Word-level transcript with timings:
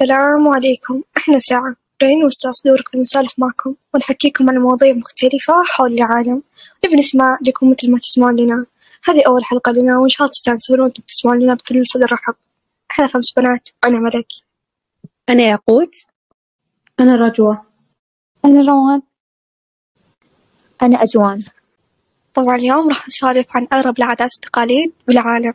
السلام 0.00 0.48
عليكم. 0.48 1.02
إحنا 1.16 1.38
ساعة. 1.38 1.76
رين 2.02 2.24
وأستاذ 2.24 2.52
نوركم 2.66 2.98
نسولف 3.00 3.32
معكم 3.38 3.74
ونحكيكم 3.94 4.50
عن 4.50 4.58
مواضيع 4.58 4.92
مختلفة 4.92 5.62
حول 5.64 5.92
العالم. 5.92 6.42
نبي 6.86 6.96
نسمع 6.96 7.38
لكم 7.42 7.70
مثل 7.70 7.90
ما 7.90 7.98
تسمعون 7.98 8.36
لنا 8.36 8.66
هذه 9.04 9.22
أول 9.26 9.44
حلقة 9.44 9.72
لنا 9.72 9.98
وإن 9.98 10.08
شاء 10.08 10.22
الله 10.22 10.30
تستانسون 10.30 10.80
وأنتم 10.80 11.02
تسمعون 11.08 11.38
لنا 11.38 11.54
بكل 11.54 11.86
صدر 11.86 12.12
رحب 12.12 12.34
إحنا 12.90 13.06
خمس 13.06 13.32
بنات. 13.36 13.68
أنا 13.84 13.98
ملك. 13.98 14.26
أنا 15.28 15.42
ياقوت. 15.42 15.94
أنا 17.00 17.16
رجوة. 17.16 17.66
أنا 18.44 18.72
روان. 18.72 19.02
أنا 20.82 21.02
أجوان. 21.02 21.44
طبعا 22.34 22.56
اليوم 22.56 22.88
راح 22.88 23.08
نسولف 23.08 23.56
عن 23.56 23.68
أغرب 23.72 23.98
العادات 23.98 24.30
والتقاليد 24.34 24.92
بالعالم. 25.06 25.52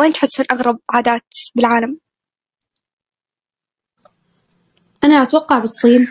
وين 0.00 0.12
تحسون 0.12 0.46
أغرب 0.52 0.78
عادات 0.90 1.34
بالعالم؟ 1.56 1.98
أنا 5.04 5.22
أتوقع 5.22 5.58
بالصين. 5.58 6.06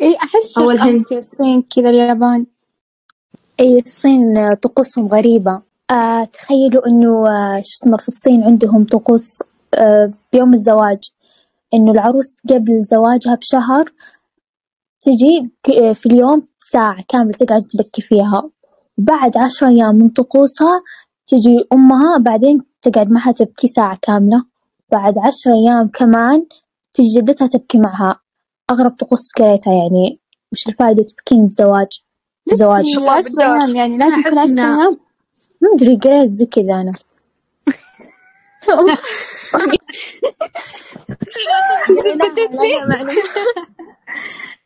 إي 0.00 0.16
أحس 0.16 0.58
أو 0.58 0.70
الهند. 0.70 1.02
الصين 1.12 1.62
كذا 1.62 1.90
اليابان. 1.90 2.46
أي 3.60 3.78
الصين 3.78 4.54
طقوسهم 4.54 5.08
غريبة. 5.08 5.62
آه 5.90 6.24
تخيلوا 6.24 6.86
إنه 6.86 7.28
آه 7.28 7.62
شو 7.64 7.70
اسمه 7.82 7.96
في 7.96 8.08
الصين 8.08 8.44
عندهم 8.44 8.84
طقوس 8.84 9.38
آه 9.74 10.12
بيوم 10.32 10.54
الزواج. 10.54 10.98
إنه 11.74 11.92
العروس 11.92 12.36
قبل 12.50 12.84
زواجها 12.84 13.34
بشهر 13.34 13.92
تجي 15.00 15.50
في 15.94 16.06
اليوم 16.06 16.48
ساعة 16.72 17.04
كاملة 17.08 17.32
تقعد 17.32 17.62
تبكي 17.62 18.02
فيها. 18.02 18.50
وبعد 18.98 19.36
عشر 19.36 19.68
أيام 19.68 19.94
من 19.94 20.08
طقوسها 20.08 20.80
تجي 21.26 21.64
أمها 21.72 22.18
بعدين 22.18 22.60
تقعد 22.82 23.10
معها 23.10 23.32
تبكي 23.32 23.68
ساعة 23.68 23.98
كاملة. 24.02 24.44
بعد 24.92 25.18
عشر 25.18 25.50
أيام 25.52 25.88
كمان 25.88 26.46
تجي 26.96 27.20
جدتها 27.20 27.46
تبكي 27.46 27.78
معها. 27.78 28.20
أغرب 28.70 28.90
طقوس 28.90 29.32
قريتها 29.38 29.72
يعني 29.72 30.20
وش 30.52 30.68
الفائدة 30.68 31.02
تبكين 31.02 31.46
بزواج 31.46 31.88
زواج. 32.54 32.84
بالدار. 33.24 33.56
أيام 33.56 33.76
يعني 33.76 33.98
لازم 33.98 34.22
كل 34.22 34.38
أيام 34.38 34.98
ما 35.60 35.68
أدري 35.74 35.96
قريت 35.96 36.32
زي 36.32 36.46
كذا 36.46 36.80
أنا. 36.80 36.92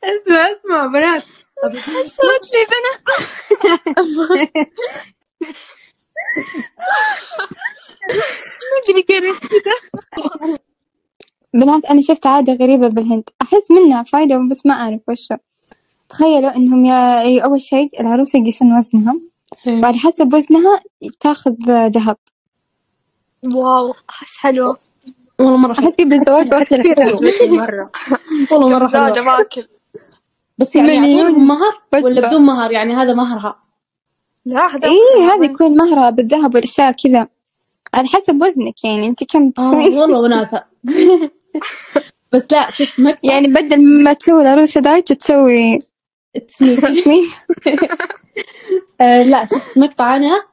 أسمع 0.05 0.53
أسمع 0.53 0.87
بنات. 0.87 1.23
صوت 2.07 2.45
لي 2.53 2.67
بنات. 2.71 3.03
أدري 8.89 9.03
قريت 9.03 9.41
بنات 11.55 11.85
أنا 11.85 12.01
شفت 12.03 12.27
عادة 12.27 12.53
غريبة 12.53 12.89
بالهند. 12.89 13.25
أحس 13.43 13.71
منها 13.71 14.03
فايدة 14.03 14.49
بس 14.51 14.67
ما 14.67 14.75
أعرف 14.75 15.01
وشو 15.09 15.35
تخيلوا 16.09 16.57
إنهم 16.57 16.85
يا 16.85 17.41
أول 17.45 17.61
شيء 17.61 18.01
العروسة 18.01 18.39
يقيسون 18.39 18.75
وزنها 18.79 19.15
وعلى 19.67 19.99
حسب 19.99 20.35
وزنها 20.35 20.81
تاخذ 21.21 21.55
ذهب. 21.69 22.17
واو 23.55 23.95
أحس 24.11 24.37
حلوة. 24.39 24.77
والله 25.39 25.57
مرة 25.57 25.75
حلو 25.75 25.89
أحس 25.89 25.95
قبل 25.95 26.13
الزواج 26.13 26.49
بوقت 26.49 26.75
كثير 26.75 26.97
مرة. 27.51 27.91
والله 28.53 28.69
مرة 28.69 28.89
حلو 28.89 29.25
باكل 29.25 29.65
بس 30.59 30.77
يعني 30.77 30.89
مليون 30.89 31.19
يعطونهم 31.19 31.47
مهر 31.47 32.05
ولا. 32.05 32.29
بدون 32.29 32.43
مهر؟ 32.43 32.73
يعني 32.73 32.95
هذا 32.95 33.15
مهرها. 33.15 33.57
لا 34.45 34.67
هذا 34.77 34.89
إيه 34.89 35.33
هذا 35.33 35.45
يكون 35.45 35.77
مهرها 35.77 36.11
بالذهب 36.11 36.55
والأشياء 36.55 36.93
كذا. 36.93 37.29
على 37.95 38.09
حسب 38.09 38.43
وزنك 38.43 38.85
يعني 38.85 39.09
أنت 39.09 39.25
كم 39.25 39.47
آه 39.47 39.51
تسوين؟ 39.51 39.95
والله 39.99 40.19
وناسة. 40.19 40.63
بس 42.33 42.53
لا 42.53 42.71
شفت 42.71 43.01
مقطع 43.01 43.19
يعني 43.23 43.49
بدل 43.49 44.03
ما 44.03 44.13
تسوي 44.13 44.43
العروسة 44.43 44.81
دايت 44.81 45.13
تسوي 45.13 45.83
تسمين 46.49 47.29
آه 49.01 49.23
لا 49.23 49.45
شفت 49.45 49.79
مقطع 49.79 50.17
أنا 50.17 50.51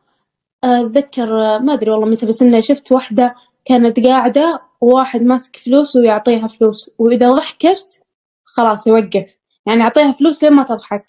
آه، 0.63 0.85
أتذكر 0.85 1.45
آه، 1.45 1.59
ما 1.59 1.73
أدري 1.73 1.91
والله 1.91 2.05
متى 2.07 2.25
بس 2.25 2.41
إنه 2.41 2.59
شفت 2.61 2.91
واحدة 2.91 3.35
كانت 3.65 3.99
قاعدة 3.99 4.61
وواحد 4.81 5.21
ماسك 5.21 5.57
فلوس 5.65 5.95
ويعطيها 5.95 6.47
فلوس. 6.47 6.91
وإذا 6.97 7.31
ضحكت 7.31 7.99
خلاص 8.43 8.87
يوقف. 8.87 9.37
يعني 9.65 9.79
يعطيها 9.79 10.11
فلوس 10.11 10.43
لين 10.43 10.53
ما 10.53 10.63
تضحك. 10.63 11.05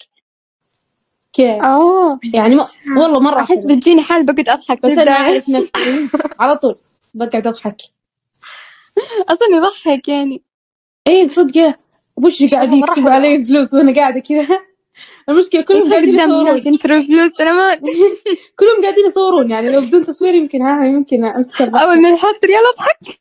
كذا 1.33 1.57
أوه. 1.61 2.19
يعني 2.33 2.55
ما 2.55 2.67
والله 2.97 3.19
مرة 3.19 3.39
أحس. 3.39 3.65
بتجيني 3.65 4.01
حال 4.01 4.25
بقعد 4.25 4.49
أضحك 4.49 4.81
بس 4.81 4.91
أنا. 4.91 5.11
أعرف 5.11 5.49
نفسي. 5.49 6.09
على 6.39 6.55
طول 6.55 6.75
بقعد 7.13 7.47
أضحك. 7.47 7.77
أصلا 9.33 9.47
يضحك 9.57 10.07
يعني. 10.07 10.43
إيه 11.07 11.27
صدق 11.27 11.75
وش 12.17 12.53
قاعد 12.53 12.73
يكتب. 12.73 13.07
علي 13.07 13.45
فلوس 13.45 13.73
وأنا 13.73 13.95
قاعدة 13.95 14.19
كذا؟ 14.19 14.47
المشكلة 15.29 15.61
كلهم 15.63 15.89
قاعدين 15.89 16.15
يصورون. 16.15 16.61
فلوس. 16.77 17.41
أنا 17.41 17.53
ما 17.53 17.75
كلهم 18.59 18.81
قاعدين 18.81 19.05
يصورون 19.05 19.51
يعني 19.51 19.71
لو 19.71 19.81
بدون 19.81 20.05
تصوير 20.05 20.33
يمكن 20.33 20.61
ها 20.61 20.85
يمكن 20.85 21.25
أمسك 21.25 21.61
الضحك. 21.61 21.81
أول 21.83 22.01
ما 22.01 22.11
نحط 22.11 22.43
يلا 22.43 22.69
أضحك. 22.75 23.19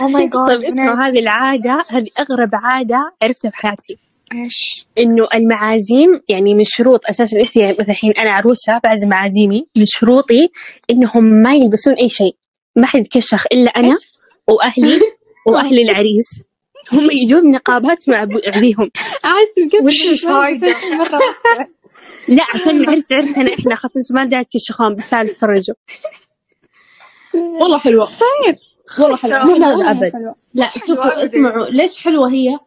أو 0.00 0.08
ماي 0.08 0.28
جاد 0.28 0.46
طيب 0.46 0.64
اسمعوا 0.64 0.96
هذه 1.08 1.18
العادة 1.20 1.84
هذه 1.90 2.06
أغرب 2.18 2.48
عادة 2.52 3.12
عرفتها 3.22 3.48
بحياتي 3.50 3.96
إيش؟ 4.34 4.86
إنه 4.98 5.28
المعازيم 5.34 6.20
يعني 6.28 6.54
من 6.54 6.64
شروط 6.64 7.00
أساسا 7.10 7.38
أنت 7.38 7.56
يعني 7.56 7.72
مثلا 7.72 7.88
الحين 7.88 8.12
أنا 8.12 8.30
عروسة 8.30 8.80
بعزم 8.84 9.08
معازيمي 9.08 9.66
من 9.76 9.84
شروطي 9.86 10.48
إنهم 10.90 11.24
ما 11.24 11.54
يلبسون 11.54 11.94
أي 11.94 12.08
شيء. 12.08 12.36
ما 12.76 12.86
حد 12.86 13.00
يتكشخ 13.00 13.44
إلا 13.52 13.70
أنا 13.70 13.96
وأهلي 14.48 15.00
وأهل 15.48 15.78
العريس. 15.80 16.40
هم 16.92 17.10
يجون 17.10 17.50
نقابات 17.50 18.08
مع 18.08 18.22
أحس 18.22 19.54
بقصة 19.66 19.84
وش 19.84 20.06
الفايدة؟ 20.06 20.68
مرة 20.98 21.18
لا 22.28 22.42
عشان 22.54 22.80
العرس 22.80 23.12
عرسنا 23.12 23.54
إحنا 23.54 23.74
خاصة 23.74 23.98
أنتم 24.00 24.14
ما 24.14 24.24
داعي 24.24 24.44
تكشخون 24.44 24.94
بس 24.94 25.10
تعالوا 25.10 25.32
تفرجوا. 25.32 25.74
والله 27.34 27.78
حلوة. 27.78 28.08
والله 29.00 29.16
حلوة. 29.16 29.44
مو 29.44 29.54
هذا 29.54 29.90
أبد. 29.90 30.12
لا 30.54 30.70
شوفوا. 30.86 31.24
اسمعوا 31.24 31.66
ليش 31.66 31.96
حلوة 31.98 32.30
هي؟ 32.32 32.58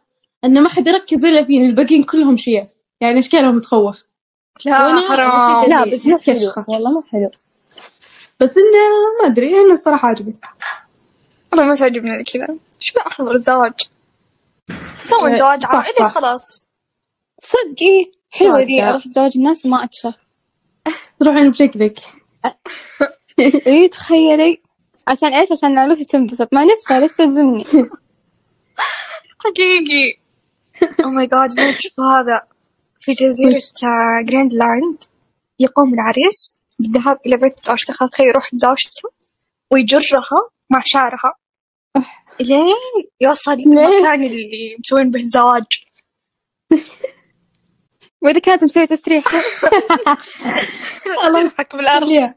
إن 0.44 0.62
ما 0.62 0.68
حد 0.68 0.86
يركز 0.86 1.24
إلا 1.24 1.42
فيها 1.44 1.62
الباقيين 1.62 2.02
كلهم 2.02 2.36
شياف 2.36 2.70
يعني 3.00 3.18
أشكالهم 3.18 3.60
تخوف 3.60 4.02
لا 4.66 5.00
حرام. 5.08 5.70
لا 5.70 5.92
بس 5.92 6.06
مو 6.06 6.18
حلو. 6.18 6.34
متكشخة. 6.34 6.64
والله 6.68 6.90
مو 6.90 7.02
حلو. 7.02 7.30
بس 8.40 8.56
إنه 8.58 9.22
ما 9.22 9.26
أدري 9.26 9.60
أنا 9.60 9.72
الصراحة 9.72 10.08
عجبني 10.08 10.34
والله 11.52 11.66
ما 11.66 11.74
تعجبني 11.74 12.24
كذا. 12.24 12.56
شو 12.78 12.98
أحضر 13.06 13.34
الزواج؟ 13.34 13.72
سوي 15.04 15.32
إيه، 15.32 15.38
زواج 15.38 15.64
عائلي 15.64 15.94
صح. 15.98 16.04
وخلاص 16.04 16.68
صدق؟ 17.42 17.82
إيه 17.82 18.12
حلوة 18.30 18.60
ذي. 18.60 18.82
أروح 18.82 19.08
زواج 19.08 19.32
الناس 19.36 19.66
وما 19.66 19.84
أكشف 19.84 20.14
تروحين 21.20 21.50
بشكلك 21.50 21.98
إيه 23.66 23.90
تخيلي. 23.90 24.62
عشان 25.08 25.34
إيش؟ 25.34 25.52
عشان 25.52 25.72
العروسة 25.72 26.04
تنبسط. 26.04 26.54
مع 26.54 26.64
نفسها 26.64 27.00
ليش 27.00 27.12
تلزمني. 27.12 27.64
حقيقي. 29.44 30.18
oh 31.04 31.10
my 31.10 31.26
god 31.26 31.60
ما 31.60 31.72
تشوف 31.72 32.00
هذا. 32.00 32.42
في 33.00 33.12
جزيرة 33.12 33.62
آه، 33.84 34.22
جرينلاند 34.24 35.04
يقوم 35.58 35.94
العريس 35.94 36.57
بالذهاب 36.78 37.18
إلى 37.26 37.36
بيت 37.36 37.60
زوجته 37.60 37.92
خلاص 37.92 38.10
تخيل 38.10 38.26
يروح 38.26 38.50
زوجته 38.54 39.08
ويجرها 39.70 40.50
مع 40.70 40.82
شعرها. 40.84 41.34
لين 42.40 42.74
يوصل 43.20 43.56
ليه؟ 43.56 43.86
المكان 43.86 44.24
اللي 44.24 44.76
مسوين 44.78 45.10
به 45.10 45.18
الزواج. 45.18 45.64
وإذا 48.22 48.38
كانت 48.38 48.64
مسوية 48.64 48.84
تسريح. 48.84 49.24
الله 51.26 51.40
يضحك 51.40 51.76
بالأرض؟ 51.76 52.32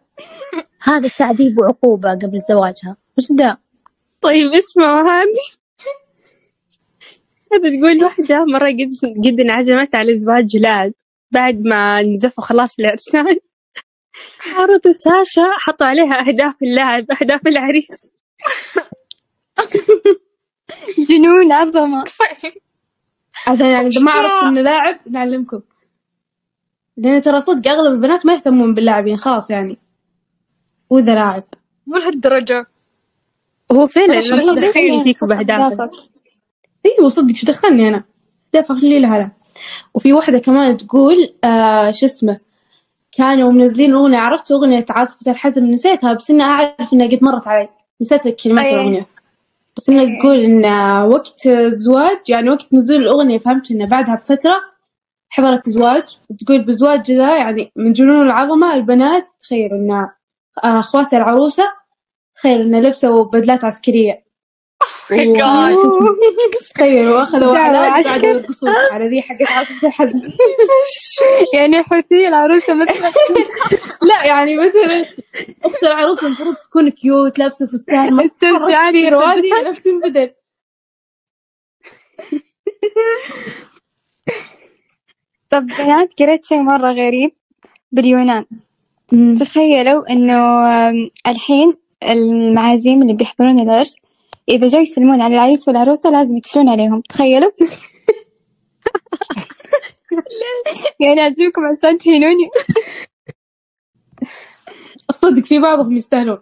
هذا 0.81 1.09
تعذيب 1.09 1.59
وعقوبة 1.59 2.09
قبل 2.11 2.41
زواجها. 2.49 2.97
وش 3.17 3.31
ذا؟ 3.31 3.57
طيب 4.21 4.53
اسمعوا 4.53 5.09
هذه. 5.09 5.61
هذا 7.53 7.69
تقول 7.69 8.03
واحدة 8.03 8.45
مرة 8.45 8.71
قد 8.71 8.89
قد 9.25 9.39
انعزمت 9.39 9.95
على 9.95 10.17
زواج 10.17 10.57
لاعب 10.57 10.93
بعد 11.31 11.61
ما 11.61 12.01
نزفوا 12.01 12.43
خلاص 12.43 12.79
العرسان. 12.79 13.37
عرضوا 14.55 14.93
شاشة 15.05 15.47
حطوا 15.59 15.87
عليها 15.87 16.27
أهداف 16.27 16.55
اللاعب 16.63 17.05
أهداف 17.11 17.47
العريس. 17.47 18.23
جنون 21.09 21.51
عظمة. 21.51 22.03
عشان 23.47 23.65
يعني 23.65 23.87
إذا 23.87 24.01
ما 24.01 24.11
عرفت 24.11 24.43
إنه 24.43 24.61
لاعب 24.61 24.99
نعلمكم. 25.09 25.61
لأن 26.97 27.21
ترى 27.21 27.41
صدق 27.41 27.71
أغلب 27.71 27.93
البنات 27.93 28.25
ما 28.25 28.33
يهتمون 28.33 28.73
باللاعبين 28.73 29.17
خلاص 29.17 29.49
يعني. 29.51 29.77
وإذا 30.89 31.13
لاعب. 31.15 31.43
مو 31.87 31.97
لهالدرجة. 31.97 32.65
هو 33.71 33.87
فعلا 33.87 34.19
الدخيل 34.19 34.69
دخيل 34.69 34.93
يجيكوا 34.93 35.27
بأهدافك 35.27 35.91
أيوه 36.85 37.09
صدق 37.09 37.35
شو 37.35 37.47
دخلني 37.47 37.87
أنا. 37.87 38.03
دافع 38.53 38.75
خلي 38.75 38.99
لها 38.99 39.19
لا. 39.19 39.31
وفي 39.93 40.13
واحدة 40.13 40.39
كمان 40.39 40.77
تقول 40.77 41.15
آه 41.43 41.91
شو 41.91 42.05
اسمه؟ 42.05 42.39
كانوا 43.11 43.51
منزلين 43.51 43.93
أغنية 43.93 44.17
عرفت 44.17 44.51
أغنية 44.51 44.85
عاصفة 44.89 45.31
الحزن؟ 45.31 45.71
نسيتها 45.71 46.13
بس 46.13 46.29
إني 46.29 46.43
أعرف 46.43 46.93
إنها 46.93 47.07
قد 47.07 47.23
مرت 47.23 47.47
علي. 47.47 47.69
نسيت 48.01 48.43
كلمات 48.43 48.65
أي. 48.65 48.75
الأغنية. 48.75 49.05
بس 49.77 49.89
إنها 49.89 50.01
أي. 50.03 50.19
تقول 50.19 50.39
إن 50.39 50.65
وقت 51.07 51.45
الزواج 51.45 52.29
يعني 52.29 52.49
وقت 52.49 52.73
نزول 52.73 52.97
الأغنية 53.01 53.37
فهمت 53.39 53.71
إن 53.71 53.85
بعدها 53.85 54.15
بفترة 54.15 54.55
حضرت 55.29 55.69
زواج. 55.69 56.17
تقول 56.39 56.61
بزواج 56.61 57.11
ذا 57.11 57.37
يعني 57.37 57.71
من 57.75 57.93
جنون 57.93 58.25
العظمة 58.25 58.73
البنات 58.73 59.29
تخيل 59.39 59.71
إن 59.73 59.91
آه، 59.91 60.09
أخوات 60.79 61.13
العروسة 61.13 61.63
تخيل 62.35 62.61
إن 62.61 62.81
لبسوا 62.81 63.23
بدلات 63.23 63.63
عسكرية 65.13 65.43
و- 65.43 66.15
تخيل 66.75 67.09
واخذوا 67.09 67.57
عسكر. 67.57 68.09
قاعدوا 68.09 68.29
يرقصون 68.29 68.69
على 68.91 69.07
ذي 69.09 69.21
حقت 69.21 69.51
عاصفة 69.51 69.87
الحزن 69.87 70.21
يعني 71.53 71.83
حوثي 71.83 72.27
العروسة 72.27 72.73
مثلا 72.73 73.11
لا 74.09 74.25
يعني 74.25 74.55
مثلا 74.57 75.05
اخت 75.65 75.83
العروس 75.83 76.23
المفروض 76.23 76.55
تكون 76.55 76.89
كيوت 76.89 77.39
لابسة 77.39 77.67
فستان 77.67 78.13
ما 78.13 78.23
السوسي 78.23 78.39
تتحرك 78.39 78.73
عادي 78.73 79.01
كثير 79.01 79.15
وهذه 79.17 79.37
يلبسها. 79.37 79.61
لابسين 79.63 79.99
بدل 79.99 80.31
طب 85.49 85.65
بنات 85.65 86.13
قريت 86.19 86.45
شيء 86.45 86.61
مرة 86.61 86.91
غريب 86.91 87.31
باليونان. 87.91 88.45
تخيلوا 89.39 90.09
إنه 90.09 90.33
آم، 90.89 91.09
الحين 91.27 91.77
المعازيم 92.03 93.01
اللي 93.01 93.13
بيحضرون 93.13 93.59
العرس 93.59 93.95
إذا 94.49 94.69
جاي 94.69 94.81
يسلمون 94.81 95.21
على 95.21 95.35
العريس 95.35 95.67
والعروسة 95.67 96.09
لازم 96.09 96.37
يتفلون 96.37 96.69
عليهم. 96.69 97.01
تخيلوا؟ 97.01 97.51
يعني 100.99 101.21
أعزمكم 101.21 101.61
عشان 101.65 101.97
تهينوني 101.97 102.49
الصدق 105.09 105.45
في 105.45 105.59
بعضهم 105.59 105.97
يستاهلون. 105.97 106.39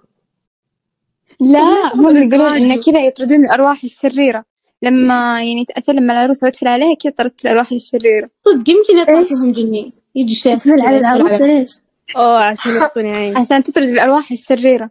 لا 1.40 1.96
هم 1.96 2.18
يقولون 2.18 2.54
إن 2.54 2.82
كذا 2.82 3.06
يطردون 3.06 3.46
الأرواح 3.46 3.84
الشريرة. 3.84 4.46
لما 4.82 5.44
يعني 5.44 5.66
أسلم 5.78 6.12
على 6.12 6.20
العروسة 6.20 6.46
وأدخل 6.46 6.68
عليها 6.68 6.96
كذا 7.04 7.12
طردت 7.12 7.46
الأرواح 7.46 7.72
الشريرة. 7.72 8.30
صدق 8.46 8.70
يمكن؟ 8.70 9.06
فيهم 9.06 9.54
جني. 9.54 9.94
يجي 10.16 10.36
تسمع 10.36 10.76
كذا 10.76 10.88
على 10.88 10.98
العروسة. 10.98 11.46
ليش؟ 11.46 11.70
أوه 12.16 12.44
عشان 12.44 12.72
يسكن 12.72 13.06
عين. 13.06 13.38
عشان 13.38 13.64
تطرد 13.64 13.90
الأرواح 13.90 14.32
الشريرة. 14.32 14.90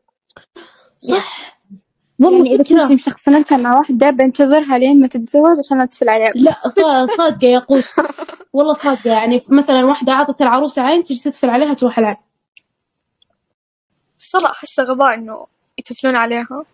صح. 1.01 1.58
والله 2.21 2.55
إذا 2.55 2.65
فكرة 2.65 2.83
كنت 2.89 2.93
مشخصنتها 2.93 3.59
مع 3.59 3.79
واحدة 3.79 4.11
بنتظرها 4.11 4.79
لين 4.79 5.01
ما 5.01 5.07
تتزوج 5.07 5.59
عشان 5.67 5.81
أدخل 5.81 6.09
عليها. 6.09 6.33
لا 6.35 6.57
ص- 6.69 7.17
صادقة 7.17 7.47
يا 7.47 7.59
قوس. 7.59 8.01
والله 8.53 8.75
صادقة. 8.75 9.11
يعني 9.11 9.41
مثلا 9.49 9.85
واحدة 9.85 10.13
عطت 10.13 10.43
العروسة 10.43 10.83
عين 10.83 11.05
تجي 11.05 11.21
تدفل 11.25 11.51
عليها 11.51 11.75
تروح 11.75 11.99
العين 11.99 12.17
بس 14.21 14.35
والله 14.35 14.51
أحسه 14.51 14.83
غباء 14.83 15.15
إنه 15.15 15.47
يتفلون 15.79 16.17
عليها. 16.17 16.65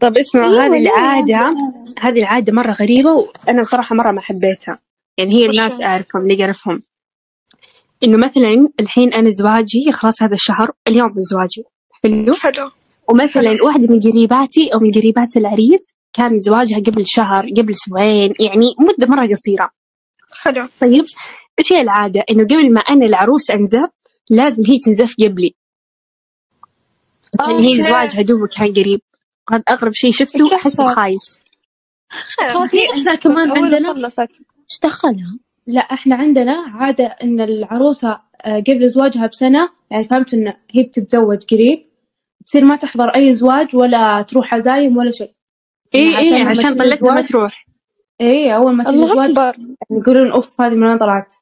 طب 0.00 0.18
اسمعوا 0.18 0.46
أيوة، 0.46 0.64
هذه 0.64 0.78
ليه؟ 0.82 0.90
العادة 0.90 1.56
هذه 2.00 2.18
العادة 2.18 2.52
مرة 2.52 2.72
غريبة 2.72 3.10
وأنا 3.12 3.62
صراحة 3.64 3.94
مرة 3.96 4.12
ما 4.12 4.20
حبيتها. 4.20 4.78
يعني 5.18 5.34
هي 5.34 5.46
الناس؟ 5.46 5.80
أعرفهم 5.80 6.22
اللي 6.22 6.44
أعرفهم 6.44 6.82
إنه 8.04 8.16
مثلا 8.18 8.68
الحين 8.80 9.14
أنا 9.14 9.30
زواجي 9.30 9.92
خلاص 9.92 10.22
هذا 10.22 10.34
الشهر 10.34 10.70
اليوم 10.88 11.08
من 11.08 11.22
زواجي. 11.22 11.64
حلو؟ 12.02 12.34
حلو. 12.34 12.70
ومثلا 13.10 13.64
واحدة 13.64 13.88
من 13.88 14.00
قريباتي 14.00 14.68
أو 14.74 14.78
من 14.80 14.90
قريبات 14.90 15.36
العريس 15.36 15.94
كان 16.12 16.38
زواجها 16.38 16.78
قبل 16.78 17.02
شهر 17.06 17.48
قبل 17.56 17.70
أسبوعين 17.70 18.34
يعني 18.40 18.66
مدة 18.78 19.06
مرة 19.06 19.26
قصيرة 19.26 19.70
حلو 20.42 20.68
طيب 20.80 21.04
إيش 21.58 21.72
هي 21.72 21.80
العادة؟ 21.80 22.24
إنه 22.30 22.44
قبل 22.44 22.72
ما 22.72 22.80
أنا 22.80 23.06
العروس 23.06 23.50
أنزف 23.50 23.88
لازم 24.30 24.66
هي 24.66 24.78
تنزف 24.78 25.14
قبلي 25.22 25.54
يعني 27.40 27.74
هي. 27.74 27.80
زواجها 27.80 28.22
دوبه 28.22 28.46
كان 28.46 28.72
قريب 28.72 29.00
هذا 29.52 29.62
أغرب 29.68 29.92
شيء 29.92 30.10
شفته 30.10 30.54
أحسه 30.54 30.84
يحصل؟ 30.84 30.96
خايس 30.96 31.40
خلاص 32.10 32.70
في 32.70 32.78
إحنا 32.94 33.14
كمان 33.14 33.50
عندنا 33.50 33.94
خلصت 33.94 34.42
إيش 34.70 34.80
دخلها؟ 34.82 35.38
لا 35.66 35.80
إحنا 35.80 36.16
عندنا 36.16 36.52
عادة 36.74 37.04
إن 37.04 37.40
العروسة 37.40 38.20
آه، 38.44 38.60
قبل 38.60 38.88
زواجها 38.88 39.26
بسنة 39.26 39.70
يعني 39.90 40.04
فهمت 40.04 40.34
إن 40.34 40.52
هي 40.70 40.82
بتتزوج 40.82 41.38
قريب 41.50 41.89
تصير 42.50 42.64
ما 42.64 42.76
تحضر 42.76 43.08
أي 43.08 43.34
زواج 43.34 43.76
ولا 43.76 44.22
تروح 44.22 44.54
عزايم 44.54 44.96
ولا 44.96 45.10
شيء. 45.10 45.32
إيه 45.94 46.12
يعني 46.12 46.26
إيه 46.26 46.34
لما 46.34 46.50
عشان 46.50 46.74
طلتها 46.74 47.14
ما 47.14 47.20
تروح. 47.20 47.66
إيه 48.20 48.56
أول 48.56 48.76
ما 48.76 48.84
تجي 48.84 49.04
أكبر. 49.04 49.42
يعني 49.42 49.76
يقولون 49.90 50.32
أوف 50.32 50.60
هذه 50.60 50.74
من 50.74 50.86
وين 50.86 50.98
طلعت؟ 50.98 51.34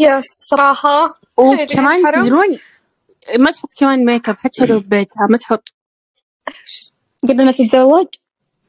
يا 0.00 0.18
الصراحة 0.18 1.20
وكمان. 1.36 2.12
تدرون 2.12 2.58
ما 3.38 3.50
تحط 3.50 3.72
كمان 3.78 4.04
make 4.04 4.28
up 4.28 4.36
حتى 4.36 4.66
لو 4.66 4.80
ببيتها 4.80 5.26
ما 5.30 5.36
تحط. 5.36 5.74
قبل 7.28 7.44
ما 7.44 7.52
تتزوج؟ 7.52 8.06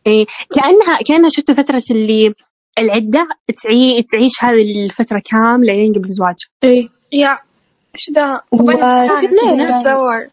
إيه 0.07 0.25
كأنها 0.55 0.97
كأنها 1.07 1.29
شفت 1.29 1.51
فترة 1.51 1.83
اللي 1.91 2.33
العدة 2.77 3.27
تعي 3.63 4.03
تعيش 4.03 4.43
هذه 4.43 4.85
الفترة 4.85 5.21
كاملة 5.25 5.73
لين 5.73 5.93
قبل 5.93 6.09
الزواج. 6.09 6.35
إيه 6.63 6.89
يا 7.11 7.39
إيش 7.99 8.09
ليه 9.31 9.53
إني 9.53 9.65
يعني؟ 9.65 10.31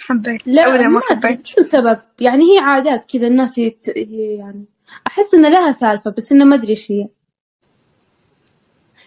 حبيت. 0.00 0.46
لا 0.46 0.68
أبدا 0.68 0.88
ما 0.88 1.00
أدري 1.10 1.28
حبيت. 1.28 1.46
شو 1.46 1.60
السبب. 1.60 1.98
يعني 2.20 2.44
هي 2.44 2.58
عادات 2.58 3.04
كذا 3.12 3.26
الناس 3.26 3.58
يت... 3.58 3.84
يعني 3.96 4.64
أحس 5.06 5.34
إن 5.34 5.52
لها 5.52 5.72
سالفة 5.72 6.10
بس 6.10 6.32
إنه 6.32 6.44
ما 6.44 6.54
أدري 6.54 6.70
إيش 6.70 6.90
هي 6.90 7.08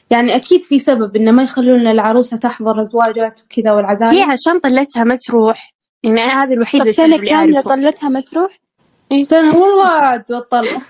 يعني 0.10 0.36
أكيد 0.36 0.64
في 0.64 0.80
سبب 0.80 1.16
إنه 1.16 1.32
ما 1.32 1.44
يخلون 1.44 1.88
العروسة 1.88 2.38
تحضر 2.38 2.82
الزواجات 2.82 3.42
وكذا 3.44 3.72
هي 3.72 3.76
والعزايم 3.76 4.32
عشان 4.32 4.60
طلتها 4.60 5.04
ما 5.04 5.16
تروح. 5.16 5.74
يعني 6.04 6.24
أنا 6.24 6.44
هذا 6.44 6.54
الوحيد 6.54 6.82
طب 6.82 6.88
السبب 6.88 7.08
سنة 7.08 7.28
كاملة 7.28 7.62
طلتها 7.62 8.10
ما 8.10 8.20
تروح؟ 8.20 8.60
سنة 9.24 9.58
والله 9.58 9.88
عاد 9.88 10.26
بطلنا 10.32 10.82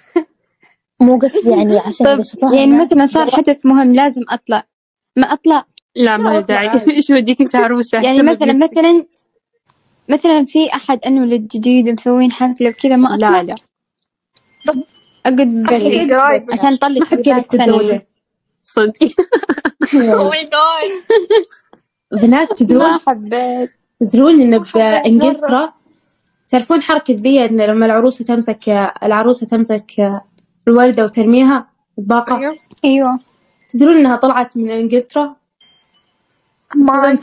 مو 1.00 1.18
قصدي 1.18 1.50
يعني 1.50 1.80
عشان 1.80 2.24
يعني 2.54 2.86
مثلا 2.86 3.08
صار 3.08 3.31
حدث 3.31 3.66
مهم 3.66 3.94
لازم 3.94 4.22
أطلع. 4.30 4.63
ما 5.18 5.34
أطلع. 5.34 5.66
لا 5.96 6.18
ما 6.18 6.40
داعي. 6.40 6.81
إيش 6.98 7.10
وديك 7.10 7.42
أنت 7.42 7.56
عروسة؟ 7.56 7.98
يعني 8.04 8.24
مثلا. 8.24 8.54
مثلا 8.54 9.06
مثلا 10.10 10.46
في 10.46 10.74
أحد 10.74 11.00
أنولد 11.06 11.48
جديد 11.48 11.90
ومسوين 11.90 12.31
حفلة 12.31 12.69
وكذا 12.69 12.96
ما 12.96 13.16
أطلع؟ 13.16 13.42
لا 13.42 13.44
لا. 13.44 13.56
أقعد 15.25 16.46
عشان 16.54 16.74
أطلع 16.74 16.90
ما 17.00 17.06
حد 17.06 17.22
قال 17.22 17.40
لك 17.40 17.44
حبيبات 17.44 17.46
تتزوجين 17.46 17.88
ثانوي 17.88 18.02
صدق. 18.62 19.12
oh 19.95 20.30
my 20.30 20.44
god 20.44 22.22
بنات 22.22 22.50
ما 22.50 22.56
تدرون 22.56 23.00
حبيت. 23.08 23.72
تدرون 24.00 24.41
إن 24.41 24.60
ما 24.60 24.65
بانجلترا 24.74 25.74
تعرفون 26.50 26.82
حركة 26.82 27.13
ذي 27.13 27.46
إن 27.46 27.62
لما 27.62 27.86
العروسة 27.86 28.25
تمسك 28.25 28.70
العروسة 29.03 29.48
تمسك 29.48 30.22
الوردة 30.68 31.06
وترميها 31.06 31.70
الباقة؟ 32.00 32.56
أيوه. 32.86 33.20
تدرون 33.69 33.97
إنها 33.97 34.15
طلعت 34.15 34.57
من 34.57 34.71
إنجلترا؟ 34.71 35.36
ما 36.75 37.17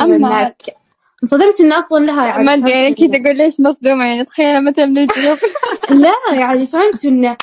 انصدمت 1.23 1.61
إنها 1.61 1.79
إن 1.79 1.83
أصلا 1.83 2.05
لها 2.05 2.27
يعني 2.27 2.45
ما 2.45 2.55
أدري 2.55 2.71
يعني 2.71 2.95
كذا 2.95 3.23
أقول 3.23 3.37
ليش 3.37 3.61
مصدومة؟ 3.61 4.05
يعني 4.05 4.25
تخيل 4.25 4.65
مثلا 4.65 4.87
من 4.87 4.99
الجنوب. 4.99 5.39
لا 6.05 6.15
يعني 6.33 6.67
فهمت 6.67 7.05
انه 7.05 7.37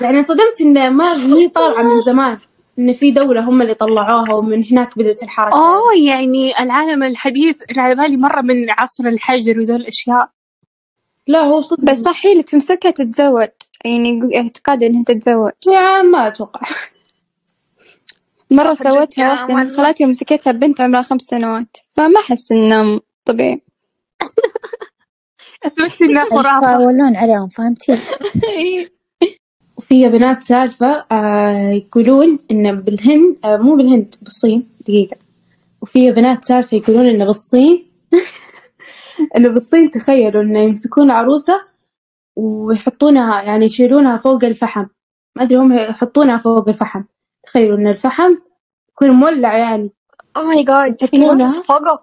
يعني 0.00 0.18
انصدمت 0.18 0.60
إنه 0.60 0.90
ما 0.90 1.12
هي 1.14 1.48
طالعة 1.48 1.82
من 1.82 2.00
زمان 2.00 2.38
ان 2.78 2.92
في 2.92 3.10
دولة 3.10 3.40
هم 3.40 3.62
اللي 3.62 3.74
طلعوها 3.74 4.34
ومن 4.34 4.64
هناك 4.64 4.98
بدأت 4.98 5.22
الحركة. 5.22 5.56
أوه 5.56 5.94
يعني 6.06 6.62
العالم 6.62 7.02
الحديث 7.02 7.56
اللي 7.70 7.80
على 7.80 7.94
بالي 7.94 8.16
مرة 8.16 8.40
من 8.40 8.70
عصر 8.70 9.06
الحجر 9.06 9.60
وذول 9.60 9.76
الأشياء. 9.76 10.28
لا 11.26 11.40
هو 11.40 11.60
صدق. 11.60 11.84
بس 11.84 11.98
صح 11.98 12.26
هي 12.26 12.32
اللي 12.32 12.42
تمسكها 12.42 12.90
تتزوج. 12.90 13.48
يعني 13.84 14.20
اعتقاد 14.36 14.82
إنها 14.82 15.04
تتزوج. 15.04 15.52
يعني 15.66 16.08
ما 16.08 16.28
أتوقع. 16.28 16.60
مرة 18.50 18.74
سوتها 18.74 19.30
واحدة 19.30 19.54
من. 19.54 19.76
خالاتي 19.76 20.04
ومسكتها 20.04 20.52
بنت 20.52 20.80
عمرها 20.80 21.02
خمس 21.02 21.22
سنوات 21.22 21.76
فما 21.92 22.20
أحس 22.20 22.52
إنه 22.52 23.00
طبيعي. 23.24 23.62
اثبتت 25.66 26.02
إنها 26.02 26.24
خرافة. 26.34 26.72
يتفاولون 26.72 27.16
عليهم 27.16 27.48
فهمتي؟ 27.48 27.92
وفي 29.78 30.08
بنات 30.08 30.42
سالفة 30.44 31.06
آه 31.12 31.70
يقولون 31.72 32.38
إن 32.50 32.80
بالهند 32.80 33.36
آه 33.44 33.56
مو 33.56 33.76
بالهند 33.76 34.14
بالصين 34.22 34.68
دقيقة. 34.80 35.16
وفي 35.82 36.12
بنات 36.12 36.44
سالفة 36.44 36.76
يقولون 36.76 37.06
إن 37.06 37.24
بالصين 37.26 37.86
إنه 39.36 39.48
بالصين 39.48 39.90
تخيلوا 39.90 40.42
إنه 40.42 40.60
يمسكون 40.60 41.10
عروسة 41.10 41.62
ويحطونها 42.36 43.42
يعني 43.42 43.64
يشيلونها 43.64 44.16
فوق 44.18 44.44
الفحم. 44.44 44.86
ما 45.36 45.42
أدري 45.42 45.58
هم 45.58 45.72
يحطونها 45.72 46.38
فوق 46.38 46.68
الفحم. 46.68 47.04
تخيلوا 47.48 47.78
إن 47.78 47.86
الفحم 47.86 48.36
يكون 48.92 49.10
مولع 49.10 49.58
يعني. 49.58 49.90
أوه 50.36 50.46
ماي 50.46 50.64
جاد 50.64 51.02
يحطونها 51.02 51.62
فوقه 51.62 52.02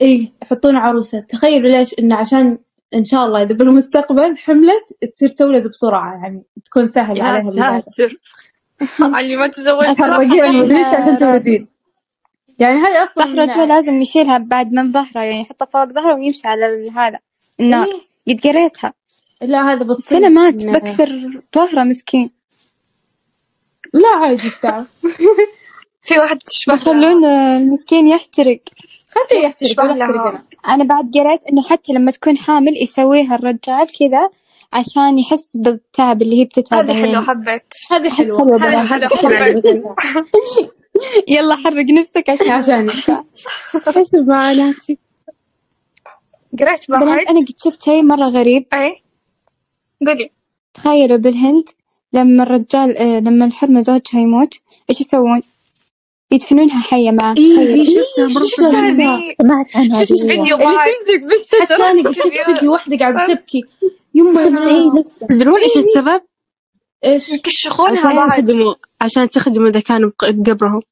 إيه 0.00 0.32
يحطون 0.42 0.76
عروسة. 0.76 1.20
تخيلوا 1.20 1.70
ليش؟ 1.70 1.94
إنه 1.98 2.16
عشان 2.16 2.58
إن 2.94 3.04
شاء 3.04 3.26
الله 3.26 3.42
إذا 3.42 3.54
بالمستقبل 3.54 4.38
حملت 4.38 5.12
تصير 5.12 5.28
تولد 5.28 5.66
بسرعة 5.68 6.14
يعني 6.14 6.42
تكون 6.64 6.88
سهل 6.88 7.16
يا 7.16 7.24
عليها 7.24 7.40
الولادة 7.40 7.84
ساتر. 7.88 8.18
اللي 9.18 9.36
ما 9.40 9.46
تزوج 9.46 9.84
تحرقين 9.84 10.56
ودريش 10.60 10.86
عشان 10.86 11.18
تولدين. 11.26 11.68
يعني 12.58 12.78
هذه 12.78 13.08
صح 13.16 13.26
رجل 13.26 13.50
أصلا 13.50 13.66
لازم 13.66 14.00
يشيلها 14.02 14.38
بعد 14.38 14.72
من 14.72 14.92
ظهره 14.92 15.20
يعني 15.22 15.40
يحطها 15.40 15.66
فوق 15.66 15.84
ظهره 15.84 16.14
ويمشي 16.14 16.48
على 16.48 16.90
هذا 16.96 17.18
النار 17.60 17.86
إيه. 17.86 18.34
قد 18.34 18.40
قريتها 18.40 18.92
لا 19.42 19.72
هذا 19.72 19.84
بس 19.84 20.12
أنا 20.12 20.28
مات 20.28 20.66
بكثر 20.66 21.40
ظهره 21.56 21.84
مسكين. 21.84 22.37
لا 23.94 24.08
عادي 24.08 24.50
تعال 24.62 24.86
في 26.02 26.18
واحد 26.18 26.38
تشبه 26.38 26.74
يخلون 26.74 27.24
المسكين 27.24 28.08
يحترق. 28.08 28.60
خليه 29.10 29.40
يحترق 29.42 29.84
ولا 29.84 30.04
أحترق. 30.04 30.44
أنا. 30.68 30.84
بعد 30.84 31.10
قريت 31.14 31.40
إنه 31.52 31.62
حتى 31.62 31.92
لما 31.92 32.10
تكون 32.10 32.36
حامل 32.36 32.82
يسويها 32.82 33.34
الرجال 33.34 33.86
كذا 33.98 34.30
عشان 34.72 35.18
يحس 35.18 35.56
بالتعب 35.56 36.22
اللي 36.22 36.40
هي 36.40 36.44
بتتعب 36.44 36.90
هذه 36.90 37.04
يعني. 37.06 37.26
حبيت. 37.26 37.74
هذه 37.90 38.10
حلوة. 38.10 38.56
هذه 38.56 38.86
حبيت 38.86 39.64
يلا 41.28 41.56
حرق 41.56 41.84
نفسك 42.00 42.30
عشان 42.30 42.50
عشاني 42.50 42.90
حسب 43.96 44.28
معاناتي 44.28 44.98
قريت 46.58 46.90
بعد 46.90 47.02
أنا 47.02 47.40
قد 47.40 47.54
شفت 47.64 47.82
شيء 47.82 48.02
مرة 48.02 48.28
غريب. 48.28 48.66
أي. 48.72 49.02
قولي. 50.06 50.30
تخيلوا 50.74 51.16
بالهند. 51.16 51.68
لما 52.12 52.42
الرجال 52.42 52.96
آه، 52.98 53.20
لما 53.20 53.44
الحرمة 53.44 53.80
زوجها 53.80 54.20
يموت 54.20 54.54
إيش 54.90 55.00
يسوون؟ 55.00 55.42
يدفنونها 56.32 56.80
حية 56.82 57.10
معاه 57.10 57.34
إيه. 57.38 57.84
شفتها 57.84 58.28
مرة 58.28 58.44
شفت 58.44 58.60
حلوة. 58.60 59.16
هذه 59.16 59.34
سمعت 59.42 59.76
عنها 59.76 60.04
شفت 60.04 60.22
هذه. 60.22 60.28
فيديو 60.28 60.56
تمسك 61.76 62.12
شفت 62.12 62.28
فيديو 62.46 62.72
واحدة 62.72 62.96
قاعدة 62.98 63.34
تبكي. 63.34 63.62
يما 64.14 64.32
شفت 64.32 64.66
إيه 64.68 64.90
تدرون 65.28 65.60
إيش 65.60 65.76
السبب؟ 65.76 66.22
إيش؟ 67.04 67.28
يكشخونها 67.28 68.08
عشان 68.08 68.16
بعد. 68.16 68.30
تخدموا 68.30 68.74
عشان 69.00 69.28
تخدموا 69.28 69.68
إذا 69.68 69.80
كانوا 69.80 70.10
بق- 70.10 70.30
بقبرهم. 70.30 70.82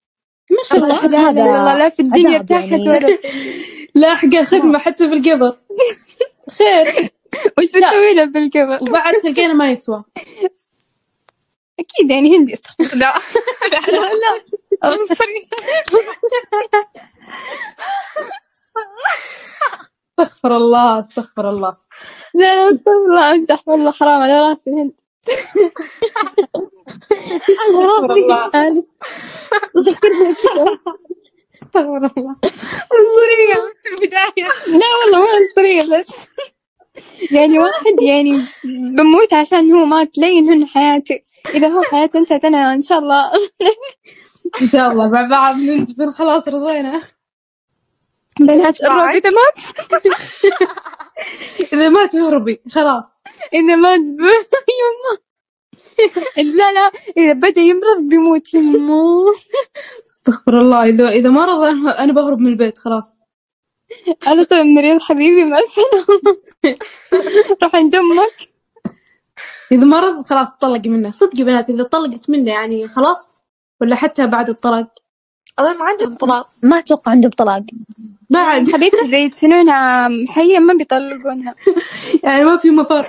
ما 0.50 0.58
شاء 0.64 0.78
الله 0.78 1.06
لا 1.06 1.30
هذا 1.30 1.42
والله 1.44 1.78
لا 1.78 1.88
في 1.88 2.02
الدنيا 2.02 2.36
ارتاحت 2.38 2.70
يعني. 2.70 2.88
ولا. 2.88 3.18
لا 3.94 4.14
حق 4.14 4.34
الخدمة 4.34 4.78
حتى 4.78 5.06
بالقبر. 5.06 5.56
خير. 6.58 7.10
وش 7.58 7.64
بتسوي 7.66 8.14
له 8.14 8.24
بالقبر؟ 8.24 8.78
وبعد 8.90 9.14
تلقينا 9.22 9.52
ما 9.54 9.70
يسوى. 9.70 10.04
أكيد 11.80 12.10
يعني 12.10 12.38
هندي 12.38 12.54
استغفر 12.54 12.96
لا. 12.96 13.14
لا. 13.72 14.14
لا 14.14 14.42
عنصري 14.84 15.48
استغفر 20.20 20.56
الله 20.56 21.00
استغفر 21.00 21.50
الله. 21.50 21.76
لا 22.34 22.70
لا 22.70 22.74
استغفر 22.74 23.06
الله 23.08 23.32
امزح 23.32 23.68
والله 23.68 23.92
حرام 23.92 24.22
على 24.22 24.40
راسي 24.40 24.70
الهند 24.70 24.92
استغفر 27.38 28.12
الله. 28.14 28.46
استغفر 31.62 32.06
الله. 32.18 32.36
عنصرية 32.92 33.56
في 33.82 33.88
البداية. 33.90 34.48
لا 34.80 34.86
والله 35.04 35.18
مو 35.20 35.26
عنصرية 35.28 36.00
بس. 36.00 36.08
يعني 37.32 37.60
واحد 37.60 38.02
يعني 38.02 38.40
بموت 38.98 39.34
عشان 39.34 39.72
هو 39.72 39.86
مات 39.86 40.18
لين 40.18 40.50
هن 40.50 40.68
حياتي 40.68 41.25
إذا 41.54 41.68
هو 41.68 41.82
انتهت 42.14 42.44
أنا 42.44 42.74
إن 42.74 42.82
شاء 42.82 42.98
الله. 42.98 43.32
إن 44.62 44.68
شاء 44.68 44.92
الله. 44.92 45.08
مع 45.08 45.28
بعض 45.30 45.56
ننتبه 45.56 46.10
خلاص 46.10 46.48
رضينا. 46.48 47.02
بنات 48.40 48.84
الرعب 48.84 49.16
إذا 49.16 49.30
مات. 49.30 49.64
إذا 51.72 51.88
ما 51.88 52.06
تهربي 52.06 52.60
خلاص. 52.70 53.22
إذا 53.54 53.76
مات 53.76 54.00
ب... 54.00 54.20
يما 54.80 55.18
لا 56.36 56.72
لا. 56.72 56.90
إذا 57.16 57.32
بدأ 57.32 57.60
يمرض 57.60 58.02
بيموت 58.02 58.54
يما 58.54 59.24
استغفر 60.10 60.60
الله. 60.60 60.84
اذا 60.84 61.08
إذا 61.08 61.30
ما 61.30 61.44
رضى 61.44 61.70
أنا 61.70 62.04
أنا 62.04 62.12
بهرب 62.12 62.38
من 62.38 62.46
البيت. 62.48 62.78
خلاص. 62.78 63.16
أنا 64.26 64.44
طيب 64.44 64.66
مريض 64.66 65.00
حبيبي 65.02 65.44
مع 65.44 65.58
السلامة. 65.58 66.38
روح 67.62 67.76
عند 67.76 67.94
أمك. 67.94 68.55
إذا 69.72 69.84
ما 69.84 70.00
رضى 70.00 70.28
خلاص 70.28 70.48
طلقي 70.60 70.88
منه. 70.88 71.10
صدقي 71.10 71.42
بنات 71.44 71.70
إذا 71.70 71.82
طلقت 71.82 72.30
منه 72.30 72.50
يعني 72.50 72.88
خلاص 72.88 73.30
ولا 73.80 73.96
حتى 73.96 74.26
بعد 74.26 74.48
الطلاق؟ 74.50 74.94
أظن 75.58 75.78
ما 75.78 75.84
عندهم 75.84 76.14
طلاق. 76.16 76.50
ما 76.62 76.78
أتوقع 76.78 77.12
عندهم 77.12 77.30
طلاق. 77.30 77.62
بعد. 78.30 78.70
حبيبتي 78.72 79.00
إذا 79.00 79.18
يدفنونها 79.18 80.08
حية 80.28 80.58
ما 80.58 80.74
بيطلقونها. 80.74 81.54
يعني 82.24 82.44
ما 82.44 82.56
في 82.56 82.70
مفر. 82.70 83.06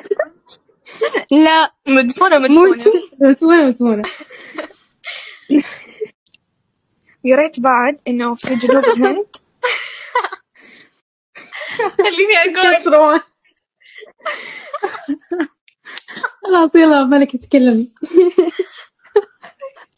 لا 1.32 1.72
مدفونة 1.88 2.38
مدفونة. 2.38 2.84
متمونة 3.22 3.66
متمونة 3.70 4.04
قريت 7.26 7.60
بعد 7.60 8.00
إنه 8.08 8.36
في 8.36 8.56
جنوب 8.56 8.86
الهند. 8.86 9.28
خليني 11.98 12.60
أقول. 12.88 13.22
خلاص 16.44 16.76
يلا 16.76 17.04
ملكة 17.04 17.40
تكلمي 17.40 17.94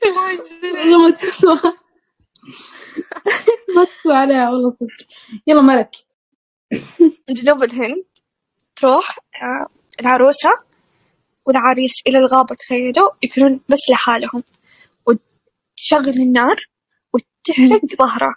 والله 0.06 0.98
ما 0.98 1.12
تسوى 1.12 1.62
ما 3.76 3.84
تسوى 3.86 4.14
عليها 4.14 4.50
والله 4.50 4.70
صدق 4.80 5.08
يلا 5.48 5.62
ملك 5.62 5.92
جنوب 7.30 7.64
الهند 7.64 8.06
تروح 8.76 9.20
آه، 9.42 9.68
العروسة 10.02 10.70
والعريس 11.46 11.94
إلى 12.08 12.18
الغابة 12.18 12.56
تخيلوا 12.56 13.10
يكونون 13.24 13.62
بس 13.70 13.80
لحالهم. 13.90 14.44
وتشغل 15.06 16.22
النار 16.22 16.66
وتحرق 17.14 17.86
ظهره. 18.00 18.36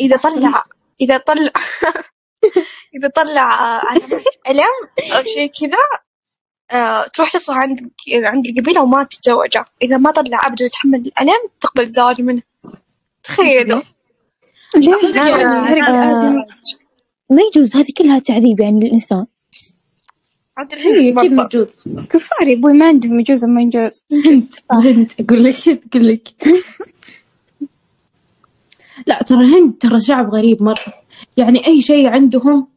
إذا 0.00 0.16
طلع 0.16 0.64
إذا 1.00 1.18
طلع 1.18 1.52
إذا 2.96 3.08
طلع 3.08 3.42
علامات 3.90 4.24
ألم 4.48 5.12
أو 5.16 5.24
شيء 5.24 5.50
كذا 5.60 5.78
تروح 7.14 7.32
تطلع 7.32 7.54
عند 7.54 7.90
عند 8.24 8.46
القبيلة 8.46 8.82
وما 8.82 9.04
تتزوجه 9.04 9.64
إذا 9.82 9.98
ما 9.98 10.10
طلع 10.10 10.46
أبدا 10.46 10.64
يتحمل 10.64 11.00
الألم 11.00 11.48
تقبل 11.60 11.82
الزواج 11.82 12.20
منه. 12.22 12.42
تخيلوا 13.24 13.82
يعني 14.74 15.44
آه. 15.44 15.72
الآدمي 15.72 16.44
ما 17.30 17.42
يجوز. 17.42 17.76
هذه 17.76 17.92
كلها 17.98 18.18
تعذيب 18.18 18.60
يعني 18.60 18.80
للإنسان. 18.80 19.26
عاد 20.56 20.72
الهند 20.72 21.18
أكيد 21.18 21.32
مرضى. 21.32 21.34
موجود 21.34 21.70
كفار 22.10 22.48
يا 22.48 22.56
أبوي 22.56 22.72
ما 22.72 22.86
عندهم 22.86 23.20
يجوز 23.20 23.44
ما 23.44 23.62
يجوز 23.62 24.06
الهند 24.72 25.10
أقول 25.20 25.44
لك 25.44 25.68
أقول 25.68 26.08
لك. 26.08 26.28
لا 29.06 29.22
ترى 29.22 29.38
الهند 29.38 29.78
ترى 29.78 30.00
شعب 30.00 30.34
غريب 30.34 30.62
مرة. 30.62 30.94
يعني 31.36 31.66
أي 31.66 31.82
شيء 31.82 32.08
عندهم 32.08 32.68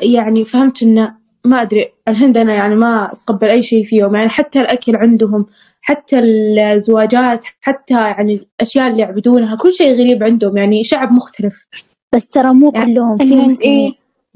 يعني 0.00 0.44
فهمت 0.44 0.82
إنه 0.82 1.16
ما 1.44 1.62
أدري. 1.62 1.93
الهند 2.08 2.36
أنا 2.36 2.54
يعني 2.54 2.74
ما 2.74 3.12
أتقبل 3.12 3.48
أي 3.48 3.62
شيء 3.62 3.86
فيهم. 3.86 4.16
يعني 4.16 4.28
حتى 4.28 4.60
الأكل 4.60 4.96
عندهم 4.96 5.46
حتى 5.82 6.18
الزواجات 6.18 7.44
حتى 7.60 7.94
يعني 7.94 8.34
الأشياء 8.34 8.88
اللي 8.88 9.02
يعبدونها 9.02 9.56
كل 9.56 9.72
شيء 9.72 9.92
غريب 9.92 10.22
عندهم. 10.22 10.56
يعني 10.56 10.84
شعب 10.84 11.12
مختلف. 11.12 11.66
بس 12.12 12.28
ترى 12.28 12.54
مو 12.54 12.72
يعني 12.74 12.94
كلهم 12.94 13.16
في 13.16 13.24
الهند 13.24 13.50
مسلمين. 13.50 13.60
إيه 13.60 13.92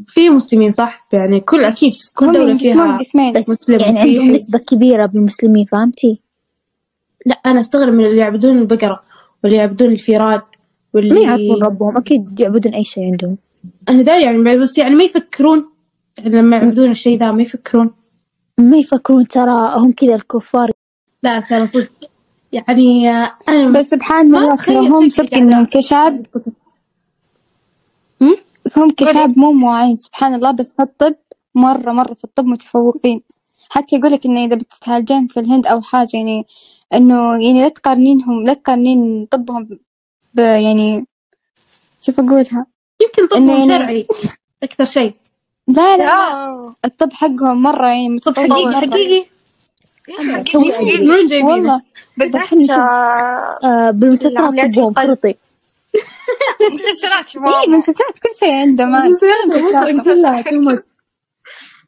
في 0.07 0.31
مسلمين 0.31 0.71
صح؟ 0.71 1.07
يعني 1.13 1.41
كل 1.41 1.65
أكيد 1.65 1.93
كل 2.15 2.33
دولة 2.33 2.57
فيها 2.57 2.99
بس 3.35 3.49
مسلم 3.49 3.81
يعني 3.81 3.99
عندهم 3.99 4.31
نسبة 4.31 4.59
كبيرة 4.59 5.07
بالمسلمين 5.07 5.65
فهمتي؟ 5.65 6.21
لا 7.27 7.35
أنا 7.47 7.61
أستغرب 7.61 7.95
من 7.95 8.07
اللي 8.07 8.21
يعبدون 8.21 8.59
البقرة 8.59 9.03
واللي 9.45 9.59
يعبدون 9.59 9.93
الفيران 9.93 10.41
واللي 10.95 11.15
ما 11.15 11.21
يعرفون 11.21 11.63
ربهم. 11.63 11.97
أكيد 11.97 12.41
يعبدون 12.41 12.75
أي 12.75 12.85
شيء 12.85 13.05
عندهم. 13.05 13.37
أنا 13.89 14.03
داري 14.03 14.23
يعني 14.23 14.57
بس 14.57 14.79
يعني 14.79 14.95
ما 14.95 15.05
يفكرون 15.05 15.69
لما 16.25 16.57
يعبدون 16.57 16.91
الشيء 16.91 17.19
ذا 17.19 17.31
ما 17.33 17.43
يفكرون. 17.43 17.91
ما 18.59 18.77
يفكرون 18.77 19.29
ترى 19.29 19.73
هم 19.77 19.93
كذا 19.93 20.15
الكفار. 20.15 20.71
لا 21.23 21.41
ترى 21.41 21.67
صدق 21.67 21.91
يعني 22.53 23.11
آه، 23.11 23.35
أنا 23.49 23.79
بس 23.79 23.87
سبحان 23.91 24.35
الله 24.35 24.57
ترى 24.57 24.77
هم 24.89 25.09
صدق 25.09 25.35
إنهم 25.35 25.67
كشعب 25.67 26.27
هم؟ 28.23 28.91
كشعب 28.97 29.39
مو 29.39 29.53
مواعين 29.53 29.97
سبحان 29.97 30.35
الله 30.35 30.51
بس 30.51 30.75
في 30.77 30.83
الطب 30.83 31.15
مرة 31.55 31.93
مرة 31.93 32.15
في 32.15 32.25
الطب 32.25 32.45
متفوقين. 32.45 33.23
حتى 33.71 33.97
يقولك 33.97 34.27
إنه 34.27 34.45
إذا 34.45 34.55
بتتعالجين 34.57 35.27
في 35.27 35.41
الهند 35.41 35.67
أو 35.67 35.81
حاجة 35.81 36.09
يعني 36.15 36.47
إنه 36.95 37.33
يعني 37.33 37.61
لا 37.61 37.69
تقارنينهم 37.69 38.47
لا 38.47 38.55
تقارنين 38.55 39.27
طبهم 39.31 39.69
ب 40.35 40.39
يعني 40.39 41.07
كيف 42.05 42.21
أقولها. 42.21 42.67
يمكن 43.03 43.27
طبهم 43.37 43.49
يعني- 43.49 43.69
شرعي 43.69 44.07
أكثر 44.63 44.85
شيء. 44.85 45.15
لا 45.69 45.97
لا. 45.97 46.05
لا. 46.05 46.75
الطب 46.85 47.13
حقهم 47.13 47.63
مرة 47.63 47.87
يعني 47.87 48.19
طب 48.19 48.31
متطور 48.33 48.49
حقيقي 48.49 48.65
مرة. 48.67 48.91
حقيقي. 48.91 49.27
حقيقي 50.19 50.73
حقيقي. 50.73 51.05
من 51.05 51.11
وين 51.11 51.27
جايبينه؟ 51.27 51.53
والله. 51.53 51.83
آه، 52.71 53.59
آه 53.65 53.91
بالمسلسلات 53.91 54.79
القلب. 54.79 54.99
خرطي. 54.99 55.35
مسلسلات 56.73 57.37
إيه 57.37 57.43
ماما 57.43 57.77
مسلسلات 57.77 58.19
كل 58.23 58.29
شيء 58.41 58.55
عنده 58.55 58.85
ما 58.85 59.09
مسلسلات 59.09 60.53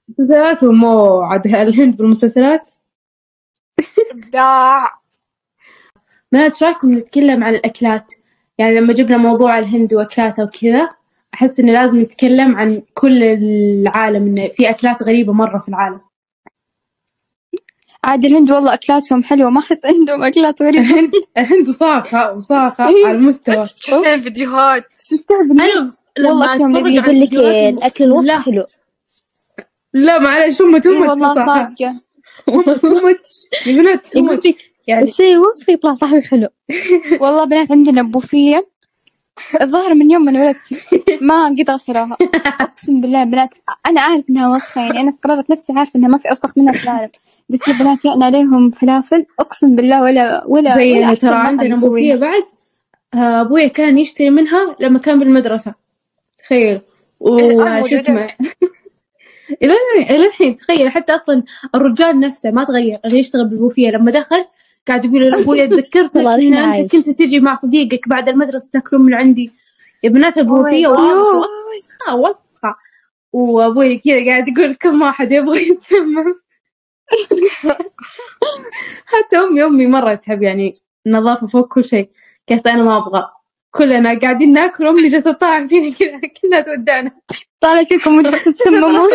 مسلسلات. 0.08 0.62
ومو 0.62 1.20
عاد 1.20 1.46
الهند 1.46 1.96
بالمسلسلات؟ 1.96 2.68
إبداع. 4.10 5.00
ما 6.32 6.44
إيش 6.44 6.62
رأيكم 6.62 6.98
نتكلم 6.98 7.44
عن 7.44 7.54
الأكلات؟ 7.54 8.12
يعني 8.58 8.80
لما 8.80 8.92
جبنا 8.92 9.16
موضوع 9.16 9.58
الهند 9.58 9.94
وأكلاتها 9.94 10.44
وكذا 10.44 10.90
أحس 11.34 11.60
إنه 11.60 11.72
لازم 11.72 12.00
نتكلم 12.00 12.56
عن 12.56 12.82
كل 12.94 13.22
العالم 13.22 14.26
إنه 14.26 14.48
في 14.48 14.70
أكلات 14.70 15.02
غريبة 15.02 15.32
مرة 15.32 15.58
في 15.58 15.68
العالم. 15.68 16.00
عاد 18.04 18.24
الهند 18.24 18.50
والله 18.50 18.74
أكلاتهم 18.74 19.22
حلوة 19.22 19.50
ما 19.50 19.60
أحس 19.60 19.86
عندهم 19.86 20.22
أكلات 20.22 20.62
غريبة. 20.62 20.80
الهند 20.80 21.10
الهند 21.38 21.68
وصافة 21.68 22.32
وصافة 22.32 22.88
إيه. 22.88 23.06
على 23.06 23.18
المستوى. 23.18 23.66
شفت 23.76 24.06
الفيديوهات. 24.06 24.84
تستهبل. 25.10 25.92
والله. 26.18 26.48
على 26.48 26.94
يقول 26.94 27.20
لك 27.20 27.32
الأكل 27.32 28.04
الوصفي 28.04 28.28
لا 28.28 28.40
حلو. 28.40 28.64
لا 29.92 30.18
معلش 30.18 30.62
هم 30.62 30.74
إيه 30.74 30.82
تو 30.82 30.90
والله 30.90 31.34
ماتش 33.02 33.30
يا 33.66 33.72
بنات 33.72 34.14
يعني 34.86 35.02
الشيء 35.02 35.32
الوصفي 35.32 35.72
يطلع 35.72 35.94
طعمه 35.94 36.20
حلو. 36.20 36.48
والله 37.22 37.44
بنات 37.44 37.72
عندنا 37.72 38.02
بوفية. 38.02 38.69
الظاهر 39.60 39.94
من 39.94 40.10
يوم 40.10 40.24
ما 40.24 40.30
انولدت 40.30 40.56
ما 41.20 41.46
قد 41.46 41.70
غسلوها 41.70 42.16
أقسم 42.60 43.00
بالله 43.00 43.24
بنات 43.24 43.54
أنا 43.86 44.00
اعرف 44.00 44.30
إنها 44.30 44.48
وسخة 44.48 44.80
يعني 44.80 45.00
أنا 45.00 45.14
قررت 45.24 45.50
نفسي 45.50 45.72
عارفة 45.72 45.92
إنها 45.96 46.08
ما 46.08 46.18
في 46.18 46.30
أوسخ 46.30 46.58
منها 46.58 46.72
في 46.72 46.84
العالم. 46.84 47.10
بس 47.48 47.68
البنات 47.68 48.04
يأنا 48.04 48.24
عليهم 48.24 48.70
فلافل 48.70 49.26
أقسم 49.40 49.76
بالله 49.76 50.02
ولا 50.02 50.44
ولا 50.46 50.76
زي 50.76 50.92
ولا 50.92 50.98
إنه 50.98 51.08
أحسن 51.12 51.20
ترى 51.20 51.34
عندنا. 51.34 51.76
بوفيه 51.76 52.14
بعد. 52.14 52.42
آه، 53.14 53.40
أبويا 53.40 53.68
كان 53.68 53.98
يشتري 53.98 54.30
منها 54.30 54.76
لما 54.80 54.98
كان 54.98 55.18
بالمدرسة. 55.18 55.74
تخيل. 56.38 56.80
وش 57.20 57.42
موجودة. 57.42 58.00
اسمه؟ 58.00 58.30
إلى 59.62 60.26
الحين 60.26 60.54
تخيل 60.54 60.90
حتى 60.90 61.14
أصلا 61.14 61.42
الرجال 61.74 62.20
نفسه 62.20 62.50
ما 62.50 62.64
تغير 62.64 62.98
اللي 63.04 63.18
يشتغل 63.18 63.48
بالبوفيه. 63.48 63.90
لما 63.90 64.10
دخل 64.10 64.44
قاعد 64.88 65.04
يقول 65.04 65.22
لأبويا 65.30 65.66
تذكرتك 65.66 66.16
عايش. 66.26 66.92
كنت 66.92 67.10
تجي 67.10 67.40
مع 67.40 67.54
صديقك 67.54 68.08
بعد 68.08 68.28
المدرسة 68.28 68.70
تاكلون 68.72 69.02
من 69.02 69.14
عندي. 69.14 69.50
يا 70.02 70.10
بنات 70.10 70.38
والله 70.38 70.82
God. 70.86 70.98
وسخة 71.40 72.14
وسخة 72.14 72.74
وأبوي 73.32 73.98
كذا 73.98 74.26
قاعد 74.26 74.48
يقول 74.48 74.74
كم 74.74 75.02
واحد 75.02 75.32
يبغى 75.32 75.68
يتسمم. 75.70 76.34
حتى 79.06 79.36
أمي 79.38 79.64
أمي 79.64 79.86
مرة 79.86 80.14
تحب 80.14 80.42
يعني 80.42 80.74
النظافة 81.06 81.46
فوق 81.46 81.74
كل 81.74 81.84
شيء. 81.84 82.10
قالت 82.48 82.66
أنا 82.66 82.82
ما 82.82 82.96
أبغى. 82.96 83.28
كلنا 83.70 84.18
قاعدين 84.18 84.52
ناكل 84.52 84.86
أمي 84.86 85.08
جالسة 85.08 85.32
تطالع 85.32 85.66
فينا 85.66 85.94
كذا 85.96 86.20
كلها 86.42 86.60
تودعنا. 86.60 87.10
طالع 87.60 87.84
فيكم 87.84 88.16
وأنتم 88.16 88.38
تتسممون. 88.52 89.08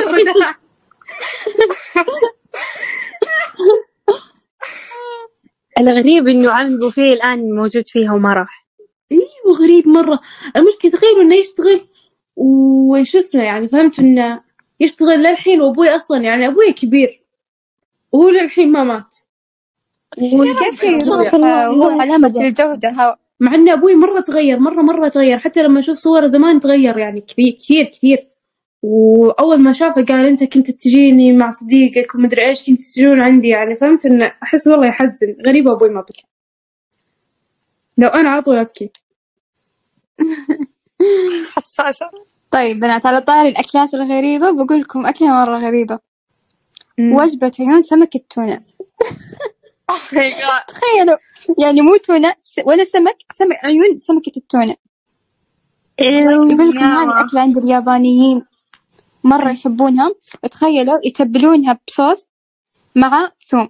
الغريب 5.79 6.27
إنه 6.27 6.51
عامل 6.51 6.79
بوفيه 6.79 7.13
الآن 7.13 7.55
موجود 7.55 7.83
فيها 7.87 8.13
وما 8.13 8.33
راح. 8.33 8.67
أيوه 9.11 9.57
غريب 9.59 9.87
مرة. 9.87 10.19
المشكلة 10.55 10.91
تخيلوا 10.91 11.21
إنه 11.21 11.35
يشتغل 11.35 11.87
وش 12.35 13.15
اسمه 13.15 13.43
يعني 13.43 13.67
فهمت 13.67 13.99
إنه 13.99 14.41
يشتغل 14.79 15.19
للحين 15.19 15.61
وأبوي 15.61 15.89
أصلا 15.89 16.17
يعني 16.17 16.47
أبوي 16.47 16.73
كبير. 16.73 17.21
وهو 18.11 18.29
للحين 18.29 18.71
ما 18.71 18.83
مات. 18.83 19.15
كيف 20.59 20.83
يروح 20.83 21.33
الله. 21.33 21.71
وهو 21.71 22.01
علامة 22.01 22.27
الجودة 22.27 22.89
ها 22.89 23.17
مع 23.39 23.55
ان 23.55 23.69
أبوي 23.69 23.95
مرة 23.95 24.19
تغير 24.19 24.59
مرة 24.59 24.81
مرة 24.81 25.07
تغير. 25.07 25.39
حتى 25.39 25.63
لما 25.63 25.79
أشوف 25.79 25.97
صوره 25.97 26.27
زمان 26.27 26.59
تغير 26.59 26.97
يعني 26.97 27.21
كبير 27.21 27.53
كثير 27.53 27.85
كثير. 27.85 28.27
وأول 28.85 29.61
ما 29.61 29.73
شافه 29.73 30.03
قال 30.05 30.27
أنت 30.27 30.43
كنت 30.43 30.71
تجيني 30.71 31.33
مع 31.33 31.49
صديقك 31.49 32.15
ومدري 32.15 32.45
إيش 32.45 32.65
كنت 32.69 32.81
تجون 32.95 33.21
عندي 33.21 33.47
يعني 33.47 33.75
فهمت 33.75 34.05
انه 34.05 34.33
أحس 34.43 34.67
والله 34.67 34.87
يحزن. 34.87 35.35
غريبة 35.47 35.71
أبوي 35.71 35.89
ما 35.89 36.01
بكى 36.01 36.23
لو 37.97 38.07
أنا 38.09 38.29
على 38.29 38.41
طول 38.41 38.57
أبكي. 38.57 38.91
حساسة. 41.55 42.09
طيب 42.51 42.77
بنات 42.77 43.05
على 43.05 43.21
طاري 43.21 43.49
الأكلات 43.49 43.93
الغريبة 43.93 44.51
بقول 44.51 44.81
لكم 44.81 45.05
أكلة 45.05 45.27
مرة 45.27 45.57
غريبة. 45.57 45.99
مم. 46.97 47.13
وجبة 47.15 47.51
عيون 47.59 47.81
سمك 47.81 48.15
التونة. 48.15 48.63
Oh. 49.91 49.95
تخيلوا 50.67 51.17
يعني 51.63 51.81
مو 51.81 51.95
تونة 51.97 52.35
س- 52.37 52.59
ولا 52.67 52.85
سمك 52.85 53.17
سمك 53.33 53.57
عيون 53.65 53.99
سمكة 53.99 54.31
التونة. 54.37 54.75
يقول 55.99 56.69
لكم 56.69 56.79
يا. 56.79 56.85
هذه 56.85 57.03
الأكلة 57.11 57.41
عند 57.41 57.57
اليابانيين 57.57 58.45
مرة 59.25 59.51
يحبونها 59.51 60.11
تخيلوا 60.51 60.99
يتبلونها 61.05 61.79
بصوص 61.87 62.29
مع 62.95 63.31
ثوم. 63.51 63.69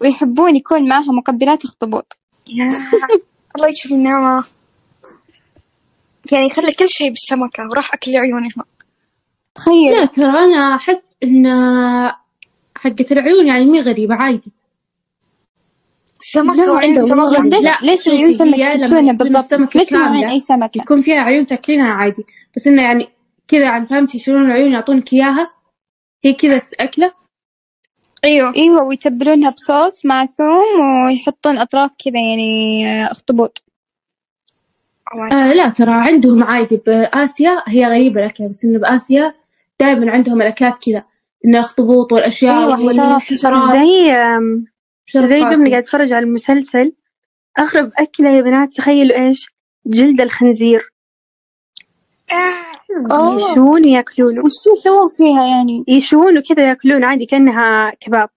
ويحبون 0.00 0.56
يكون 0.56 0.88
معها 0.88 1.12
مقبلات 1.12 1.64
اخطبوط. 1.64 2.18
يا 2.48 2.88
الله 3.56 3.68
يكفي 3.68 3.94
النعمة. 3.94 4.44
يعني 6.32 6.50
خلي 6.50 6.72
كل 6.72 6.88
شيء 6.88 7.08
بالسمكة 7.08 7.68
وراح 7.70 7.94
أكل 7.94 8.16
عيونها 8.16 8.48
تخيل 9.54 9.92
لا 9.92 10.04
ترى 10.04 10.38
أنا 10.38 10.74
أحس 10.74 11.16
إن 11.24 11.46
حقة 12.76 13.06
العيون 13.10 13.46
يعني 13.46 13.64
مي 13.64 13.80
غريبة 13.80 14.14
عادي. 14.14 14.52
سمكة 16.20 16.56
لا 16.56 16.70
وعين 16.70 17.06
سمكة. 17.06 17.60
لا، 17.60 17.78
ليش 17.82 18.04
شوفي، 18.04 18.10
عيون 18.10 18.26
هي 18.26 18.32
سمكة 18.32 18.84
يكون 18.84 19.16
بالضبط؟ 19.16 19.76
ليش 19.76 19.92
مو 19.92 19.98
عين 19.98 20.28
أي 20.28 20.40
سمكة؟ 20.40 20.80
يكون 20.80 21.02
فيها 21.02 21.20
عيون 21.20 21.46
تاكلينها 21.46 21.92
عادي. 21.92 22.26
بس 22.56 22.66
إنه 22.66 22.82
يعني 22.82 23.08
كذا 23.48 23.64
يعني 23.64 23.86
فهمتي 23.86 24.16
يشيلون 24.16 24.46
العيون 24.46 24.72
يعطونك 24.72 25.12
إياها؟ 25.12 25.50
هي 26.24 26.32
كذا 26.32 26.60
أكلة؟ 26.80 27.12
أيوه. 28.24 28.54
إيوه 28.56 28.82
ويتبلونها 28.84 29.50
بصوص 29.50 30.06
مع 30.06 30.26
ثوم 30.26 30.80
ويحطون 31.06 31.58
أطراف 31.58 31.90
كذا 32.04 32.20
يعني 32.20 32.86
آه، 32.88 33.12
اخطبوط. 33.12 33.62
آه 35.32 35.52
لا 35.52 35.68
ترى 35.68 35.92
عندهم 35.92 36.44
عادي 36.44 36.76
بآسيا 36.76 37.62
هي 37.68 37.86
غريبة 37.86 38.20
الأكلة 38.20 38.48
بس 38.48 38.64
إنه 38.64 38.78
بآسيا 38.78 39.34
دائما 39.80 40.10
عندهم 40.10 40.42
الأكلات 40.42 40.78
كذا. 40.78 41.04
إنه 41.44 41.58
الأخطبوط 41.58 42.12
والأشياء 42.12 42.52
أيوة، 42.52 42.84
والحشرات. 42.84 43.72
زي 43.72 45.28
زي. 45.28 45.40
قبل 45.42 45.70
قاعد 45.70 45.82
أتفرج 45.82 46.12
على 46.12 46.24
المسلسل 46.24 46.92
أغرب 47.58 47.92
أكلة 47.98 48.30
يا 48.30 48.40
بنات 48.40 48.76
تخيلوا 48.76 49.16
إيش؟ 49.16 49.54
جلد 49.86 50.20
الخنزير. 50.20 50.90
اوه 53.12 53.34
يشون 53.34 53.84
يأكلونه. 53.88 54.44
وش 54.44 54.52
يسوون 54.78 55.08
فيها 55.18 55.46
يعني؟ 55.46 55.84
يشون 55.88 56.38
وكذا 56.38 56.68
يأكلون 56.68 57.04
عادي 57.04 57.26
كأنها 57.26 57.92
كباب. 58.00 58.28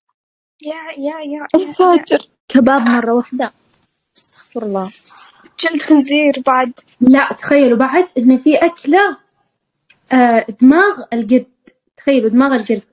يا 0.61 0.73
يا 0.97 1.15
يا 1.19 1.47
يا 1.67 1.73
ساتر 1.73 2.29
كباب 2.47 2.81
مرة 2.81 3.11
واحدة. 3.13 3.51
استغفر 4.17 4.63
الله. 4.63 4.89
جلد 5.59 5.81
خنزير 5.81 6.43
بعد. 6.45 6.71
لا 7.01 7.33
تخيلوا 7.39 7.77
بعد 7.77 8.07
إنه 8.17 8.37
في 8.37 8.55
أكلة 8.55 9.17
آه 10.11 10.45
دماغ 10.61 11.03
القرد. 11.13 11.45
تخيلوا 11.97 12.29
دماغ 12.29 12.55
القرد. 12.55 12.83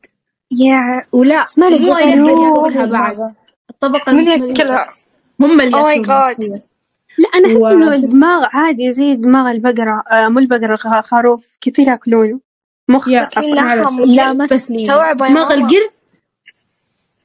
يا. 0.51 1.07
ولا 1.13 1.45
ما 1.59 1.69
مو 1.69 1.97
أيوه. 1.97 2.69
ياكلها 2.69 2.87
بعد. 2.87 3.35
الطبقة 3.71 4.13
من. 4.13 4.29
ياكلها؟ 4.29 4.89
هم 5.41 5.61
اللي 5.61 5.77
Oh 5.77 5.85
my 5.85 6.09
ياكلوها. 6.09 6.63
لا 7.19 7.29
أنا 7.35 7.49
أحس 7.49 7.57
و- 7.63 7.67
إنه 7.67 7.93
الدماغ 7.95 8.45
عادي 8.53 8.93
زي 8.93 9.15
دماغ 9.15 9.51
البقرة 9.51 10.03
آه 10.13 10.29
مو 10.29 10.39
البقرة 10.39 10.73
الخ- 10.75 11.01
خروف 11.07 11.47
كثير 11.61 11.89
يأكلونه. 11.89 12.41
مخ 12.89 13.09
لحم. 13.09 14.01
لا 14.05 14.33
ما 14.33 14.47
دماغ 15.29 15.53
القرد 15.55 15.91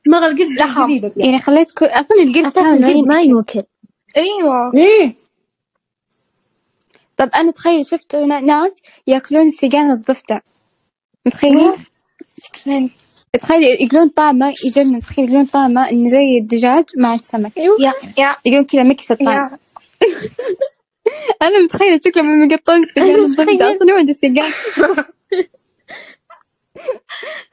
دماغ 0.05 0.25
القرد 0.25 0.51
لحم. 0.51 0.89
يعني 1.17 1.39
خليت 1.39 1.71
كل 1.71 1.85
أصلا 1.85 2.23
القرد 2.23 2.51
تعمل 2.51 2.85
الجلد 2.85 3.07
ما 3.07 3.15
عين. 3.15 3.29
ينوكل. 3.29 3.63
أيوه. 4.17 4.73
إيه. 4.75 5.15
طب 7.17 7.29
أنا 7.35 7.51
تخيل 7.51 7.85
شفت 7.85 8.15
نا- 8.15 8.39
ناس 8.41 8.81
يأكلون 9.07 9.51
سيقان 9.51 9.91
الضفدع. 9.91 10.39
متخيلين؟ 11.25 11.71
فين 12.53 12.91
تخيل 13.41 13.63
يقولون 13.63 14.09
طعمه 14.09 14.53
يجنن. 14.65 14.99
تخيل 14.99 15.25
يقولون 15.25 15.45
طعمه 15.45 15.89
إنه 15.91 16.09
زي 16.09 16.37
الدجاج 16.41 16.85
مع 16.97 17.13
السمك. 17.13 17.57
يا 17.57 17.93
يا. 18.17 18.35
يقولون 18.45 18.65
كذا 18.65 18.83
mix 18.83 19.11
الطعم. 19.11 19.49
أنا 21.41 21.59
متخيلة 21.63 21.99
شكلهم 22.05 22.25
لما 22.25 22.53
يقطعون 22.53 22.85
سيقان 22.85 23.15
الضفدع 23.15 23.43
متخيل. 23.43 23.75
أصلا 23.75 23.91
هو 23.93 23.97
عنده 23.97 24.13
سيقان 24.13 24.51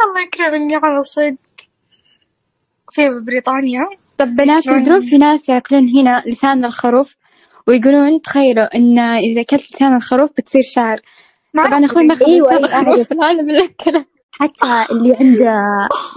الله 0.03 0.21
يكرم 0.27 0.55
النعمة 0.55 1.01
صدق. 1.01 1.37
في 2.92 3.21
بريطانيا؟ 3.27 3.87
طب 4.19 4.29
بنات؟ 4.29 4.64
تدرون 4.64 5.01
في 5.11 5.19
ناس 5.19 5.49
يأكلون 5.49 5.88
هنا 5.88 6.23
لسان 6.27 6.64
الخروف 6.64 7.16
ويقولون 7.66 8.23
تخيلوا 8.23 8.77
إن 8.77 8.99
إذا 8.99 9.40
أكلت 9.40 9.73
لسان 9.73 9.97
الخروف 9.97 10.31
بتصير 10.31 10.62
شعر. 10.62 11.01
طبعا 11.57 11.85
أخوي 11.85 12.05
ما 12.07 12.14
اخذ 12.14 12.25
لسان 12.25 12.64
الخروف 12.64 13.09
في 13.09 13.14
العالم 13.14 13.51
اللي 13.51 13.64
اكله 13.64 14.05
حتى 14.31 14.87
اللي 14.92 15.16
عنده 15.16 15.55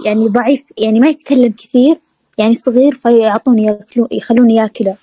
يعني 0.04 0.28
ضعيف 0.28 0.62
يعني 0.78 1.00
ما 1.00 1.08
يتكلم 1.08 1.52
كثير 1.52 2.00
يعني 2.38 2.54
صغير 2.54 2.94
فيعطونه 2.94 3.62
ياكلون 3.66 4.08
يخلونه 4.12 4.54
يأكله. 4.54 4.96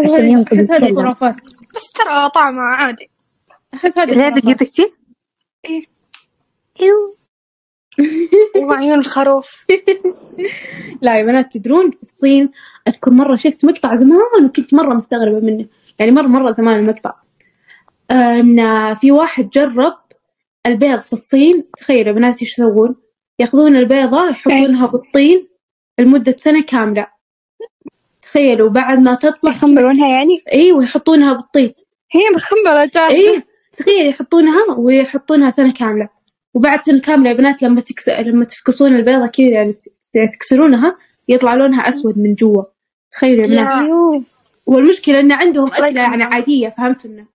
أحس 0.00 0.10
هذه 0.10 0.44
أحس 0.52 0.70
هذه. 0.70 0.94
خرافات. 0.94 1.34
بس 1.76 1.92
ترى 1.92 2.30
طعمه 2.34 2.62
عادي. 2.62 3.10
أحس 3.74 3.98
هذه 3.98 4.14
خرافات. 4.14 4.44
دقيقتين 4.44 4.90
إيه. 5.64 5.84
إيوه. 6.80 7.16
وعيون 8.56 8.98
الخروف. 8.98 9.66
لا 11.02 11.18
يا 11.18 11.24
بنات 11.24 11.52
تدرون 11.52 11.90
في 11.90 12.02
الصين 12.02 12.50
أذكر 12.88 13.10
مرة 13.10 13.36
شفت 13.36 13.64
مقطع 13.64 13.94
زمان 13.94 14.44
وكنت 14.44 14.74
مرة 14.74 14.94
مستغربة 14.94 15.40
منه. 15.40 15.66
يعني 15.98 16.10
مرة 16.10 16.26
مرة 16.26 16.50
زمان 16.50 16.78
المقطع. 16.80 17.14
إن 18.10 18.94
في 18.94 19.12
واحد 19.12 19.50
جرب 19.50 19.96
البيض 20.66 21.00
في 21.00 21.12
الصين. 21.12 21.64
تخيلوا 21.78 22.08
يا 22.08 22.12
بنات 22.12 22.42
إيش 22.42 22.52
يسوون؟ 22.52 22.96
ياخذون 23.38 23.76
البيضة 23.76 24.28
يحطونها 24.28 24.86
بالطين 24.86 25.48
لمدة 25.98 26.36
سنة 26.38 26.62
كاملة. 26.62 27.15
تخيلوا 28.36 28.68
بعد 28.68 28.98
ما 28.98 29.14
تطلع 29.14 29.50
يخمرونها 29.50 30.08
يعني؟ 30.08 30.42
أيوه 30.52 30.84
يحطونها 30.84 31.32
بالطين 31.32 31.72
هي 32.12 32.20
مخمرة 32.34 32.90
جاهزة. 32.94 33.14
إيه 33.14 33.44
تخيل 33.76 34.08
يحطونها 34.08 34.74
ويحطونها 34.78 35.50
سنة 35.50 35.72
كاملة. 35.72 36.08
وبعد 36.54 36.82
سنة 36.82 37.00
كاملة 37.00 37.30
يا 37.30 37.34
بنات 37.34 37.62
لما 37.62 37.80
تكس... 37.80 38.08
لما 38.08 38.44
تفكسون 38.44 38.96
البيضة 38.96 39.26
كذا 39.26 39.46
يعني 39.46 39.76
يعني 40.14 40.28
تكسرونها 40.28 40.96
يطلع 41.28 41.54
لونها 41.54 41.88
أسود 41.88 42.18
من 42.18 42.34
جوا. 42.34 42.62
تخيلوا 43.10 43.46
يا 43.46 43.48
بنات. 43.48 44.22
والمشكلة 44.66 45.20
إن 45.20 45.32
عندهم 45.32 45.68
أكلة 45.72 46.02
يعني. 46.02 46.22
عادية 46.22 46.68
فهمتوا 46.68 47.10
إنه؟ 47.10 47.26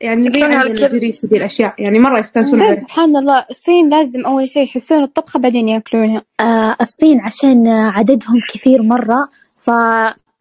يعني. 0.00 0.28
الجريس 0.66 1.24
ودي 1.24 1.36
الأشياء. 1.36 1.74
يعني 1.78 1.98
مرة 1.98 2.18
يستانسون 2.18 2.76
سبحان 2.76 3.16
الله. 3.16 3.46
الصين 3.50 3.88
لازم 3.88 4.24
أول 4.26 4.48
شيء 4.48 4.64
يحسون 4.64 5.02
الطبخة 5.02 5.40
بعدين 5.40 5.68
يأكلونها. 5.68 6.22
آه 6.40 6.76
الصين 6.80 7.20
عشان 7.20 7.68
عددهم 7.68 8.40
كثير 8.54 8.82
مرة 8.82 9.28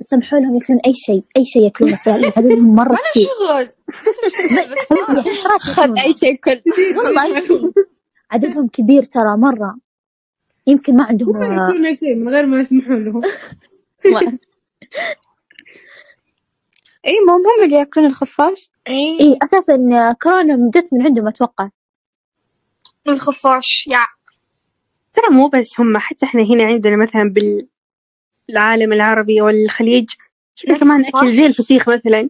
فسمحوا 0.01 0.39
لهم 0.39 0.55
ياكلون 0.55 0.79
أي 0.85 0.93
شيء 0.93 1.23
أي 1.37 1.45
شيء 1.45 1.63
ياكلونه 1.63 1.95
فعلا. 1.95 2.33
عددهم 2.37 2.75
مرة 2.75 2.89
أنا 2.89 2.99
كثير. 3.11 3.23
شغل. 3.23 3.67
حشرات 5.29 5.61
خذ. 5.61 5.99
أي 6.05 6.13
شيء 6.13 6.35
كل 6.35 6.61
والله 7.05 7.37
أي 7.37 7.41
شيء 7.47 7.71
عددهم 8.31 8.67
كبير 8.67 9.03
ترى 9.03 9.37
مرة. 9.37 9.77
يمكن 10.67 10.95
ما 10.95 11.03
عندهم 11.03 11.35
هم 11.35 11.43
آه، 11.43 11.53
ياكلون 11.67 11.85
أي 11.85 11.95
شيء 11.95 12.15
من 12.15 12.29
غير 12.29 12.45
ما 12.45 12.59
يسمحون 12.59 13.05
لهم 13.05 13.21
إي 17.07 17.13
مو 17.27 17.33
هم 17.33 17.63
اللي 17.63 17.75
ياكلون 17.75 18.05
الخفاش. 18.05 18.71
إي. 18.87 19.17
إيه 19.19 19.37
أساسا 19.43 19.73
آه، 19.73 20.15
كورونا 20.23 20.71
جت 20.75 20.93
من 20.93 21.01
عندهم 21.05 21.27
أتوقع. 21.27 21.69
الخفاش 23.07 23.87
يا. 23.87 24.05
ترى 25.13 25.29
مو 25.35 25.47
بس 25.47 25.79
هم 25.79 25.97
حتى 25.97 26.25
إحنا 26.25 26.41
هنا 26.43 26.63
عندنا 26.63 26.95
مثلا 26.95 27.33
بالعالم 28.55 28.93
العربي 28.93 29.41
والخليج 29.41 30.09
شفنا 30.55 30.77
كمان. 30.77 31.05
أكل 31.05 31.33
زي 31.35 31.45
الفسيخ 31.45 31.89
مثلا 31.89 32.29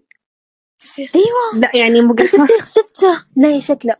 فسيخ 0.77 1.15
أيوة 1.15 1.61
لا 1.61 1.71
يعني 1.75 2.01
مقرفة 2.01 2.43
الفسيخ 2.43 2.65
شفته 2.65 3.25
لا 3.35 3.59
شكله 3.59 3.95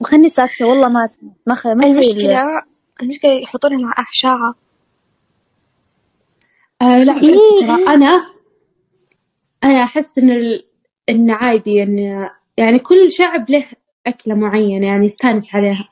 وخلني 0.00 0.28
ساكتة 0.28 0.66
والله 0.66 0.88
ما 0.88 1.08
ما 1.46 1.54
خ... 1.54 1.66
ما 1.66 1.72
أتخيل. 1.86 1.92
المشكلة 1.94 2.62
المشكلة 3.02 3.30
يحطون 3.32 3.80
لها 3.82 3.90
أحشاء 3.98 4.38
آه 6.82 7.04
لا 7.04 7.12
إيه. 7.22 7.66
ترى 7.66 7.94
أنا 7.94 8.26
أنا 9.64 9.82
أحس 9.84 10.18
إن 10.18 10.30
ال... 10.30 10.64
إن 11.08 11.30
عادي 11.30 11.82
إن 11.82 11.98
يعني 12.56 12.78
كل 12.78 13.12
شعب 13.12 13.50
له 13.50 13.66
أكلة 14.06 14.34
معينة 14.34 14.86
يعني 14.86 15.06
يستانس 15.06 15.54
عليها 15.54 15.88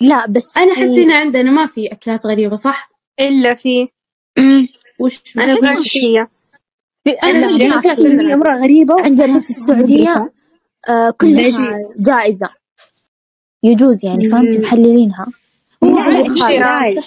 لا 0.00 0.26
بس 0.26 0.56
أنا 0.56 0.74
في- 0.74 0.80
أحس 0.80 0.90
هنا 0.90 1.16
عندنا 1.16 1.50
ما 1.50 1.66
في 1.66 1.86
أكلات 1.92 2.26
غريبة 2.26 2.56
صح؟ 2.56 2.90
إلا 3.20 3.54
في 3.54 3.88
وش 5.00 5.36
أنا؟ 5.38 5.52
أقول 5.52 5.66
هي 5.96 6.26
أنا 7.24 7.80
في. 7.94 8.36
مرة 8.36 8.56
غريبة 8.62 9.00
عندنا 9.04 9.40
في 9.40 9.50
السعودية 9.50 10.32
آه 10.88 11.10
كلها 11.20 11.70
بس. 11.70 11.96
جائزة 12.00 12.48
يجوز 13.62 14.04
يعني 14.04 14.28
فهمت. 14.28 14.56
محللينها 14.60 15.26
حلال. 16.42 16.98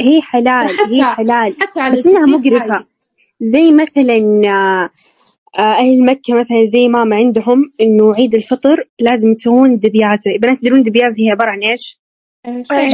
هي 0.00 0.20
حلال 0.22 0.68
حتى- 0.78 0.90
هي 0.92 1.04
حلال 1.04 1.56
حتى 1.60 1.80
على 1.80 1.96
بس 2.00 2.06
مقرفة 2.06 2.72
عادي. 2.74 2.84
زي 3.40 3.70
مثلا 3.72 4.42
آه، 4.46 4.90
آه، 5.58 5.62
أهل 5.78 6.04
مكة 6.04 6.34
مثلا 6.34 6.66
زي 6.66 6.88
ماما 6.88 7.16
عندهم 7.16 7.72
إنه 7.80 8.14
عيد 8.14 8.34
الفطر 8.34 8.88
لازم 9.00 9.30
يسوون 9.30 9.78
دبيازة 9.78 10.30
بنات 10.42 10.58
تدرون 10.58 10.82
دبيازة 10.82 11.22
هي 11.24 11.30
عبارة 11.30 11.50
عن؟ 11.50 11.62
إيش؟ 11.62 11.98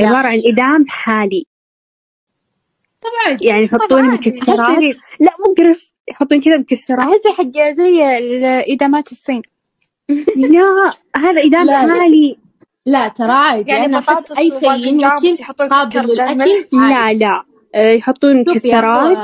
عبارة 0.01 0.27
عن 0.27 0.43
إدام 0.47 0.85
حالي 0.89 1.45
طبعا 3.03 3.37
يعني 3.43 3.65
يحطون. 3.65 4.11
مكسرات. 4.11 4.79
لا 5.21 5.31
مقرف 5.49 5.91
يحطون 6.11 6.41
كذا 6.41 6.57
مكسرات. 6.57 6.99
أحسه 6.99 7.33
حق 7.39 7.75
زي 7.77 8.19
ال- 8.19 8.45
إدامات 8.73 9.13
الصين. 9.13 9.43
لا 10.37 10.93
هذا 11.17 11.41
إدام 11.43 11.67
لا، 11.67 11.87
لا. 12.87 13.09
ترى 13.09 13.31
عادي. 13.33 13.71
يعني 13.71 14.01
بطاطس 14.01 14.39
أي 14.39 14.49
شيء 14.49 14.73
يمكن 14.75 15.27
يحطون 15.41 15.69
قابل 15.69 16.01
للأكل. 16.01 16.39
لا 16.73 17.13
لا. 17.13 17.43
آه، 17.75 17.91
يحطون 17.93 18.41
مكسرات. 18.41 19.19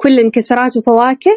كل 0.00 0.26
مكسرات 0.26 0.76
وفواكه 0.76 1.30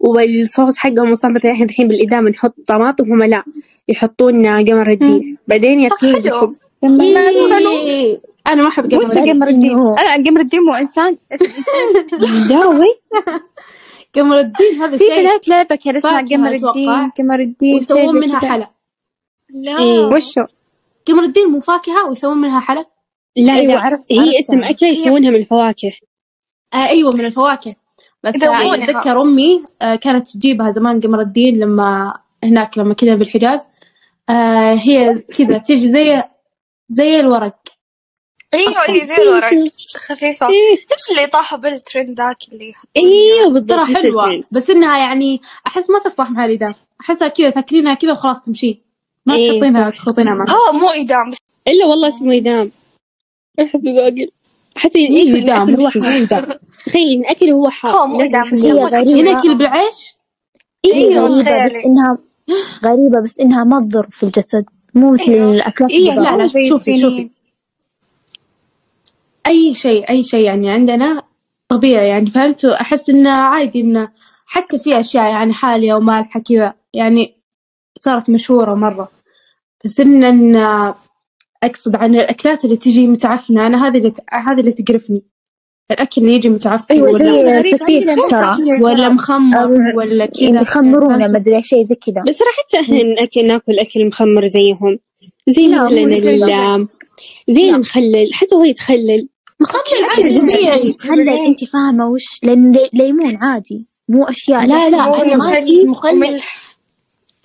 والصوص 0.00 0.76
حقهم 0.78 1.10
أصلا 1.12 1.30
مثلا 1.30 1.52
إحنا 1.52 1.64
الحين 1.64 1.88
بالإدامة 1.88 2.30
نحط 2.30 2.54
طماطم 2.66 3.04
هم 3.12 3.22
لا 3.22 3.42
يحطون 3.88 4.46
قمر 4.46 4.90
الدين. 4.90 5.38
بعدين 5.48 5.80
ياكلون 5.80 6.12
حلو. 6.14 6.22
بالخبز 6.22 6.60
أنا 8.48 8.62
ما 8.62 8.68
أحب 8.68 8.92
وش 8.92 9.04
قمر 9.04 9.16
الدين 9.16 9.34
قمر 9.34 9.48
الدين؟ 9.48 9.78
أنا 9.78 10.24
قمر 10.28 10.40
الدين 10.40 10.60
مو 10.60 10.74
إنسان 10.74 11.16
لا 12.50 12.66
وي 12.66 12.86
قمر 14.14 14.38
الدين 14.38 14.74
هذا 14.82 14.98
في 14.98 15.04
شيء 15.04 15.20
بنات 15.20 15.48
لعبة 15.48 15.76
كذا 15.76 15.98
اسمها 15.98 16.20
قمر. 16.20 16.52
الدين 16.52 17.10
قمر 17.18 17.40
الدين 17.40 17.74
ويسوون 17.78 18.20
منها. 18.20 18.38
حلا 18.40 18.70
لا 19.50 19.78
إيه. 19.78 20.06
وشو؟ 20.06 20.44
قمر 21.06 21.22
الدين 21.22 21.48
مو 21.48 21.60
فاكهة 21.60 22.08
ويسوون 22.08 22.38
منها 22.38 22.60
حلا 22.60 22.84
لا 23.36 23.52
أيوة 23.52 23.74
لا 23.74 23.80
عرفت 23.80 24.12
هي. 24.12 24.40
اسم 24.40 24.64
أكلة 24.64 24.88
يسوونها 24.88 25.30
من 25.30 25.36
الفواكه 25.36 25.90
آه 26.74 26.88
أيوة 26.88 27.12
من 27.16 27.24
الفواكه 27.24 27.74
بس 28.24 28.34
يذوبونها. 28.34 28.72
آه، 28.72 28.74
أتذكر 28.74 29.20
أمي 29.22 29.64
آه 29.82 29.94
كانت 29.94 30.28
تجيبها 30.28 30.70
زمان 30.70 31.00
قمر 31.00 31.20
الدين 31.20 31.58
لما 31.58 32.14
هناك 32.44 32.78
لما 32.78 32.94
كذا 32.94 33.14
بالحجاز 33.14 33.60
آه 34.30 34.74
هي 34.74 35.18
كذا 35.18 35.58
تجي 35.58 35.92
زي 35.92 36.22
زي 36.88 37.20
الورق 37.20 37.58
أيوه 38.54 38.84
اللي 38.88 39.06
زي 39.06 39.22
الورق 39.22 39.50
خفيفة. 39.96 40.48
إيه. 40.48 40.78
نفس 40.92 41.10
اللي 41.10 41.26
طاحوا 41.26 41.58
بالترند 41.58 42.20
ذاك 42.20 42.36
اللي 42.52 42.72
أيوه 42.96 43.48
بالضبط 43.48 43.78
ترى 43.78 43.96
الترند. 43.96 44.44
بس 44.52 44.70
إنها 44.70 44.98
يعني 44.98 45.40
أحس 45.66 45.90
ما 45.90 45.98
تصلح 45.98 46.30
مع 46.30 46.44
الإدام 46.44 46.74
أحسها 47.00 47.28
كذا 47.28 47.50
تاكلينها 47.50 47.94
كذا 47.94 48.12
وخلاص 48.12 48.40
تمشي. 48.40 48.82
ما 49.26 49.34
إيه، 49.34 49.50
تحطينها 49.50 49.82
صح. 49.82 49.86
وتخلطينها 49.88 50.34
معها 50.34 50.50
هو 50.50 50.72
مو 50.72 50.88
إدام 50.88 51.30
بس. 51.30 51.38
إلا 51.68 51.86
والله 51.86 52.08
اسمه 52.08 52.36
إدام. 52.36 52.72
احب 53.60 53.82
باقل 53.82 54.30
حتى 54.76 54.98
إيه، 54.98 55.32
الأكل 55.32 55.80
هو؟ 55.80 55.88
حار. 55.90 56.58
تخيل 56.86 57.18
إن 57.18 57.26
أكل 57.26 57.50
هو 57.50 57.70
حار. 57.70 57.90
هو 57.90 58.06
مو 58.06 58.18
غريبة. 58.18 59.22
ناكل 59.22 59.58
بالعيش؟ 59.58 59.94
هي 60.86 60.94
أيوه 60.94 61.26
غريبة 61.26 61.66
بس 61.66 61.84
إنها 61.86 62.18
غريبة 62.84 63.22
بس 63.24 63.40
إنها 63.40 63.64
ما 63.64 63.80
تضر 63.80 64.06
في 64.10 64.22
الجسد. 64.22 64.64
مو 64.94 65.12
مثل 65.12 65.32
أيوة. 65.32 65.52
الأكلات 65.52 65.90
إيه 65.90 66.10
اللي 66.10 66.22
لا،. 66.22 66.36
لا، 66.36 66.46
زي 66.46 66.68
شوفي، 66.68 67.30
أي 69.48 69.74
شيء 69.74 70.10
أي 70.10 70.22
شيء 70.22 70.40
يعني 70.44 70.70
عندنا 70.70 71.22
طبيعي 71.68 72.08
يعني 72.08 72.30
فهمتوا 72.30 72.80
أحس 72.80 73.10
إنه 73.10 73.30
عادي 73.30 73.80
إنه 73.80 74.08
حتى 74.46 74.78
في 74.78 75.00
أشياء 75.00 75.24
يعني 75.24 75.52
حالية 75.54 75.94
ومالحة 75.94 76.40
كذا 76.40 76.72
يعني 76.94 77.34
صارت 77.98 78.30
مشهورة 78.30 78.74
مرة. 78.74 79.08
بس 79.84 80.00
إن 80.00 80.24
إن 80.24 80.56
أقصد 81.62 81.96
عن 81.96 82.14
الأكلات 82.14 82.64
اللي 82.64 82.76
تجي 82.76 83.06
متعفنة 83.06 83.66
أنا 83.66 83.88
هذه 83.88 83.98
اللي 83.98 84.10
ت- 84.10 84.20
هذه 84.32 84.60
اللي 84.60 84.72
تقرفني. 84.72 85.22
الأكل 85.90 86.20
اللي 86.22 86.34
يجي 86.34 86.48
متعفن 86.48 86.94
أيوة 86.94 87.10
ولا 87.12 87.18
ترى 87.18 88.56
مو 88.78 88.86
ولا 88.86 89.08
مخمر 89.08 89.70
ولا 89.96 90.26
كذا. 90.26 90.60
يخمرونه 90.60 91.18
يعني 91.20 91.32
مدري 91.32 91.62
شيء 91.62 91.82
زي 91.82 91.94
كذا. 91.94 92.22
بس 92.28 92.42
راح 92.42 92.50
حتى 92.58 92.80
إحنا 92.80 93.02
ناكل 93.42 93.78
أكل 93.78 94.06
مخمر 94.06 94.46
زيهم. 94.48 94.98
زي 95.48 95.66
لا، 95.66 95.84
مثلا 95.84 96.86
زي 97.48 97.70
المخلل 97.70 98.34
حتى 98.34 98.54
هو 98.54 98.64
يتخلل. 98.64 99.28
عادي 99.66 100.22
عادي. 100.22 100.40
طبيعي 100.40 100.92
هلا 101.04 101.46
أنت 101.46 101.64
فاهمة 101.64 102.08
وش 102.08 102.24
لأن 102.42 102.72
لي- 102.72 102.90
ليمون 102.92 103.36
عادي 103.36 103.86
مو 104.08 104.24
أشياء 104.24 104.66
لا 104.66 104.88
لا 104.88 104.96
ما 104.96 105.36
مخلل 105.36 105.88
مخلل 105.88 106.40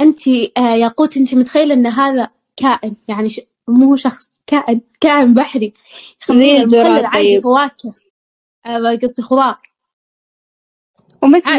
أنت 0.02 0.28
آه 0.58 0.76
ياقوت 0.76 1.18
أنت 1.18 1.36
متخيلة 1.36 1.74
أن 1.74 1.88
هذا 1.88 2.30
كائن 2.58 2.96
يعني 3.08 3.30
ش... 3.30 3.42
مو 3.68 3.96
شخص 3.96 4.32
كائن 4.48 4.82
كائن 5.02 5.34
بحري. 5.34 5.74
المخلل 6.30 7.06
عادي 7.06 7.28
طيب. 7.28 7.44
فواكه. 7.44 7.94
آه 8.66 8.98
قصدي 9.04 9.22
خضار. 9.22 9.58
ومثل 11.24 11.50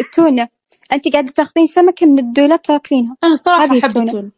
التونة. 0.00 0.48
أنت 0.92 1.08
قاعدة 1.12 1.32
تاخذين 1.32 1.66
سمكة 1.66 2.06
من 2.06 2.18
الدولاب 2.18 2.62
تاكلينها. 2.62 3.16
أنا 3.24 3.32
الصراحه 3.34 3.64
أحب 3.64 3.74
التونة. 3.74 4.04
التونة. 4.10 4.30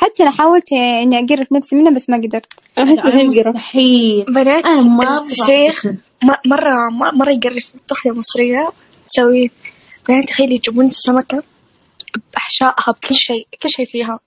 حتى 0.00 0.22
أنا 0.22 0.30
حاولت 0.30 0.72
إني 0.72 1.18
أقرف 1.18 1.52
نفسي 1.52 1.76
منها 1.76 1.92
بس 1.92 2.10
ما 2.10 2.16
قدرت. 2.16 2.46
قرف 2.76 3.56
مستحيل. 3.56 4.24
بنات 4.28 4.64
أنا 4.66 4.82
ما 4.82 5.20
الفسيخ 5.22 5.86
م- 5.86 6.48
مرة 6.48 6.88
مرة 7.14 7.30
يقرف 7.30 7.72
واحدة 7.90 8.14
مصرية. 8.14 8.70
تسوي 9.08 9.50
بنات 10.08 10.24
تخيلي 10.24 10.54
يجيبون 10.54 10.86
السمكة 10.86 11.42
بأحشائها 12.32 12.92
بكل 13.02 13.14
شيء 13.14 13.46
كل 13.62 13.70
شيء 13.70 13.86
فيها. 13.86 14.18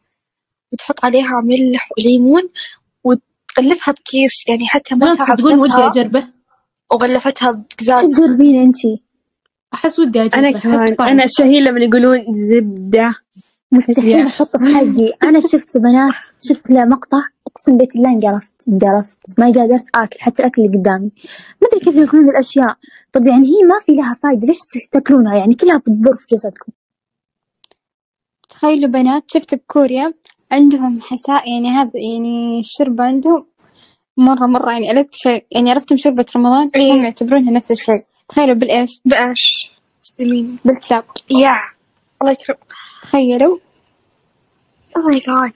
وتحط 0.73 1.05
عليها 1.05 1.41
ملح 1.43 1.89
وليمون 1.97 2.41
وتغلفها 3.03 3.91
بكيس 3.93 4.49
يعني 4.49 4.67
حتى 4.67 4.95
ما 4.95 5.05
ما 5.05 5.15
تعب 5.15 5.37
تقول 5.37 5.53
ودي 5.59 5.73
أجربه؟ 5.73 6.27
وغلفتها 6.91 7.51
بقزاز 7.51 8.05
تجربين 8.17 8.61
أنت 8.61 8.75
أحس 9.73 9.99
ودي 9.99 10.21
أجرب 10.21 10.33
أنا 10.33 10.51
كمان. 10.51 10.93
أحس. 10.99 11.09
أنا 11.11 11.23
الشهية 11.23 11.59
لما 11.59 11.79
يقولون 11.85 12.23
زبدة. 12.33 13.15
مستحيل 13.73 14.25
أحط 14.25 14.57
في 14.57 14.75
حقي. 14.75 15.13
أنا 15.23 15.39
شفت 15.41 15.77
بنات 15.77 16.13
شفت 16.47 16.69
له 16.69 16.85
مقطع 16.85 17.21
أقسم 17.47 17.77
بيت 17.77 17.95
الله 17.95 18.09
انقرفت 18.09 18.53
انقرفت. 18.67 19.17
ما 19.39 19.47
قدرت 19.47 19.89
آكل 19.95 20.19
حتى 20.19 20.41
الأكل 20.41 20.61
اللي 20.61 20.77
قدامي. 20.77 21.11
ما 21.61 21.67
أدري 21.67 21.79
كيف 21.79 21.95
ياكلون 21.95 22.29
الأشياء. 22.29 22.75
طب 23.13 23.27
يعني 23.27 23.47
هي 23.47 23.63
ما 23.63 23.79
في 23.85 23.91
لها 23.91 24.13
فايدة. 24.13 24.47
ليش 24.47 24.57
تاكلونها؟ 24.91 25.37
يعني 25.37 25.55
كلها 25.55 25.77
بتضر 25.77 26.17
في 26.17 26.35
جسدكم. 26.35 26.71
تخيلوا 28.49 28.89
بنات 28.89 29.23
شفت 29.27 29.55
بكوريا؟ 29.55 30.13
عندهم 30.51 31.01
حساء 31.01 31.49
يعني 31.51 31.69
هذا 31.69 31.91
يعني 31.95 32.59
الشربة 32.59 33.03
عندهم 33.03 33.45
مرة 34.17 34.45
مرة 34.45 34.71
يعني 34.71 34.89
عرفت 34.89 35.15
شيء. 35.15 35.45
يعني 35.51 35.71
عرفتم 35.71 35.97
شربة 35.97 36.25
رمضان؟ 36.35 36.69
إيه. 36.75 36.91
هم 36.93 37.03
يعتبرونها 37.03 37.51
نفس 37.51 37.71
الشيء. 37.71 38.05
تخيلوا 38.29 38.55
بالإيش 38.55 39.01
بإيش؟ 39.05 39.71
صدميني 40.01 40.55
بالكلاب. 40.65 41.03
يا. 41.31 41.72
الله 42.23 42.31
يكرم 42.31 42.55
تخيلوا. 43.01 43.57
اوه 44.97 45.05
ماي 45.05 45.19
جاد 45.19 45.51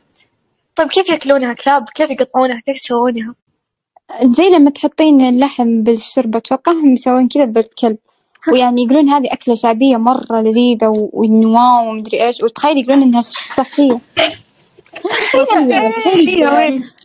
طيب 0.75 0.87
كيف 0.87 1.09
ياكلونها 1.09 1.53
كلاب؟ 1.53 1.89
كيف 1.95 2.09
يقطعونها؟ 2.09 2.59
كيف 2.65 2.75
يسوونها؟ 2.75 3.35
زي 4.23 4.49
لما 4.49 4.69
تحطين 4.69 5.21
اللحم 5.21 5.83
بالشوربة 5.83 6.37
أتوقع 6.37 6.71
هم 6.71 6.93
يسوون 6.93 7.27
كذا 7.27 7.45
بالكلب. 7.45 7.97
ويعني 8.51 8.83
يقولون 8.83 9.09
هذه 9.09 9.33
أكلة 9.33 9.55
شعبية 9.55 9.97
مرة 9.97 10.41
لذيذة 10.41 10.87
و- 10.87 11.09
والنواة 11.13 11.89
ومدري 11.89 12.23
إيش. 12.25 12.43
وتخيل 12.43 12.77
يقولون 12.77 13.01
إنها 13.03 13.21
صحية 13.21 13.99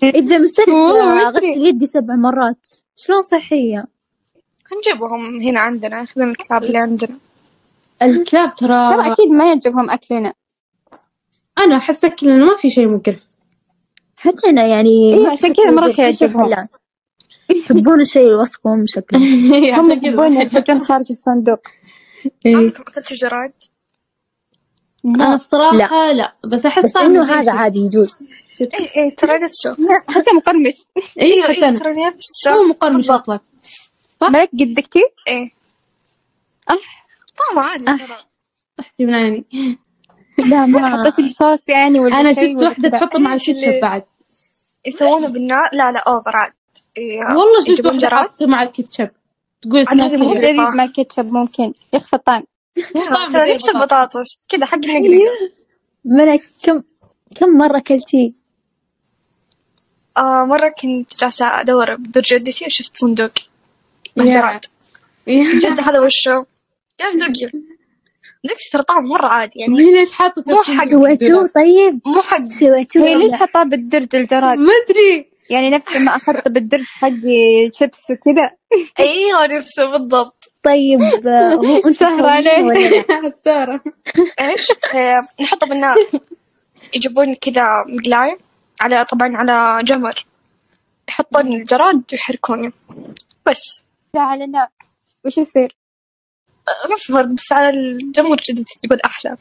إذا 0.02 0.38
مسكت 0.38 0.68
أدري. 0.68 1.52
غسل 1.52 1.66
يدي 1.66 1.86
سبع 1.86 2.14
مرات. 2.14 2.66
شلون 2.96 3.22
صحية؟ 3.22 3.84
نجيبهم 4.78 5.42
هنا 5.42 5.60
عندنا. 5.60 6.00
ياخذون 6.00 6.30
الكلاب 6.30 6.62
اللي 6.64 6.78
عندنا. 6.78 7.18
الكلاب 8.02 8.54
ترى 8.54 8.96
ترى 8.96 9.12
أكيد 9.12 9.28
ما 9.28 9.48
يعجبهم 9.48 9.90
أكلنا. 9.90 10.32
أنا 11.58 11.76
أحس 11.76 12.04
أكل 12.04 12.46
ما 12.46 12.56
في 12.56 12.70
شيء 12.70 12.88
مقرف. 12.88 13.22
حتى 14.16 14.50
أنا 14.50 14.66
يعني 14.66 15.14
إيه، 15.14 15.28
عشان 15.28 15.52
كذا 15.52 15.70
مرة 15.70 15.94
يعجبهم. 15.98 16.54
شيء 16.54 17.58
يحبون 17.58 18.00
الشيء 18.00 18.26
الوصفهم 18.26 18.84
شكله 18.86 19.20
هم 19.80 19.90
يحبون 19.90 20.36
يخرجون 20.36 20.80
خارج 20.80 21.06
الصندوق. 21.10 21.60
إيه. 22.46 22.72
جراد؟ 23.12 23.52
أنا 25.04 25.34
الصراحة 25.34 26.12
لا, 26.12 26.36
بس 26.44 26.66
أحس 26.66 26.84
بس 26.84 26.92
زي 26.92 27.18
هذا. 27.18 27.52
عادي 27.52 27.78
يجوز. 27.78 28.18
اي 28.60 28.90
اي 28.96 29.10
ترى 29.10 29.38
نفسه. 29.38 29.76
حتى 30.08 30.30
مقرمش. 30.36 30.72
إيه 31.18 31.32
أيوه 31.32 31.42
حتى 31.44 31.52
أيوه 31.52 31.68
أنا. 31.68 31.78
ترى 31.78 32.06
نفسه. 32.06 32.50
هو 32.54 32.62
مقرمش 32.62 32.96
بالضبط. 32.96 33.30
أصلا. 33.30 33.40
ملك 34.22 34.50
قد 34.52 34.80
كتير 34.80 35.14
إيه. 35.28 35.50
أح 36.70 37.01
طعمه 37.54 37.68
عادي 37.68 37.84
ترى 37.84 38.16
أحسي 38.80 39.04
من 39.06 39.14
عيني. 39.14 39.44
لا 40.50 40.66
ما 40.66 40.88
حطيت 41.02 41.18
الصوص 41.18 41.68
يعني 41.68 42.00
ولا 42.00 42.16
أنا 42.20 42.32
شيء 42.32 42.60
شفت 42.70 42.80
كذا. 42.80 42.88
تحطه 42.88 43.18
مع 43.18 43.34
اللي- 43.48 43.80
بعد. 43.82 44.02
يسوونه 44.86 45.28
بالنار؟ 45.28 45.70
لا 45.72 45.92
لا 45.92 45.98
اوفر 45.98 46.36
عاد 46.36 46.52
إيه، 46.96 47.18
والله 47.24 47.64
شفت 47.76 47.80
جراد. 47.86 48.12
حاطة 48.30 48.46
مع 48.46 48.62
الكاتشب 48.62 49.08
تقول. 49.62 49.84
لذيذ 49.92 50.56
مع 50.56 50.84
الكاتشب 50.84 51.32
ممكن. 51.32 51.72
يخفى 51.94 52.16
الطعم. 52.16 52.42
نفس 53.34 53.68
البطاطس. 53.68 54.46
كذا 54.48 54.66
حق 54.66 54.74
النقنقة 54.84 55.52
ملك 56.04 56.40
كم 56.62 56.82
كم 57.36 57.58
مرة 57.58 57.78
كلتي 57.78 58.34
آه 60.16 60.44
مرة 60.44 60.68
كنت 60.82 61.20
جالسة 61.20 61.60
أدور 61.60 61.94
بدور 61.96 62.22
جدتي 62.22 62.66
وشفت 62.66 62.96
صندوق. 62.96 63.30
إيه. 65.28 65.60
جد 65.60 65.80
هذا 65.80 66.00
وشه 66.00 66.46
دوقي 68.44 68.56
ترى 68.72 68.82
طعمه 68.82 69.08
مرة 69.08 69.26
عادي 69.26 69.60
يعني 69.60 69.74
ليش 69.92 70.12
حاطة 70.12 70.44
مو 70.48 70.62
حق 70.62 70.86
سويتوه 70.86 71.50
طيب. 71.54 72.00
مو 72.06 72.22
حق 72.22 72.48
سويتوه 72.48 73.02
هي 73.06 73.14
ليش 73.14 73.30
لا. 73.30 73.36
حطاه 73.36 73.62
بالدرج 73.62 74.16
الجراد؟ 74.16 74.58
ما 74.58 74.72
أدري. 74.84 75.32
يعني 75.50 75.70
نفس 75.70 75.96
ما 75.96 76.16
أخذت 76.16 76.48
بالدرج 76.48 76.84
حقي 76.84 77.70
شيبس 77.78 78.02
وكذا. 78.10 78.50
أيوه 78.98 79.46
نفسه 79.46 79.84
بالضبط. 79.90 80.52
طيب 80.62 81.02
آه، 81.26 81.54
هو 81.54 81.76
انت 81.86 81.96
سهر 81.96 82.26
عليه. 82.26 83.04
حسارة 83.24 83.80
إيش؟ 84.40 84.68
آه، 84.94 85.22
نحطه 85.40 85.66
بالنار 85.66 85.96
يجيبون 86.94 87.34
كذا 87.34 87.66
مقلاية 87.88 88.38
على 88.80 89.04
طبعا 89.04 89.36
على 89.36 89.84
جمر. 89.84 90.24
يحطون 91.08 91.52
الجراد 91.52 92.02
ويحركونه. 92.12 92.72
بس. 93.46 93.82
على 94.16 94.44
النار 94.44 94.68
وش 95.24 95.38
يصير؟ 95.38 95.76
فرق 97.08 97.26
بس 97.26 97.52
على 97.52 97.70
الجمر 97.70 98.36
جدتي 98.36 98.80
تقول 98.82 99.00
أحلى. 99.00 99.36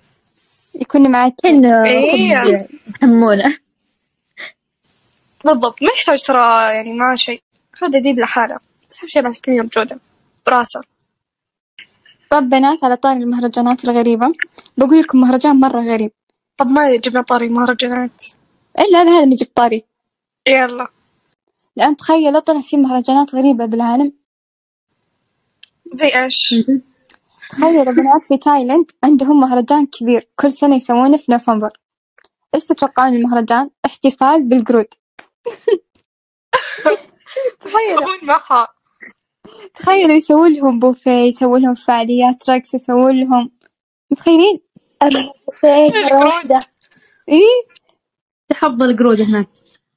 يكون 0.76 1.12
معك 1.12 1.34
إيه. 1.46 2.68
حمونة 3.02 3.58
بالضبط 5.46 5.82
ما 5.84 5.90
يحتاج 5.98 6.22
ترى 6.22 6.74
يعني 6.76 6.94
ما 6.94 7.16
شيء. 7.16 7.42
هذا 7.82 8.00
جديد 8.00 8.20
لحاله. 8.20 8.60
بس 8.90 9.00
أهم 9.00 9.08
شيء 9.08 9.22
بعد 9.22 9.34
كل 9.34 9.52
يوم 9.52 9.68
جودة. 9.68 10.00
براسة. 10.46 10.82
طب 12.30 12.50
بنات 12.50 12.84
على 12.84 12.96
طار 12.96 13.18
المهرجانات 13.18 13.86
الغريبة. 13.86 14.34
بقول 14.78 15.00
لكم 15.00 15.22
مهرجان 15.22 15.56
مرة 15.56 15.82
غريب. 15.82 16.12
طب 16.58 16.68
ما 16.68 16.96
جبنا 16.96 17.22
طاري 17.22 17.50
مهرجانات. 17.50 18.24
إلا 18.80 19.02
هذا 19.02 19.20
هذا 19.20 19.36
جبت 19.36 19.56
طاري. 19.56 19.84
يلا. 20.48 20.88
لأن 21.76 21.98
تخيلوا 21.98 22.40
طلع 22.40 22.62
في 22.62 22.78
مهرجانات 22.78 23.36
غريبة 23.36 23.66
بالعالم. 23.66 24.12
زي 25.94 26.08
إيش؟ 26.08 26.56
تخيلوا 27.52 27.94
بنات 27.94 28.26
في 28.26 28.38
تايلاند 28.38 28.92
عندهم 29.04 29.40
مهرجان 29.40 29.88
كبير 29.88 30.30
كل 30.36 30.52
سنة 30.54 30.76
يسوونه 30.76 31.18
في 31.18 31.32
نوفمبر. 31.32 31.70
إيش 32.56 32.66
تتوقعون 32.66 33.14
المهرجان؟ 33.16 33.70
احتفال 33.86 34.50
بالقرود. 34.50 34.88
تخيلوا. 37.62 38.02
يسوون 38.04 38.20
معها 38.24 38.68
تخيلوا 39.74 40.16
يسووا 40.16 40.48
لهم 40.48 40.80
بوفيه 40.80 41.12
يسووا 41.12 41.60
لهم 41.60 41.76
فعاليات 41.76 42.50
رقص 42.50 42.74
يسووا 42.74 43.12
لهم. 43.12 43.52
متخيلين؟ 44.12 44.60
مرة 45.04 45.34
واحدة. 46.28 46.60
إيه؟ 47.30 47.68
حفظ 48.54 48.84
القرود 48.84 49.22
هناك. 49.22 49.50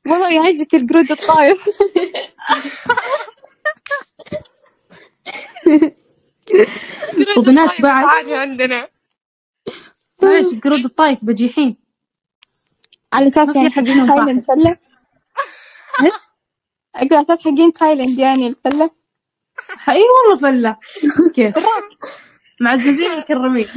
والله 0.06 0.30
يا 0.32 0.40
عزة 0.40 0.68
القرود 0.74 1.10
الطايف. 1.12 1.68
وبنات 7.38 7.80
بعد. 7.80 8.04
عادي 8.04 8.34
عندنا. 8.34 8.88
معلش 10.22 10.52
القرود 10.52 10.84
الطايف 10.84 11.24
بجيحين 11.24 11.76
على 13.12 13.30
في 13.30 13.40
يعني 13.54 13.70
حقين 13.70 14.06
تايلاند 14.06 14.42
فلة 14.42 14.78
إيش؟ 16.02 16.14
أقول 16.96 17.08
على 17.14 17.22
أساس 17.22 17.40
حقين 17.40 17.72
تايلاند 17.72 18.18
يعني 18.18 18.48
الفلة 18.48 18.90
إي 19.88 20.02
والله 20.02 20.38
فلة 20.42 20.76
كيف 21.34 21.54
معززين 22.60 23.18
مكرمين 23.18 23.68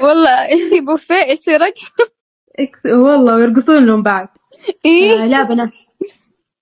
والله 0.00 0.48
بوفيه 0.86 1.14
إيش 1.24 1.48
رقص 1.48 1.84
إكس- 2.60 2.86
والله 2.92 3.36
ويرقصون 3.36 3.86
لهم 3.86 4.02
بعد. 4.02 4.28
إيه. 4.84 5.22
آه 5.22 5.26
لا 5.26 5.42
بنات. 5.42 5.70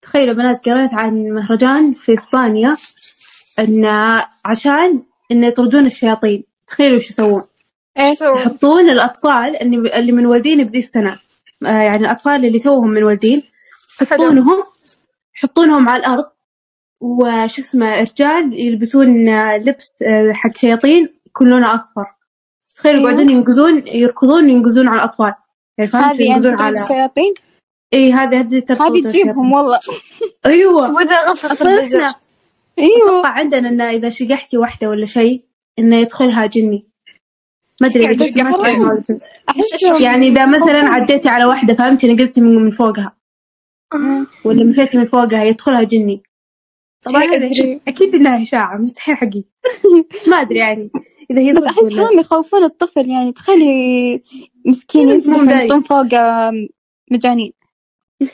تخيلوا 0.03 0.35
بنات 0.35 0.69
قريت 0.69 0.95
عن 0.95 1.15
مهرجان 1.31 1.95
في 1.95 2.15
إسبانيا. 2.15 2.77
إن 3.59 3.87
عشان 4.45 5.03
إن 5.33 5.45
يطردون 5.45 5.87
الشياطين. 5.87 6.45
تخيلوا 6.67 6.99
إيش 6.99 7.11
يسوون. 7.11 7.43
يحطون 8.37 8.91
الأطفال 8.91 9.63
اللي 9.63 9.99
اللي 9.99 10.13
منولدين 10.13 10.65
بذي 10.65 10.79
السنة. 10.79 11.19
آه 11.67 11.69
يعني 11.69 11.97
الأطفال 11.97 12.45
اللي 12.45 12.59
توهم 12.59 12.89
منولدين 12.89 13.43
يحطونهم 14.03 14.63
يحطونهم 15.37 15.89
على 15.89 16.01
الأرض. 16.01 16.25
وش 17.01 17.59
اسمه 17.59 18.01
رجال 18.01 18.61
يلبسون 18.61 19.29
لبس 19.57 20.03
آه، 20.03 20.33
حق 20.33 20.57
شياطين 20.57 21.09
يكون 21.27 21.49
لونه 21.49 21.75
أصفر. 21.75 22.07
تخيلوا 22.77 22.99
أيوة. 22.99 23.11
يقعدون 23.11 23.31
ينقزون 23.31 23.87
يركضون 23.87 24.45
وينقزون 24.45 24.89
على 24.89 24.99
الأطفال. 24.99 25.35
يعني 25.79 25.91
فهمت 25.91 26.15
هذه 26.15 26.23
ينقزون 26.23 26.61
على 26.61 26.83
الشياطين؟ 26.83 27.35
اي 27.95 28.13
هذه 28.13 28.41
هذه 28.41 28.65
هذه 28.71 29.03
تجيبهم 29.03 29.53
والله. 29.53 29.81
أيوه. 30.47 30.95
وإذا 30.95 31.31
غفص 31.31 31.63
أيوه. 32.79 33.09
أتوقع 33.09 33.29
عندنا 33.29 33.69
إنه 33.69 33.91
إذا 33.91 34.09
شقحتي 34.09 34.57
واحدة 34.57 34.91
ولا 34.91 35.07
شيء 35.07 35.45
إنه 35.79 35.97
يدخلها 35.97 36.47
جني. 36.47 36.87
ما 37.81 37.89
أدري 37.89 38.11
إذا 38.11 38.39
يعني. 38.39 39.03
أحس 39.49 39.83
يعني 40.01 40.29
إذا 40.29 40.47
مثلا 40.47 40.89
عديتي 40.89 41.29
على 41.29 41.45
واحدة 41.45 41.75
فهمتي 41.75 42.13
نقزتي 42.13 42.41
من 42.41 42.55
من 42.55 42.71
فوقها. 42.71 43.17
ولا 44.45 44.65
مشيتي 44.65 44.99
من 44.99 45.05
فوقها 45.05 45.45
يدخلها 45.45 45.83
جني. 45.83 46.23
طبعا 47.03 47.23
أدري. 47.25 47.81
أكيد 47.89 48.15
إنها 48.15 48.43
إشاعة 48.43 48.77
مستحيل 48.77 49.17
حقيقي 49.17 49.45
ما 50.31 50.37
أدري 50.37 50.59
يعني. 50.59 50.91
إذا 51.31 51.41
هي 51.41 51.53
بس 51.53 51.63
أحس 51.63 51.97
حرام 51.97 52.19
يخوفون 52.19 52.65
الطفل 52.65 53.11
يعني 53.11 53.33
تخيلي 53.33 54.23
مسكين. 54.67 55.09
يحطون 55.09 55.83
فوق 55.83 56.07
مجانين. 57.11 57.53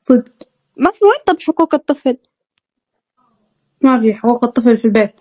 صدق. 0.00 0.48
ما 0.76 0.90
في 0.90 1.04
وين 1.04 1.18
طب 1.26 1.40
حقوق 1.40 1.74
الطفل؟ 1.74 2.16
ما 3.82 4.00
في 4.00 4.14
حقوق 4.14 4.44
الطفل 4.44 4.78
في 4.78 4.84
البيت. 4.84 5.20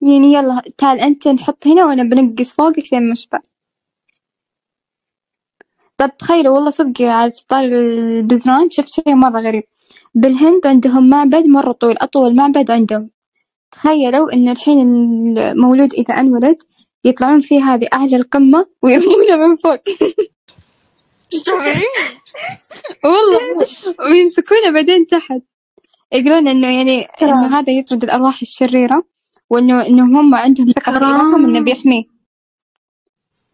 يعني 0.00 0.32
يلا 0.32 0.62
تعال 0.78 1.00
أنت 1.00 1.28
نحط 1.28 1.66
هنا 1.66 1.86
وأنا 1.86 2.02
بنقص 2.02 2.52
فوقك 2.52 2.92
لين 2.92 3.10
مشبع 3.10 3.40
طب 5.98 6.16
تخيلوا 6.18 6.54
والله 6.54 6.70
صدق 6.70 7.02
على 7.02 7.30
سطار 7.30 7.64
البزران 7.64 8.70
شفت 8.70 8.88
شي 8.88 9.02
مرة 9.14 9.40
غريب. 9.40 9.62
بالهند 10.14 10.66
عندهم 10.66 11.10
معبد 11.10 11.46
مرة 11.46 11.72
طويل 11.72 11.98
أطول 11.98 12.36
معبد 12.36 12.70
عندهم. 12.70 13.10
تخيلوا 13.72 14.32
إنه 14.32 14.52
الحين 14.52 14.80
المولود 15.38 15.94
إذا 15.94 16.14
انولد 16.14 16.62
يطلعون 17.04 17.40
فيه 17.40 17.62
هذه 17.64 17.88
أعلى 17.92 18.16
القمة 18.16 18.66
ويرمونه 18.82 19.36
من 19.36 19.56
فوق. 19.56 19.80
والله 23.04 23.66
ويمسكونه 24.00 24.70
بعدين 24.74 25.06
تحت. 25.06 25.42
يقولون 26.12 26.48
إنه 26.48 26.66
يعني 26.76 27.02
إنه 27.22 27.58
هذا 27.58 27.72
يطرد 27.72 28.04
الأرواح 28.04 28.42
الشريرة 28.42 29.02
وإنه 29.50 29.86
إنهم 29.86 30.16
هم 30.16 30.34
عندهم 30.34 30.72
ثقة 30.72 30.92
في 30.92 30.98
إلههم 30.98 31.44
إنه 31.44 31.60
بيحميه. 31.60 32.02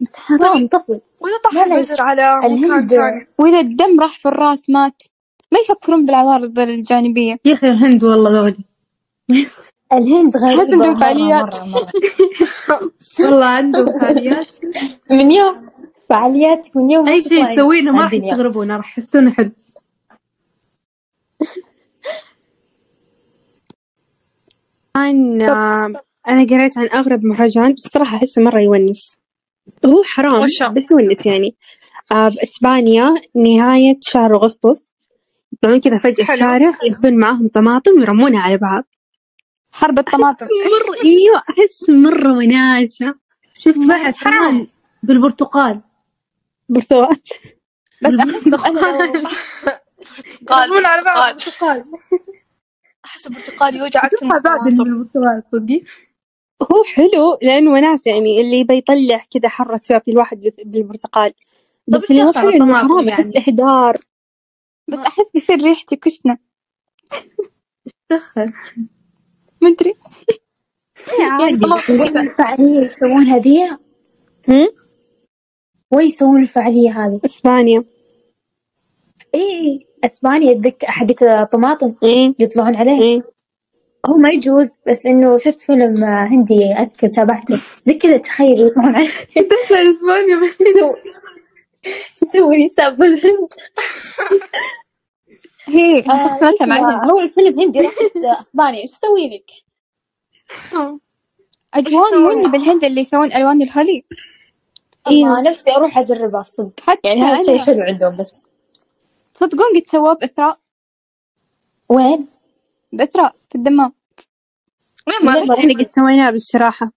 بس 0.01 0.15
حرام 0.15 0.67
طفل 0.67 1.01
وإذا 1.21 1.37
طاح 1.43 1.53
البزر 1.63 2.01
على 2.01 2.35
مكان 2.37 2.53
الهند- 2.53 2.89
ثاني 2.89 3.27
وإذا 3.39 3.59
الدم 3.59 3.99
راح 4.01 4.19
في 4.19 4.27
الراس 4.27 4.69
مات. 4.69 5.03
ما 5.51 5.59
يفكرون 5.59 6.05
بالعوارض 6.05 6.59
الجانبية. 6.59 7.37
يا 7.45 7.53
أخي 7.53 7.67
الهند 7.67 8.03
والله 8.03 8.31
ذولي. 8.39 8.65
الهند 9.93 10.37
غريبة 10.43 10.61
عندهم 10.61 10.95
فعاليات. 10.95 11.55
والله 13.19 13.45
عندهم 13.45 13.99
فعاليات. 13.99 14.47
من 15.11 15.31
يوم 15.31 15.69
فعاليات 16.09 16.77
من 16.77 16.91
يوم 16.91 17.05
ما 17.05 17.11
أي 17.11 17.21
شيء 17.21 17.55
تسوينه 17.55 17.91
ما 17.91 18.01
راح 18.03 18.13
الدنيا. 18.13 18.31
يستغربونه 18.31 18.77
راح 18.77 18.89
يحسونه 18.97 19.31
حلو 19.31 19.51
آه، 24.97 25.91
أنا 26.27 26.43
قريت 26.49 26.77
عن 26.77 26.89
أغرب 26.95 27.25
مهرجان 27.25 27.73
بس 27.73 27.85
الصراحة 27.85 28.17
أحسه 28.17 28.41
مرة 28.41 28.59
يونس. 28.61 29.17
هو 29.85 30.03
حرام 30.03 30.33
وشو؟ 30.43 30.69
بس 30.69 30.91
يونس 30.91 31.25
يعني. 31.25 31.55
آه، 32.11 32.29
بإسبانيا 32.29 33.09
نهاية 33.35 33.95
شهر 34.01 34.35
أغسطس 34.35 34.91
يطلعون 35.53 35.79
كذا 35.79 35.97
فجأة 35.97 36.25
حلو. 36.25 36.33
الشارع 36.35 36.77
ياخذون 36.89 37.17
معاهم 37.17 37.47
طماطم 37.47 37.91
ويرمونها 37.99 38.41
على 38.41 38.57
بعض. 38.57 38.83
حرب 39.71 39.99
الطماطم. 39.99 40.45
مرة 40.45 40.95
أيوة 41.05 41.37
أحس 41.49 41.89
مرة 41.89 42.37
وناسة. 42.37 43.15
شفت 43.57 43.79
بحث 43.89 44.23
كمان 44.23 44.67
بالبرتقال. 45.03 45.81
برتقال 46.69 47.17
بس 48.01 48.11
أحس 48.19 48.47
أنا 48.65 48.79
لو 48.87 49.21
برتقال. 50.15 50.69
يرمون 50.69 50.85
على 50.85 51.03
بعض. 51.03 51.33
برتقال 51.33 51.83
برتقال. 51.83 52.32
أحس 53.05 53.27
البرتقال 53.27 53.75
يوجع 53.75 54.05
أكثر 54.05 54.25
من 54.25 54.39
بعد 54.39 54.67
البرتقال 54.67 55.43
تصدقي 55.45 55.83
هو 56.61 56.83
حلو 56.83 57.37
لأنه 57.41 57.71
وناسة 57.71 58.11
يعني 58.11 58.41
اللي 58.41 58.63
بيطلع 58.63 59.23
كذا 59.31 59.49
حرة 59.49 59.77
في 59.77 60.01
الواحد 60.07 60.53
بالبرتقال. 60.65 61.33
بس 61.87 62.11
اللي 62.11 62.33
حلو 62.33 62.49
إنه 62.49 62.63
الطماطم 62.63 62.93
حرام 62.93 63.09
أحس 63.09 63.35
يعني؟ 63.35 63.47
إهدار 63.47 63.97
بس 64.87 64.99
أحس 64.99 65.31
بيصير 65.33 65.61
ريحتي 65.61 65.95
كشنة. 65.95 66.37
دخل 68.11 68.53
مدري 69.61 69.93
عادي. 71.19 71.65
وين 71.89 72.17
الفعالية؟ 72.17 72.81
يسوونها 72.83 73.37
ذي 73.37 73.69
هم؟ 74.49 74.67
وين 75.91 76.07
يسوون 76.07 76.41
الفعالية 76.41 77.05
هذه؟ 77.05 77.19
إسبانيا. 77.25 77.83
إيه 79.35 79.92
أسبانيا 80.03 80.51
اتذكر 80.51 80.87
حقت 80.87 81.23
طماطم 81.51 81.93
إيه 82.03 82.33
يطلعون 82.39 82.75
عليه؟ 82.75 83.21
هو 84.05 84.17
ما 84.17 84.29
يجوز 84.29 84.79
بس 84.87 85.05
إنه 85.05 85.37
شفت 85.37 85.61
فيلم 85.61 86.03
آه، 86.03 86.25
هندي 86.25 86.73
أذكر 86.73 87.07
تابعته. 87.07 87.59
زي 87.83 87.93
كذا 87.93 88.17
تخيل 88.17 88.67
يطلعون 88.67 88.95
عليه. 88.95 89.09
دخل 89.51 89.75
أسبانيا 89.75 90.53
تسوي 92.21 92.63
حساب 92.63 92.97
بالهند. 92.97 93.49
هي 95.65 95.99
آه، 95.99 97.05
هو؟ 97.11 97.19
الفيلم 97.19 97.59
هندي 97.59 97.81
راح 97.81 97.93
أسبانيا. 98.41 98.81
إيش 98.81 98.89
أسوي 98.91 99.29
لك؟ 99.29 99.51
أجوان 101.73 102.21
مو 102.21 102.31
اللي 102.31 102.49
بالهند 102.49 102.83
اللي 102.83 103.01
يسوون 103.01 103.33
ألوان 103.33 103.61
الهولي. 103.61 104.03
الله 105.07 105.41
نفسي 105.41 105.71
أروح 105.71 105.97
أجربها 105.97 106.41
الصدق 106.41 106.99
يعني 107.03 107.21
هذا 107.21 107.41
شيء 107.43 107.57
حلو 107.57 107.81
عندهم 107.81 108.17
بس. 108.17 108.45
تصدقون 109.33 109.65
قد 109.75 109.87
سووه 109.91 110.13
بإثراء 110.13 110.59
وين؟ 111.89 112.27
بإثراء 112.91 113.35
في 113.49 113.55
الدمام. 113.55 113.93
وين 115.07 115.15
ما 115.23 115.53
إحنا 115.59 115.73
قد 115.73 115.87
سويناه 115.87 116.31
بالصراحة 116.31 116.91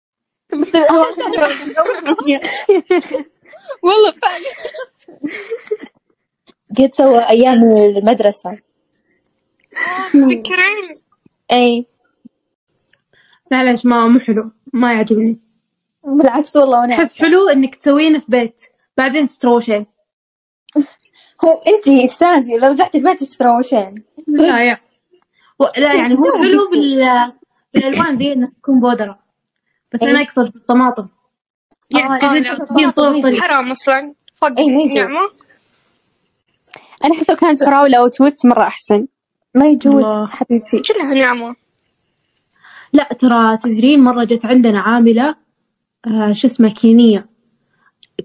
والله 3.82 4.12
فعلا 4.12 4.44
قد 6.78 6.94
سوى 6.94 7.28
أيام 7.28 7.62
المدرسة. 7.76 8.60
فكرين. 10.12 11.00
إي. 11.52 11.86
ليش 13.52 13.86
ما 13.86 14.08
مو 14.08 14.20
حلو. 14.20 14.50
ما 14.72 14.92
يعجبني. 14.92 15.40
بالعكس 16.04 16.56
والله 16.56 16.80
وأنا 16.80 16.94
أحس 16.94 17.16
حلو 17.16 17.48
إنك 17.48 17.74
تسوينه 17.74 18.18
في 18.18 18.26
بيت. 18.28 18.60
بعدين 18.96 19.26
تتروشين. 19.26 19.86
هو 21.44 21.62
انت 21.66 21.88
استانسي 22.10 22.56
لو 22.56 22.68
رجعتي 22.68 22.98
البيت 22.98 23.24
تتروشين 23.24 24.04
لا 24.28 24.62
يا. 24.62 24.78
و... 25.58 25.64
لا 25.78 25.94
يعني 25.94 26.14
هو 26.14 26.38
حلو. 26.38 26.66
بال... 26.72 27.32
بالألوان 27.74 28.16
ذي 28.16 28.32
إنها 28.32 28.52
تكون 28.62 28.80
بودرة. 28.80 29.18
بس 29.92 30.02
إيه. 30.02 30.10
أنا 30.10 30.22
أقصد 30.22 30.52
بالطماطم. 30.52 31.08
يعني 31.90 32.24
آه، 32.24 32.38
لا، 32.38 32.54
تحطين 32.54 32.90
طول 32.90 33.42
حرام 33.42 33.70
أصلا. 33.70 34.14
فوق 34.34 34.58
إيه، 34.58 34.66
يجوز. 34.66 34.96
نعمة. 34.96 35.20
أنا 37.04 37.14
أحس 37.14 37.30
لو 37.30 37.36
كانت 37.36 37.64
فراولة 37.64 37.98
أو 37.98 38.08
توت 38.08 38.44
مرة 38.44 38.62
أحسن. 38.62 39.06
ما 39.54 39.66
يجوز 39.66 40.04
الله. 40.04 40.26
حبيبتي. 40.26 40.82
كلها 40.82 41.14
نعمة. 41.14 41.56
لا 42.92 43.04
ترى 43.04 43.56
تدرين 43.56 44.00
مرة 44.00 44.24
جت 44.24 44.46
عندنا 44.46 44.80
عاملة 44.80 45.34
آه 46.06 46.32
شو 46.32 46.48
اسمها 46.48 46.70
كينية. 46.70 47.26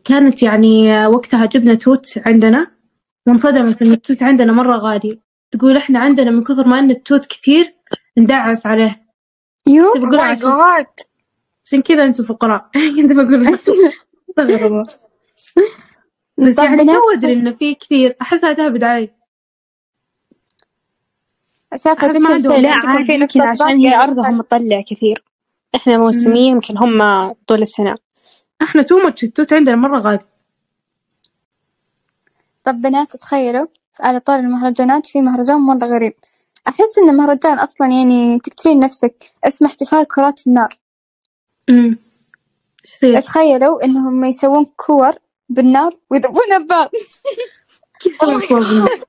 كانت 0.05 0.43
يعني 0.43 0.93
آه، 0.93 1.09
وقتها 1.09 1.45
جبنا 1.45 1.75
توت 1.75 2.05
عندنا. 2.25 2.71
وانصدمت 3.27 3.81
إن 3.81 3.91
التوت 3.91 4.23
عندنا 4.23 4.53
مرة 4.53 4.77
غالي. 4.77 5.19
تقول 5.51 5.77
إحنا 5.77 5.99
عندنا 5.99 6.31
من 6.31 6.43
كثر 6.43 6.67
ما 6.67 6.79
إن 6.79 6.91
التوت 6.91 7.25
كثير 7.25 7.75
ندعس 8.17 8.65
عليه. 8.65 9.05
oh 9.67 9.93
my 9.93 10.35
god. 10.35 10.87
عشان 11.65 11.81
كذا 11.81 12.05
أنتم 12.05 12.23
فقراء. 12.23 12.69
كنت 12.95 13.11
بقول 13.11 13.47
استغفر 14.29 14.65
الله 14.67 14.85
بس 16.37 16.57
يعني 16.57 16.85
تو 16.85 17.11
أدري 17.17 17.33
إنه 17.33 17.51
في 17.51 17.75
كثير. 17.75 18.15
أحسها 18.21 18.53
تهبد 18.53 18.83
علي 18.83 19.09
أحس 21.73 21.87
ما 21.87 22.29
عندهم- 22.29 22.61
لا 22.61 22.69
عادي 22.73 23.27
عشان 23.41 23.77
هي 23.77 23.95
أرضهم 23.95 24.37
مطلع 24.37 24.81
كثير. 24.91 25.23
إحنا 25.75 25.97
موسمية 25.97 26.49
يمكن 26.51 26.77
هم 26.77 27.31
طول 27.47 27.61
السنة. 27.61 27.95
إحنا 28.61 28.81
too 28.81 28.97
much 28.97 29.23
التوت 29.23 29.53
عندنا 29.53 29.75
مرة 29.75 29.99
غالي. 29.99 30.19
طب 32.63 32.81
بنات 32.81 33.15
تخيلوا 33.15 33.67
على 33.99 34.19
طار 34.19 34.39
المهرجانات 34.39 35.07
في 35.07 35.21
مهرجان 35.21 35.57
مرة 35.57 35.85
غريب. 35.85 36.13
أحس 36.67 36.97
إن 36.97 37.17
مهرجان 37.17 37.59
أصلا 37.59 37.87
يعني 37.87 38.39
تقتلين 38.39 38.79
نفسك 38.79 39.15
اسمه 39.43 39.67
احتفال 39.67 40.03
كرات 40.03 40.47
النار. 40.47 40.79
امم؟ 41.69 41.97
تخيلوا 43.15 43.85
إنهم 43.85 44.25
يسوون 44.25 44.65
كور 44.65 45.13
بالنار 45.49 45.97
ويضربونها 46.09 46.57
ببعض 46.57 46.89
كيف 47.99 48.15
يسوون 48.15 48.41
كورة 48.47 48.59
بالنار؟ 48.59 48.89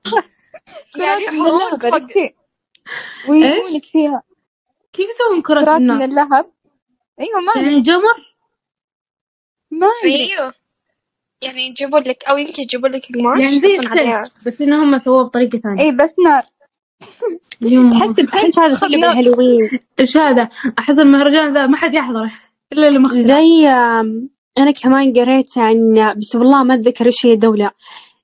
يعني 0.95 1.25
كرات 1.25 1.33
من 1.33 1.47
اللهب 1.47 2.33
ويجونك 3.29 3.85
فيها. 3.85 4.23
كيف 4.93 5.09
يسوون 5.09 5.41
كرة 5.41 5.65
كرات 5.65 5.81
من؟ 5.81 6.01
اللهب. 6.01 6.51
أيوة 7.19 7.39
ما 7.39 7.61
يعني 7.61 7.81
جمر؟ 7.81 8.35
ما 9.71 9.87
أدري 9.87 10.33
أيوه. 10.33 10.53
يعني 11.45 11.67
يجيبوا 11.67 11.99
لك 11.99 12.23
أو 12.29 12.37
يمكن 12.37 12.61
يجيبوا 12.61 12.89
لك 12.89 13.01
قماش 13.15 13.39
يعني 13.39 13.59
زي 13.59 13.73
يحطون 13.73 13.87
عليها. 13.97 14.23
بس 14.45 14.61
إنهم 14.61 14.97
سووه 14.97 15.23
بطريقة 15.23 15.59
ثانية. 15.59 15.83
إي 15.83 15.91
بس 15.91 16.13
نار. 16.25 16.43
تحس 17.91 18.33
أحس 18.33 18.59
هذا 18.59 18.73
بحس 18.73 18.79
كله 18.83 18.97
بالهالوين 18.97 19.69
إيش 19.99 20.17
هذا؟ 20.17 20.49
أحس 20.79 20.99
المهرجان 20.99 21.53
ذا 21.53 21.67
ما 21.67 21.77
حد 21.77 21.93
يحضره 21.93 22.31
إلا 22.73 22.87
اللي 22.87 23.09
زي 23.09 23.67
أنا 24.57 24.71
كمان 24.71 25.13
قريت 25.13 25.57
عن 25.57 26.13
بس 26.17 26.35
والله 26.35 26.63
ما 26.63 26.73
أتذكر 26.73 27.05
إيش 27.05 27.25
هي 27.25 27.33
الدولة. 27.33 27.71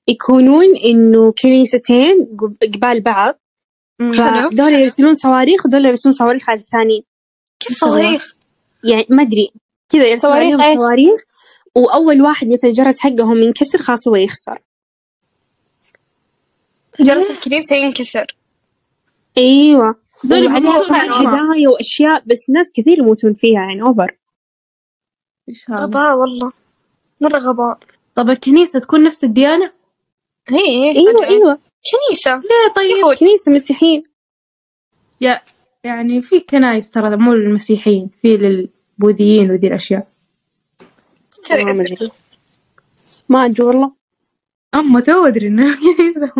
يكونون 0.08 0.76
إنه 0.84 1.32
كنيستين 1.42 2.36
قب- 2.38 2.74
قبال 2.74 3.00
بعض. 3.00 3.34
فدول 3.98 4.72
يرسلون 4.72 5.14
صواريخ 5.14 5.66
ودول 5.66 5.84
يرسلون 5.84 6.12
صواريخ 6.12 6.50
على 6.50 6.60
الثانيين 6.60 7.02
كيف 7.60 7.76
صواريخ؟ 7.76 8.34
يعني 8.84 9.06
ما 9.10 9.22
أدري. 9.22 9.50
كذا 9.92 10.06
يرسلون؟ 10.06 10.58
صواريخ. 10.76 11.20
وأول 11.76 12.22
واحد 12.22 12.48
مثلا 12.48 12.70
الجرس 12.70 13.00
حقهم 13.00 13.42
ينكسر 13.42 13.82
خلاص 13.82 14.08
هو 14.08 14.16
يخسر. 14.16 14.58
جرس 17.00 17.30
الكنيسة 17.30 17.76
ينكسر. 17.76 18.36
ورا. 19.38 19.94
هدايا 20.24 21.68
وأشياء 21.68 22.22
بس 22.26 22.50
ناس 22.50 22.72
كثير 22.76 22.98
يموتون 22.98 23.34
فيها 23.34 23.60
يعني 23.60 23.82
أوفر؟ 23.82 24.16
غباء 25.70 26.16
والله. 26.18 26.52
مرة 27.20 27.38
غباء. 27.38 27.78
طب 28.14 28.30
الكنيسة 28.30 28.78
تكون 28.78 29.04
نفس 29.04 29.24
الديانة؟ 29.24 29.72
هي 30.48 30.96
أيوه 30.96 31.26
أيوه. 31.26 31.58
كنيسة. 31.90 32.36
ليه 32.36 32.74
طيب؟ 32.76 32.96
يهود. 32.96 33.16
كنيسة 33.16 33.52
مسيحيين 33.52 34.02
يا 35.20 35.40
يعني 35.84 36.22
في 36.22 36.40
كنايس 36.40 36.90
ترى 36.90 37.16
مو 37.16 37.34
للمسيحيين 37.34 38.10
في 38.22 38.36
للبوذيين 38.36 39.50
وذي 39.50 39.66
الأشياء. 39.66 40.06
ما 41.52 42.08
ما 43.28 43.44
أدري 43.46 43.62
والله. 43.62 43.92
أما 44.74 45.00
تو 45.00 45.26
أدري 45.26 45.46
إنه 45.46 45.76
كنيسة 45.80 46.32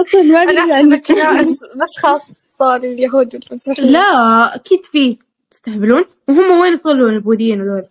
أصلا 0.00 0.22
ما 0.22 0.42
أنا 0.42 0.50
ادري 0.50 0.58
أحسب 0.60 0.72
عن 0.72 0.92
الكنائس 0.92 1.48
بس 1.76 1.98
خاصة 1.98 2.78
لليهود 2.82 3.34
والمسيحيين. 3.46 3.88
لا 3.92 4.54
أكيد 4.54 4.84
في. 4.84 5.16
تستهبلون؟ 5.50 6.04
وهم 6.28 6.60
وين 6.60 6.72
يصلون 6.72 7.10
البوذيين 7.14 7.60
هذول؟ 7.60 7.86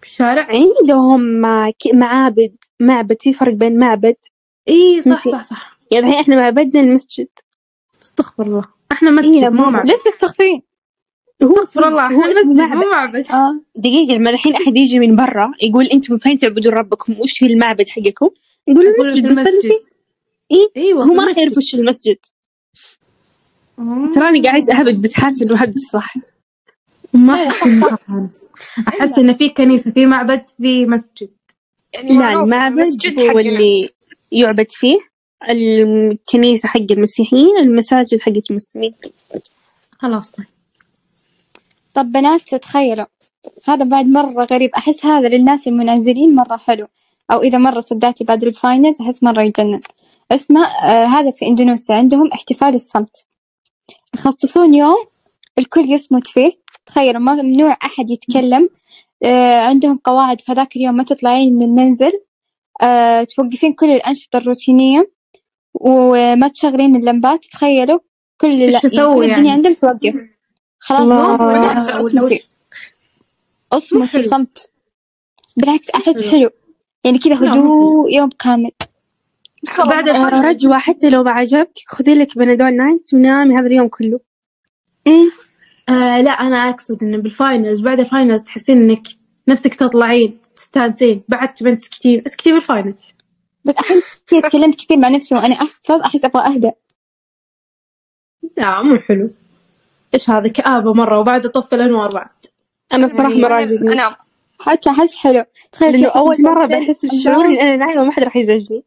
بالشارع؟ 0.00 0.48
عندهم 0.50 1.42
ك- 1.70 1.94
معابد 1.94 2.56
معبد 2.80 3.16
في 3.20 3.32
فرق 3.32 3.52
بين 3.54 3.78
معبد. 3.78 4.16
إي 4.68 5.02
صح. 5.02 5.28
صح 5.28 5.42
صح. 5.44 5.78
يعني 5.90 6.06
الحين 6.06 6.20
إحنا 6.20 6.36
معبدنا 6.36 6.80
المسجد. 6.82 7.28
استغفر 8.02 8.42
الله. 8.42 8.64
إحنا 8.92 9.10
إيه، 9.10 9.16
مسجد 9.16 9.44
مو- 9.52 9.70
معبد. 9.70 9.86
ليش 9.86 10.00
تستخفين؟ 10.04 10.62
هو 11.42 11.54
استغفر 11.62 11.88
الله 11.88 12.06
هو 12.06 12.20
معبد 12.20 12.74
مو 12.76 12.90
معبد. 12.90 13.26
آه. 13.30 13.60
دقيقة 13.76 14.14
لما 14.14 14.30
الحين 14.30 14.54
أحد 14.54 14.76
يجي 14.76 14.98
من 14.98 15.16
برا 15.16 15.52
يقول 15.62 15.86
أنتم 15.86 16.18
فين 16.18 16.38
تعبدون 16.38 16.72
ربكم؟ 16.72 17.20
وش 17.20 17.42
هي 17.42 17.46
المعبد 17.46 17.88
حقكم؟ 17.88 18.30
نقول 18.68 18.86
أقول 18.86 19.08
المسجد. 19.08 19.26
نصلي. 19.26 19.60
فيه 19.62 19.70
إيه؟ 20.50 20.68
أيوه 20.76 21.04
هو 21.04 21.12
ما 21.14 21.24
راح 21.24 21.36
المسجد. 21.38 21.38
يعرف 21.38 21.56
وش 21.56 21.74
المسجد. 21.74 22.16
تراني 24.14 24.40
قاعد 24.40 24.70
أهبد 24.70 25.02
بس 25.02 25.12
حاسس 25.12 25.42
إنه 25.42 25.56
هبد 25.56 25.78
صح 25.92 26.14
ما 27.12 27.34
أحس 27.34 27.66
إنه 27.66 27.88
خالص 27.88 28.46
أحس 28.88 29.18
ان 29.18 29.34
في 29.34 29.48
كنيسة 29.48 29.90
في 29.90 30.06
معبد 30.06 30.42
في 30.62 30.86
مسجد. 30.86 31.28
يعني 31.94 32.18
لا 32.18 32.32
المعبد 32.32 33.18
هو. 33.18 33.38
اللي 33.38 33.90
يعبد 34.32 34.70
فيه. 34.70 34.98
الكنيسة 35.50 36.68
حق 36.68 36.86
المسيحيين 36.90 37.58
المساجد 37.58 38.20
حقت 38.20 38.50
المسلمين. 38.50 38.94
خلاص 39.98 40.30
طيب. 40.30 40.46
طب 41.98 42.12
بنات 42.12 42.40
تتخيلوا 42.40 43.06
هذا 43.64 43.84
بعد 43.84 44.06
مرة 44.06 44.44
غريب. 44.44 44.70
أحس 44.76 45.06
هذا 45.06 45.28
للناس 45.28 45.68
المنعزلين 45.68 46.34
مرة 46.34 46.56
حلو. 46.56 46.86
أو 47.30 47.42
إذا 47.42 47.58
مرة 47.58 47.80
صدقتي 47.80 48.24
بعد 48.24 48.44
الفاينلز 48.44 49.00
أحس 49.00 49.22
مرة 49.22 49.42
يجنن. 49.42 49.80
اسمع 50.32 50.60
آه 50.84 51.04
هذا 51.06 51.30
في 51.30 51.46
إندونيسيا. 51.46 51.94
عندهم 51.94 52.32
احتفال 52.32 52.74
الصمت. 52.74 53.26
يخصصون 54.14 54.74
يوم 54.74 54.96
الكل 55.58 55.92
يصمت 55.92 56.26
فيه. 56.26 56.52
تخيلوا 56.86 57.20
ما 57.20 57.34
ممنوع 57.34 57.76
أحد 57.84 58.10
يتكلم. 58.10 58.68
آه 59.24 59.60
عندهم 59.60 59.98
قواعد. 60.04 60.40
في 60.40 60.52
هذاك 60.52 60.76
اليوم 60.76 60.94
ما 60.94 61.04
تطلعين 61.04 61.54
من 61.54 61.62
المنزل. 61.62 62.12
آه 62.82 63.24
توقفين 63.24 63.72
كل 63.72 63.90
الأنشطة 63.90 64.36
الروتينية. 64.36 65.10
وما 65.74 66.48
تشغلين 66.48 66.96
اللمبات. 66.96 67.44
تخيلوا 67.44 67.98
كل 68.40 68.58
لا- 68.58 68.80
كل 68.80 68.86
الدنيا 68.86 69.28
يعني؟ 69.28 69.50
عندهم 69.50 69.74
توقف. 69.74 70.37
خلاص 70.78 71.40
اصمتي 71.90 72.44
اصمتي 73.72 74.18
حلو. 74.18 74.28
صمت 74.28 74.70
بالعكس 75.56 75.90
أحس 75.90 76.30
حلو. 76.30 76.50
يعني 77.04 77.18
كذا 77.18 77.34
لا، 77.34 77.52
هدوء 77.52 78.14
يوم 78.14 78.28
كامل. 78.28 78.70
بعد 79.78 80.08
رجوة 80.44 80.78
حتى 80.78 81.10
لو 81.10 81.22
ما 81.22 81.30
عجبك 81.30 81.78
خذي 81.88 82.14
لك 82.14 82.38
بنادول 82.38 82.76
night 82.76 83.14
ونامي 83.14 83.54
هذا 83.54 83.66
اليوم 83.66 83.88
كله. 83.88 84.20
أمم، 85.06 85.30
آه 85.88 86.20
لا 86.20 86.30
أنا 86.30 86.56
أقصد 86.56 87.02
انه 87.02 87.18
بال 87.18 87.33
finals 87.33 87.80
بعد 87.80 88.00
ال 88.00 88.06
finals 88.06 88.42
تحسين 88.42 88.82
إنك 88.82 89.02
نفسك 89.48 89.74
تطلعين 89.74 90.40
تستانسين. 90.56 91.22
بعد 91.28 91.54
تبين 91.54 91.76
تسكتين 91.76 92.22
اسكتي 92.26 92.52
بال 92.52 92.64
final 92.64 92.94
بس 93.64 93.74
أحس 93.74 94.22
كذا 94.26 94.40
تكلمت 94.40 94.74
كثير 94.74 94.98
مع 94.98 95.08
نفسي 95.08 95.34
وأنا 95.34 95.54
أحفظ 95.54 96.00
أحس 96.00 96.24
أبغى 96.24 96.46
اهدى 96.46 96.70
لا 98.56 98.82
مو 98.82 98.98
حلو. 98.98 99.30
إيش 100.14 100.30
هذا؟ 100.30 100.48
كآبة 100.48 100.92
مرة 100.94 101.18
وبعد 101.20 101.46
اطفي 101.46 101.74
الأنوار 101.74 102.10
بعد. 102.14 102.30
أنا 102.92 103.06
بصراحة 103.06 103.28
يعني 103.30 103.42
مرة 103.42 103.54
عجبني. 103.54 103.92
أنام 103.92 104.14
حتى 104.60 104.90
أحس 104.90 105.16
حلو. 105.16 105.44
تخيل 105.72 105.92
لأنه 105.92 106.04
كذا 106.04 106.20
أول 106.20 106.36
مرة 106.42 106.66
بحس 106.66 107.06
بالشعور 107.06 107.44
إني 107.44 107.60
أنا 107.62 107.76
نايمة 107.76 108.04
ما 108.04 108.12
حد 108.12 108.22
راح 108.22 108.36
يزعجني. 108.36 108.84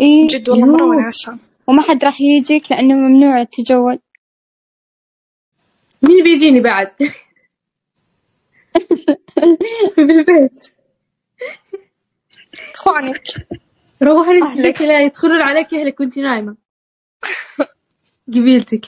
إيه. 0.00 0.28
جد 0.28 0.48
والله 0.48 0.66
مرة. 0.66 0.84
وناسة. 0.84 1.38
وما 1.66 1.82
حد 1.82 2.04
راح 2.04 2.20
يجيك 2.20 2.72
لأنه 2.72 2.94
ممنوع 2.94 3.40
التجول 3.40 3.98
مين 6.02 6.24
بيجيني 6.24 6.60
بعد؟ 6.60 6.92
بالبيت 9.96 10.72
إخوانك. 12.74 13.22
روحي 14.02 14.42
أهلك. 14.42 14.66
لك 14.66 14.82
لا 14.82 15.00
يدخلون 15.02 15.42
عليك 15.42 15.74
اهلك 15.74 16.00
وأنت 16.00 16.18
نايمة. 16.18 16.56
قبيلتك. 18.34 18.86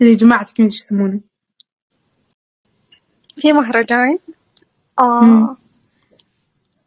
اللي 0.00 0.14
جماعتك 0.14 0.60
مدري 0.60 0.64
إيش 0.64 0.80
يسمونه 0.80 1.20
في 3.36 3.52
مهرجان. 3.52 4.18
آه. 4.98 5.20
مم. 5.20 5.56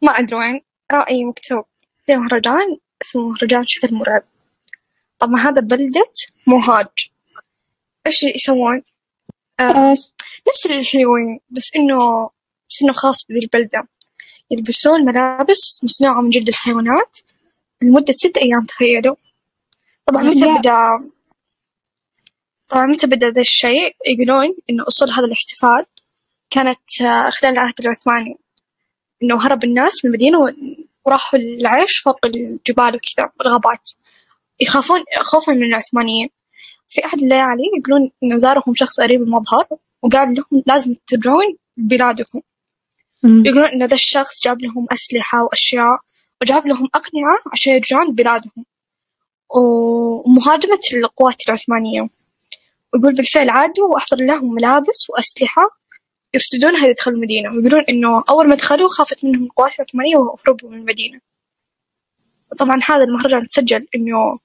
ما 0.02 0.12
أدري 0.18 0.36
وين. 0.36 0.60
رأيي 0.92 1.24
مكتوب 1.24 1.64
في 2.06 2.16
مهرجان 2.16 2.78
اسمه 3.02 3.28
مهرجان 3.28 3.66
شتى 3.66 3.86
المرعب 3.86 4.22
طبعا 5.18 5.40
هذا 5.40 5.60
بلدة 5.60 6.12
مهاج. 6.46 7.10
إيش 8.06 8.22
يسوون؟ 8.22 8.82
آه 9.60 9.96
نفس 10.48 10.66
الحلوين 10.66 11.40
بس 11.50 11.70
إنه 11.76 12.30
بس 12.70 12.82
إنه 12.82 12.92
خاص 12.92 13.26
بذي 13.26 13.40
البلدة. 13.40 13.88
يلبسون 14.50 15.04
ملابس 15.04 15.84
مصنوعة 15.84 16.20
من 16.20 16.28
جلد 16.28 16.48
الحيوانات 16.48 17.18
لمدة 17.82 18.12
ست 18.12 18.36
أيام 18.36 18.64
تخيلوا. 18.64 19.16
طبعا 20.06 20.22
متى. 20.22 20.58
بدأ؟ 20.58 21.10
طبعا 22.70 22.86
متى 22.86 23.06
بدأ 23.06 23.30
ذا 23.30 23.40
الشيء 23.40 23.96
يقولون 24.06 24.56
إنه 24.70 24.84
أصول 24.88 25.10
هذا 25.10 25.24
الاحتفال 25.24 25.86
كانت 26.50 27.02
آه، 27.02 27.30
خلال 27.30 27.52
العهد 27.52 27.74
العثماني 27.80 28.38
إنه 29.22 29.46
هرب 29.46 29.64
الناس 29.64 30.04
من 30.04 30.08
المدينة 30.10 30.38
وراحوا 31.06 31.38
العيش 31.38 31.98
فوق 31.98 32.26
الجبال 32.26 32.94
وكذا 32.94 33.30
والغابات. 33.40 33.90
يخافون 34.60 35.00
خوفا 35.20 35.52
من 35.52 35.62
العثمانيين. 35.64 36.28
في 36.88 37.04
أحد 37.04 37.18
الليالي 37.18 37.62
يقولون 37.78 38.10
إنه 38.22 38.38
زارهم 38.38 38.74
شخص 38.74 39.00
قريب 39.00 39.22
المظهر 39.22 39.66
وقال 40.02 40.34
لهم 40.34 40.62
لازم 40.66 40.94
ترجعون 41.06 41.56
بلادكم. 41.76 42.40
يقولون 43.24 43.68
إن 43.68 43.84
ذا 43.84 43.94
الشخص 43.94 44.44
جاب 44.44 44.62
لهم 44.62 44.86
أسلحة 44.92 45.42
وأشياء 45.42 45.98
وجاب 46.42 46.66
لهم 46.66 46.88
أقنعة 46.94 47.38
عشان 47.52 47.72
يرجعون 47.72 48.14
بلادهم. 48.14 48.64
ومهاجمة 49.56 50.80
القوات 50.94 51.48
العثمانية. 51.48 52.19
ويقول 52.94 53.14
بالفعل 53.14 53.50
عادوا 53.50 53.88
وأحضر 53.88 54.24
لهم 54.24 54.54
ملابس 54.54 55.10
وأسلحة 55.10 55.62
يرصدونها 56.34 56.86
يدخلوا 56.86 57.16
المدينة. 57.16 57.50
ويقولون 57.50 57.84
إنه 57.88 58.24
أول 58.30 58.48
ما 58.48 58.54
دخلوا 58.54 58.88
خافت 58.88 59.24
منهم 59.24 59.44
القوات 59.44 59.72
العثمانية 59.80 60.16
وهربوا 60.16 60.70
من 60.70 60.78
المدينة. 60.78 61.20
طبعا 62.58 62.80
هذا 62.88 63.04
المهرجان 63.04 63.46
تسجل 63.46 63.86
إنه 63.94 64.38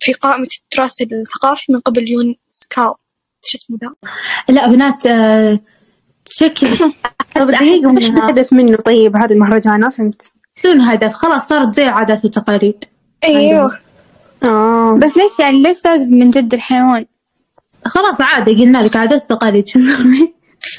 في 0.00 0.12
قائمة 0.12 0.48
التراث 0.62 1.02
الثقافي 1.02 1.72
من 1.72 1.80
قبل 1.80 2.10
يونسكاو 2.10 2.96
شو 3.44 3.58
اسمه 3.58 3.78
ذا؟ 3.82 3.94
لا 4.48 4.66
بنات 4.66 5.06
آه، 5.06 5.60
شكل. 6.26 6.66
إنها- 7.38 8.16
الهدف 8.16 8.52
منه 8.52 8.76
طيب 8.76 9.16
هذا 9.16 9.32
المهرجان؟ 9.34 9.80
ما 9.80 9.90
فهمت. 9.90 10.32
شنو 10.62 10.72
الهدف؟ 10.72 11.12
خلاص 11.12 11.48
صارت 11.48 11.74
زي 11.76 11.84
العادات 11.84 12.24
والتقاليد. 12.24 12.84
أيوه. 13.24 13.80
آه. 14.42 14.92
بس 14.92 15.16
ليش 15.16 15.38
يعني 15.40 15.62
ليش 15.62 15.84
لازم 15.84 16.14
من 16.14 16.30
جد 16.30 16.54
الحيوان؟ 16.54 17.06
خلاص 17.86 18.20
عادة 18.20 18.52
قلنا 18.52 18.78
لك 18.78 18.96
عادات 18.96 19.22
وتقاليد 19.22 19.68
شو 19.68 19.78
نسوي 19.78 20.34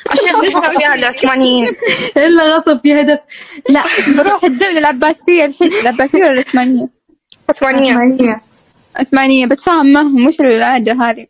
عشان 0.09 0.27
يغلبوا 0.27 0.79
فيها 0.79 0.95
العثمانيين؟ 0.95 1.65
إلا 2.17 2.55
غصب 2.55 2.79
في 2.81 3.01
هدف. 3.01 3.19
لا. 3.69 3.83
بروح 4.17 4.43
الدولة 4.43 4.77
العباسية 4.77 5.45
الحين 5.45 5.73
العباسية 5.73 6.19
ولا 6.19 6.31
العثمانية؟ 6.31 6.89
عثمانية. 7.49 8.41
عثمانية. 8.95 9.45
بتفاهم 9.45 9.93
معهم 9.93 10.27
وش 10.27 10.41
العادة 10.41 10.93
هذه. 10.93 11.25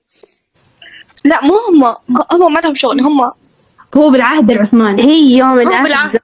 لا 1.25 1.45
مو 1.45 1.53
هم 1.69 1.83
هم 2.31 2.53
ما 2.53 2.59
لهم 2.59 2.75
شغل 2.75 3.01
هم 3.01 3.31
هو 3.97 4.09
بالعهد 4.09 4.51
العثماني. 4.51 5.03
هي 5.03 5.37
يوم 5.37 5.55
بالعهد. 5.55 5.85
العهد. 5.85 6.17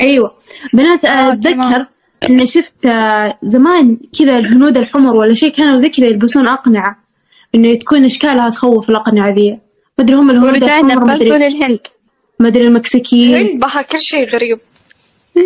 أيوه. 0.00 0.34
بنات 0.72 1.04
آه، 1.04 1.08
آه،. 1.08 1.32
أتذكر 1.32 1.86
إني 2.22 2.46
شفت 2.46 2.86
آه، 2.86 3.38
زمان 3.42 3.98
كذا 4.18 4.38
الهنود 4.38 4.76
الحمر 4.76 5.16
ولا 5.16 5.34
شيء 5.34 5.52
كانوا 5.52 5.78
زي 5.78 5.88
كذا 5.88 6.06
يلبسون 6.06 6.48
أقنعة. 6.48 7.05
إنه 7.54 7.74
تكون 7.74 8.04
إشكالها 8.04 8.50
تخوف 8.50 8.90
الاقنعه 8.90 9.30
ذي 9.30 9.50
ما 9.50 10.04
أدري 10.04 10.14
هم 10.14 10.30
الهنود 10.30 10.62
الحمر 10.62 11.04
ما 11.04 11.14
أدري 11.14 11.30
للهند 11.30 11.80
ما 12.40 12.48
أدري 12.48 12.66
المكسيكيين. 12.66 13.36
الهند 13.36 13.60
بها 13.60 13.82
كل 13.82 14.00
شيء 14.00 14.28
غريب. 14.28 14.58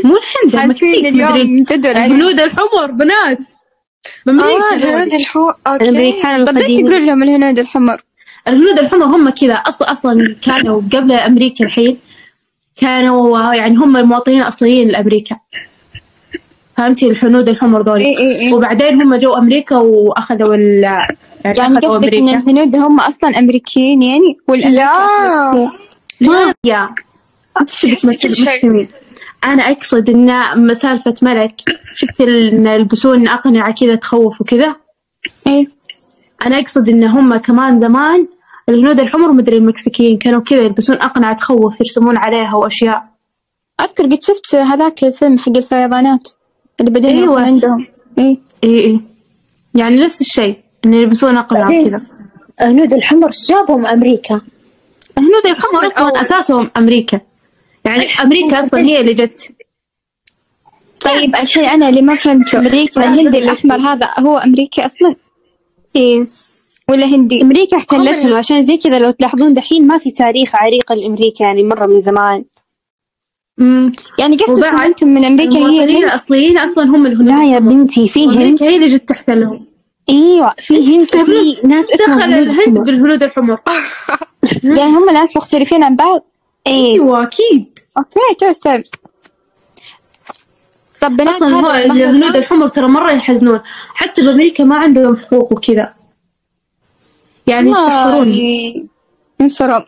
مو 0.05 0.17
الهند 0.17 0.63
المكسيك 0.63 1.07
اليوم 1.07 1.65
الهنود 1.85 2.41
الحمر 2.41 2.91
بنات. 2.91 3.39
آه 4.29 4.75
الهنود. 4.75 5.15
الحو 5.15 5.51
okay. 5.67 5.85
الأمريكان 5.85 6.45
طب 6.45 6.59
ليش 6.59 6.67
تقولون 6.67 7.07
لهم 7.07 7.23
الهنود 7.23 7.59
الحمر؟ 7.59 8.03
الهنود 8.49 8.79
الحمر 8.79 9.05
هم 9.05 9.31
كذا 9.31 9.55
أصلا 9.55 9.93
أصلا 9.93 10.37
كانوا 10.43 10.83
قبل 10.93 11.13
أمريكا 11.13 11.65
الحين 11.65 11.99
كانوا 12.77 13.55
يعني 13.55 13.77
هم 13.77 13.97
المواطنين 13.97 14.43
الأصليين 14.43 14.89
لأمريكا. 14.89 15.37
فهمتي؟ 16.81 17.07
الهنود 17.07 17.49
الحمر 17.49 17.83
دول. 17.83 17.99
اي 17.99 18.19
اي 18.19 18.41
اي 18.41 18.53
وبعدين 18.53 19.03
هم 19.03 19.15
جو 19.15 19.35
أمريكا 19.35 19.77
وأخذوا 19.77 20.55
ال 20.55 20.83
يعني, 20.83 21.17
يعني 21.45 21.79
أخذوا 21.79 21.99
قصدك 21.99 22.15
إن 22.15 22.29
الهنود 22.29 22.77
هم 22.77 23.01
أصلا 23.01 23.39
أمريكيين 23.39 24.03
يعني؟ 24.03 24.39
والامريكا 24.49 24.77
لا. 24.77 25.71
ما 26.21 26.55
يا 26.65 26.89
أنا 29.45 29.63
أقصد 29.63 30.11
إن 30.11 30.75
سالفة 30.75 31.15
ملك. 31.23 31.55
شفت 31.95 32.21
إن 32.21 32.67
يلبسون 32.67 33.29
أقنعة 33.29 33.75
كذا 33.75 33.95
تخوف 33.95 34.41
وكذا؟ 34.41 34.75
اي 35.47 35.69
أنا 36.47 36.59
أقصد 36.59 36.89
إن 36.89 37.05
هم 37.05 37.37
كمان 37.37 37.79
زمان 37.79 38.27
الهنود 38.69 39.01
الحمر 39.01 39.33
مدري 39.33 39.57
المكسيكيين 39.57 40.19
كانوا 40.19 40.41
كذا 40.41 40.61
يلبسون 40.61 40.97
أقنعة 40.97 41.37
تخوف 41.37 41.81
يرسمون 41.81 42.17
عليها 42.17 42.55
وأشياء. 42.55 43.05
أذكر 43.81 44.05
قد 44.05 44.23
شفت 44.23 44.55
هذاك 44.55 45.05
الفيلم 45.05 45.39
حق 45.39 45.57
الفيضانات. 45.57 46.40
اللي 46.81 46.91
بعدين 46.91 47.23
أيوة. 47.23 47.41
عندهم. 47.41 47.87
اي 48.19 48.39
إي 48.65 48.85
إي 48.85 49.01
يعني 49.75 49.97
نفس 49.97 50.21
الشيء 50.21 50.57
إن 50.85 50.95
يلبسون 50.95 51.37
أقنعة 51.37 51.63
بعدين. 51.63 51.89
كذا. 51.91 52.03
هنود 52.61 52.95
الحمر 52.95 53.31
جابهم 53.49 53.87
أمريكا. 53.87 54.41
الهنود 55.19 55.47
الحمر 55.47 55.87
أصلا 55.87 56.21
أساسهم 56.21 56.71
أمريكا. 56.77 57.21
يعني 57.85 58.07
أمريكا 58.23 58.65
أصلا 58.65 58.81
هي 58.81 59.01
اللي 59.01 59.15
جت. 59.15 59.55
طيب 61.01 61.37
الحين 61.37 61.65
أنا 61.65 61.89
اللي 61.89 62.03
ما 62.03 62.15
فهمته. 62.15 62.59
أمريكا 62.59 63.01
الهندي 63.01 63.39
الأحمر 63.39 63.77
هذا 63.77 64.09
هو 64.19 64.37
أمريكي 64.37 64.87
أصلا؟ 64.87 65.15
إيه. 65.97 66.27
ولا 66.89 67.07
هندي؟ 67.07 67.43
أمريكا 67.43 67.77
احتلتهم 67.77 68.35
عشان 68.35 68.63
زي 68.63 68.77
كذا 68.77 68.99
لو 68.99 69.11
تلاحظون 69.11 69.55
دحين 69.55 69.87
ما 69.87 69.99
في 69.99 70.11
تاريخ 70.11 70.51
عريق 70.55 70.93
لأمريكا 70.93 71.45
يعني 71.45 71.63
مرة 71.63 71.87
من 71.87 72.01
زمان. 72.01 72.45
يعني 74.19 74.37
وبعد 74.49 74.81
أنتم 74.87 75.09
من 75.09 75.25
أمريكا 75.25 75.53
هي 75.53 75.59
المواطنين 75.59 75.89
الهند 75.89 76.05
الأصليين 76.05 76.59
أصلا 76.59 76.85
هم 76.85 77.07
الهنود 77.07 77.27
لا 77.27 77.45
يا 77.45 77.59
الحمر. 77.59 77.73
بنتي 77.73 78.09
في 78.09 78.29
هند 78.29 78.63
هي 78.63 78.77
اللي 78.77 78.87
جت 78.87 79.09
تحتلهم. 79.09 79.67
أيوه 80.09 80.55
في 80.59 80.97
هند 80.97 81.07
في 81.07 81.57
ناس 81.65 81.87
دخل 82.09 82.23
الهند. 82.23 82.79
بالهنود 82.79 83.23
الحمر. 83.23 83.59
يعني 84.79 84.91
هم 84.91 85.11
ناس 85.11 85.37
مختلفين 85.37 85.83
عن 85.83 85.97
بعض؟ 85.97 86.27
إيه. 86.67 86.93
أيوه 86.93 87.23
أكيد. 87.23 87.79
okay 87.99 88.35
تو 88.39 88.47
استوعب 88.47 88.83
طب 91.01 91.17
بنات 91.17 91.35
أصلا 91.35 91.61
هو 91.61 91.67
هذا 91.67 91.93
الهنود 91.93 92.37
الحمر 92.37 92.69
ترى 92.69 92.89
مرة 92.89 93.11
يحزنون. 93.11 93.61
حتى 93.95 94.23
بأمريكا 94.23 94.65
ما 94.65 94.77
عندهم 94.77 95.17
حقوق 95.17 95.53
وكذا. 95.53 95.95
يعني 97.47 97.71
يستحقرون 97.71 98.29
الله 98.29 98.89
ينصرهم 99.41 99.85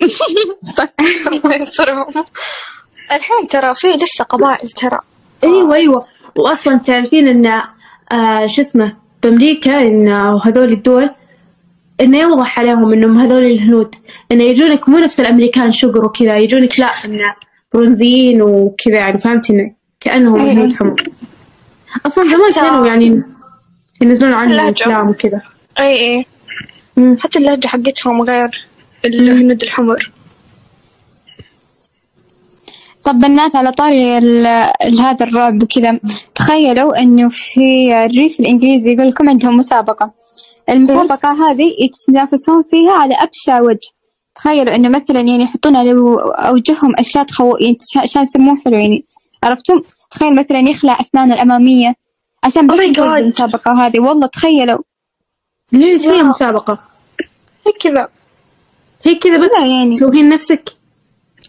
الحين 3.17 3.49
ترى 3.51 3.75
في 3.75 3.87
لسه 3.87 4.25
قبائل 4.25 4.69
ترى. 4.69 4.99
أيوه 5.45 5.75
أيوه. 5.75 6.07
واصلا 6.37 6.77
تعرفين 6.77 7.29
إن 7.29 7.63
آه 8.13 8.47
شو 8.47 8.63
اسمه 8.63 8.97
بأمريكا 9.23 9.81
إن 9.81 10.09
هذول 10.45 10.73
الدول 10.73 11.11
انه 12.01 12.19
يوضح 12.19 12.59
عليهم 12.59 12.93
إنهم 12.93 13.19
هذول 13.19 13.45
الهنود. 13.45 13.95
انه 14.33 14.45
يجونك 14.45 14.89
مو 14.89 14.99
نفس 14.99 15.21
الأمريكان 15.21 15.73
شقر 15.73 16.05
وكذا 16.05 16.39
يجونك 16.39 16.81
لا 16.81 16.87
انه 17.05 17.35
برونزيين 17.75 18.43
وكذا 18.43 18.97
يعني 18.97 19.21
فهمتي 19.21 19.53
انه 19.53 19.73
كأنهم 20.01 20.41
إيه. 20.41 20.53
هنود 20.53 20.77
حمر 20.77 21.11
أصلا 22.07 22.25
زمان 22.25 22.53
كانوا 22.53 22.87
يعني 22.87 23.23
ينزلون 24.03 24.33
عنهم. 24.33 24.61
افلام 24.61 25.09
وكذا. 25.09 25.41
اي 25.79 25.95
اي. 25.95 26.27
حتى 27.19 27.39
اللهجة 27.39 27.67
حقتهم 27.67 28.23
غير 28.23 28.67
الهنود 29.05 29.63
الحمر. 29.63 30.11
طب 33.05 33.19
بنات 33.19 33.57
على 33.57 33.73
طاري 33.73 34.19
هذا 35.01 35.27
الرعب 35.27 35.63
وكذا 35.63 36.01
تخيلوا 36.35 36.99
إنه 37.03 37.29
في 37.29 37.93
الريف 38.07 38.41
الإنجليزي 38.41 38.93
يقول 38.93 39.09
لكم 39.09 39.29
عندهم 39.29 39.57
مسابقة. 39.57 40.13
المسابقة 40.69 41.51
هذه 41.51 41.75
يتنافسون 41.81 42.63
فيها 42.63 42.93
على 42.93 43.15
أبشع 43.15 43.61
وجه. 43.61 43.91
تخيلوا 44.35 44.75
إنه 44.75 44.89
مثلا 44.89 45.21
يعني 45.21 45.43
يحطون 45.43 45.77
على 45.77 45.93
أوجههم 46.49 46.95
أشياء 46.99 47.25
تخو 47.25 47.57
يعني 47.57 47.77
عشان 47.97 48.23
يسموه 48.23 48.57
حلو 48.65 48.77
يعني. 48.79 49.05
عرفتم؟ 49.45 49.83
تخيل 50.11 50.35
مثلا 50.35 50.59
يخلع 50.59 51.01
اسنانه 51.01 51.35
الأمامية. 51.35 51.95
عشان 52.45 52.71
Oh 52.71 52.75
بس 52.75 52.81
يفوز 52.81 52.97
God. 52.97 53.11
بالمسابقة 53.11 53.87
هذه. 53.87 54.01
والله 54.01 54.27
تخيلوا. 54.27 54.83
ليه 55.73 55.99
فيها 55.99 56.23
مسابقة؟ 56.23 56.79
هي 57.67 57.73
كذا. 57.81 58.09
هي 59.05 59.15
كذا 59.15 59.47
بس؟ 59.47 59.51
يعني. 59.59 59.97
تسوين 59.97 60.29
نفسك؟ 60.29 60.73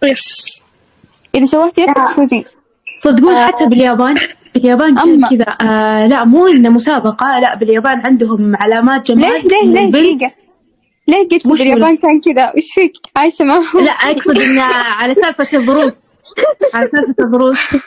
يس 0.04 0.63
إذا 1.36 1.46
سويتي 1.46 1.86
نفسك 1.86 2.02
تفوزين 2.12 2.46
صدقون 3.00 3.36
حتى 3.36 3.66
باليابان 3.66 4.18
باليابان 4.56 4.98
أما. 5.00 5.30
كذا. 5.30 5.46
آه 5.62 6.08
لا 6.08 6.24
مو 6.24 6.48
إنه 6.48 6.70
مسابقة 6.70 7.40
لا 7.40 7.56
باليابان 7.56 8.02
عندهم 8.06 8.56
علامات 8.56 9.12
جمال 9.12 9.48
ليه 9.48 9.64
ليه 9.64 9.92
ليه 9.92 9.92
دقيقة 9.92 10.32
ليه 11.08 11.28
قلت 11.30 11.48
باليابان 11.48 11.98
كان 11.98 12.22
كذا؟ 12.22 12.54
وش 12.58 12.74
فيك؟ 12.74 12.94
عايشة 13.16 13.46
معهم 13.46 13.86
لا 13.86 13.92
أقصد 13.92 14.38
انه 14.38 14.62
على 15.00 15.14
سالفة 15.14 15.58
الظروف. 15.58 15.94
على 16.74 16.90
سالفة 16.96 17.24
الظروف. 17.24 17.78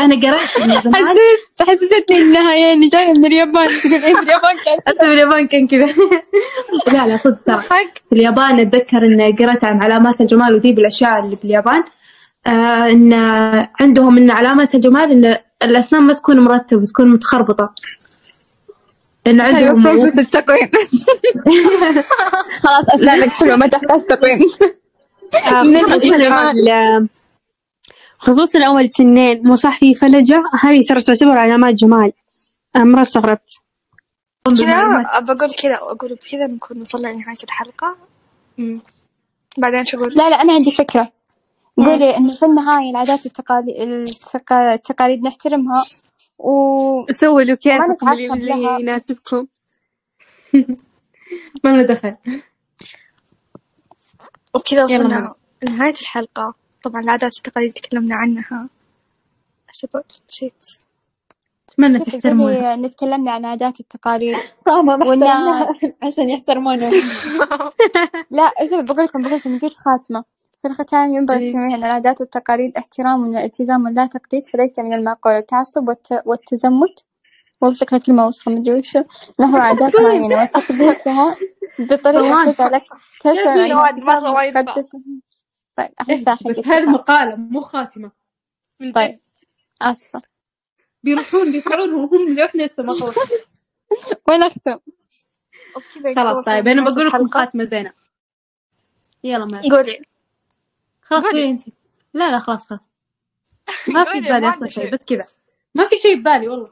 أنا 0.00 0.14
قريت 0.14 0.60
من 0.60 0.80
زمان 0.82 1.06
حسيت 1.06 1.68
حسستني 1.68 2.18
انها 2.18 2.54
يعني 2.54 2.88
جاية 2.88 3.12
من 3.12 3.24
اليابان. 3.24 3.68
تقول 3.68 3.94
إيه 3.94 4.14
في 4.14 4.22
اليابان 4.22 4.56
كان 4.64 4.78
حتى 4.86 5.08
باليابان 5.08 5.46
كان 5.46 5.66
كذا. 5.66 5.86
لا 6.92 7.06
لا 7.06 7.16
صدق. 7.16 7.60
في 7.60 8.12
اليابان 8.12 8.60
أتذكر 8.60 8.98
إني 8.98 9.32
قرأت 9.32 9.64
عن 9.64 9.82
علامات 9.82 10.20
الجمال 10.20 10.54
ودي 10.54 10.72
بالأشياء 10.72 11.24
اللي 11.24 11.36
باليابان. 11.42 11.78
آه 11.78 11.84
إن 12.46 13.12
عندهم 13.80 14.16
إن 14.18 14.30
علامات 14.30 14.74
الجمال 14.74 15.10
إن 15.10 15.38
الأسنان 15.62 16.02
ما 16.02 16.12
تكون 16.12 16.40
مرتبة 16.40 16.84
تكون 16.84 17.08
متخربطة. 17.08 17.74
إن 19.26 19.42
حلو 19.42 19.56
عندهم 19.56 19.82
بروسس 19.82 20.18
التقويم. 20.18 20.70
خلاص 22.62 22.84
أسنانك 22.94 23.28
حلوة 23.28 23.56
ما 23.56 23.66
تحتاج 23.66 24.00
تقويم. 24.00 24.40
من 25.64 25.80
خصوصا 28.18 28.66
أول 28.66 28.90
سنين 28.90 29.42
مو 29.42 29.56
صح 29.56 29.78
في 29.78 29.94
فلجة 29.94 30.42
هذه 30.60 30.84
ترى 30.88 31.00
تعتبر 31.00 31.38
علامات 31.38 31.74
جمال. 31.74 32.12
مرة 32.76 33.02
استغربت. 33.02 33.50
كذا 34.58 34.74
أبى 34.74 35.32
أقول 35.32 35.50
كذا 35.50 35.80
وأقول 35.80 36.14
بكذا 36.14 36.46
نكون 36.46 36.80
وصلنا 36.80 37.08
لنهاية 37.08 37.36
الحلقة. 37.44 37.96
مم. 38.58 38.80
بعدين 39.58 39.84
شو 39.84 39.98
أقول؟ 39.98 40.14
لا 40.14 40.30
لا 40.30 40.42
أنا 40.42 40.52
عندي 40.52 40.70
فكرة. 40.70 41.12
قولي 41.76 42.16
انه 42.16 42.36
في 42.36 42.46
النهاية 42.46 42.90
العادات 42.90 43.24
والتقاليد 43.24 43.76
التقا- 44.08 44.52
التقاليد 44.72 45.22
نحترمها 45.22 45.82
و 46.38 46.52
سووا 47.12 47.42
له 47.42 47.54
كيفكم 47.54 48.12
اللي. 48.12 48.80
يناسبكم. 48.80 49.46
ما 51.64 51.70
لنا 51.70 51.82
دخل. 51.94 52.16
وبكذا 54.54 54.84
وصلنا. 54.84 55.34
لنهاية 55.62 55.94
الحلقة. 56.00 56.54
طبعا 56.82 57.00
العادات 57.02 57.30
والتقاليد 57.36 57.72
تكلمنا 57.72 58.14
عنها. 58.14 58.68
أقول 59.84 60.02
نسيت. 60.28 60.52
أتمنى 61.70 61.98
شوفي 61.98 62.10
تحترمونها 62.10 62.74
قولي 62.76 62.86
نتكلمنا 62.88 63.30
عن 63.30 63.44
عادات 63.44 63.80
والتقاليد. 63.80 64.36
ما 64.66 64.80
ولا- 65.06 65.26
احترمناها 65.26 65.68
عشان 66.02 66.30
يحترمونهم 66.30 66.92
لا 68.30 68.42
إيش 68.60 68.70
بقول 68.70 69.04
لكم 69.04 69.22
بقول 69.22 69.34
لكم 69.36 69.58
قلت 69.58 69.74
خاتمة. 69.76 70.24
في 70.62 70.68
الختام 70.68 71.14
ينبغي 71.14 71.38
إيه. 71.38 71.54
أن 71.54 71.74
العادات 71.84 72.20
والتقاليد 72.20 72.76
احترام 72.78 73.26
والالتزام 73.26 73.88
لا 73.88 74.06
تقديس 74.06 74.50
فليس 74.50 74.78
من 74.78 74.92
المعقول 74.92 75.32
التعصب 75.32 75.88
والت... 75.88 76.22
والتزمت 76.26 77.04
شكلها 77.72 78.00
كلمة 78.00 78.26
وسخة 78.26 78.50
مدري 78.50 78.78
وشو 78.78 79.02
له 79.40 79.58
عادات 79.58 80.00
معينة 80.00 80.42
وتقديسها 80.42 81.36
بطريقة 81.78 82.22
مرة 82.22 82.50
كتاب 83.20 84.34
وايد 84.34 84.58
مقدس 84.58 84.90
طيب 85.76 85.88
أحسها 86.00 86.38
بس 86.50 86.58
هذه 86.58 86.84
مقالة 86.86 87.36
مو 87.36 87.60
خاتمة. 87.60 88.10
من 88.80 88.92
طيب. 88.92 89.20
آسفة 89.82 90.22
بيروحون 91.02 91.52
بيطلعون 91.52 91.94
وهم 91.94 92.34
لوحنا 92.34 92.62
لسه 92.62 92.82
ما 92.82 92.92
خلص 92.92 93.16
وين 94.28 94.42
أختم 94.42 94.78
خلاص 96.16 96.44
طيب 96.44 96.68
أنا 96.68 96.80
لنهاية 96.80 96.94
بقول 96.94 97.06
لكم. 97.06 97.28
خاتمة 97.28 97.64
زينة. 97.64 97.92
يلا 99.24 99.44
ما 99.44 99.62
قولي. 99.62 100.11
خلاص 101.12 101.24
قولي. 101.24 101.40
قولي 101.40 101.50
انت 101.50 101.62
لا 102.14 102.30
لا 102.30 102.38
خلاص 102.38 102.66
خلاص. 102.66 102.90
ما 103.94 104.04
في 104.04 104.20
ببالي 104.20 104.40
ما 104.40 104.48
أصلا 104.50 104.68
شيء. 104.68 104.92
بس 104.92 105.04
كذا. 105.04 105.24
ما 105.74 105.88
في 105.88 105.96
شيء 105.96 106.16
ببالي 106.20 106.48
والله. 106.48 106.68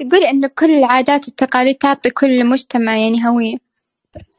تقولي 0.00 0.30
إنه 0.30 0.50
كل 0.58 0.70
العادات 0.70 1.26
والتقاليد 1.28 1.74
تعطي 1.74 2.10
كل 2.10 2.46
مجتمع 2.46 2.96
يعني 2.96 3.26
هوية. 3.28 3.56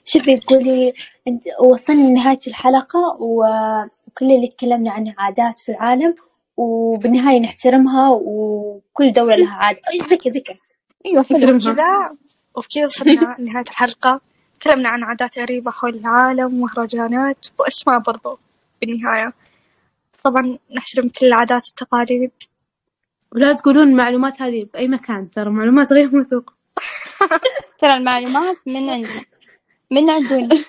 شوفي 0.06 0.36
تقولي 0.36 0.94
أنت 1.28 1.44
وصلنا 1.72 2.08
لنهاية 2.10 2.40
الحلقة 2.48 3.00
و- 3.20 3.84
وكل 4.08 4.32
اللي 4.32 4.48
تكلمنا 4.48 4.92
عنه 4.92 5.14
عادات 5.18 5.60
في 5.60 5.70
العالم 5.72 6.16
وبالنهاية 6.58 7.40
نحترمها 7.40 8.10
وكل 8.10 9.12
دولة 9.12 9.36
لها 9.36 9.54
عادة. 9.54 9.82
زي 10.10 10.16
كذا. 10.18 10.42
أيوه 11.06 11.24
حلو. 11.24 11.60
كذا 11.60 12.16
وبكذا 12.56 12.86
وصلنا 12.86 13.36
لنهاية 13.40 13.66
الحلقة. 13.70 14.22
تكلمنا 14.60 14.90
عن 14.90 15.04
عادات 15.04 15.40
غريبة 15.40 15.72
حول 15.72 15.96
العالم 15.96 16.46
ومهرجانات 16.62 17.48
وأسماء 17.60 18.00
برضو. 18.00 18.40
بالنهاية. 18.82 19.34
طبعا 20.24 20.58
نحترم 20.76 21.10
كل 21.10 21.26
العادات 21.26 21.62
والتقاليد. 21.68 22.32
ولا 23.32 23.54
تقولون 23.54 23.88
المعلومات 23.88 24.42
هذه 24.42 24.68
بأي 24.74 24.88
مكان 24.88 25.32
ترى 25.32 25.50
معلومات 25.50 25.94
غير 25.94 26.16
موثوقة 26.16 26.54
ترى 27.80 27.98
المعلومات 27.98 28.58
من 28.66 28.90
عندنا 28.90 29.26
من 29.92 30.10
عندنا. 30.10 30.64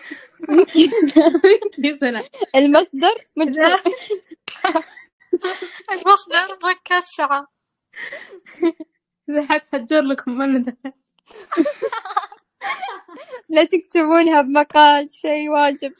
المصدر 2.56 3.26
مجهول. 3.36 3.76
المصدر 5.92 6.54
بودكاست 6.62 7.16
ساعة 7.16 7.48
إذا 9.28 9.46
حد 9.46 9.60
حجر 9.72 10.00
لكم 10.00 10.38
من 10.38 10.62
دخل 10.62 10.92
لا 13.48 13.64
تكتبونها 13.64 14.42
بمقال 14.42 15.10
شيء 15.10 15.48
واجب. 15.48 15.92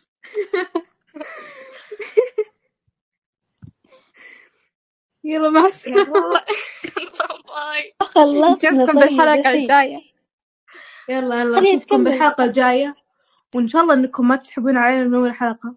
يلا 5.24 5.50
مع 5.50 5.66
السلامة 5.66 6.40
باي 7.48 7.92
خلصنا 8.02 8.50
نشوفكم 8.50 9.00
طيب 9.00 9.10
بالحلقة. 9.10 9.50
الجاية 9.52 10.02
يلا 11.08 11.40
يلا 11.40 11.60
نشوفكم. 11.60 12.04
بالحلقة 12.04 12.44
الجاية 12.44 12.96
وإن 13.54 13.68
شاء 13.68 13.82
الله 13.82 13.94
إنكم 13.94 14.28
ما 14.28 14.36
تسحبون 14.36 14.76
علينا 14.76 15.04
من 15.04 15.14
أول 15.14 15.34
حلقة 15.34 15.74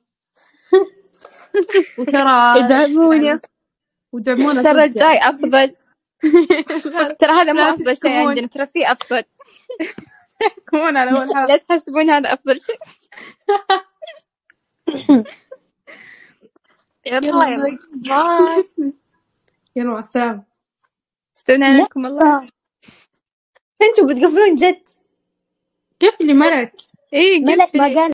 وترى 2.00 2.54
ادعمونا. 2.66 3.42
ودعمونا 4.14 4.64
ترى. 4.64 4.84
الجاي 4.86 5.20
أفضل 5.20 5.76
ترى 7.22 7.32
هذا 7.32 7.54
مو 7.54 7.62
أفضل 7.64 7.98
شيء. 7.98 8.28
عندنا 8.30 8.48
ترى 8.48 8.68
في 8.68 8.92
أفضل 8.92 9.24
تحكمون 10.42 10.98
على 10.98 11.12
أول 11.12 11.30
حلقة 11.36 11.48
لا 11.48 11.58
تحسبون 11.58 12.10
هذا 12.10 12.34
أفضل 12.34 12.62
شيء 12.62 12.80
يلا 17.08 17.48
يلا. 17.48 17.78
باي 17.96 18.70
يلا 19.76 19.90
مع 19.94 20.00
السلامة. 20.00 20.44
استودعنا 21.38 21.66
عليكم 21.68 22.06
الله. 22.06 22.50
أنتوا 23.82 24.08
بتقفلون 24.08 24.56
جد. 24.56 24.90
كيف 26.00 26.22
اللي 26.22 26.34
مرك 26.34 26.74
إيه 27.14 27.40
ملك 27.46 27.76
ما. 27.76 27.84
قال 27.84 28.12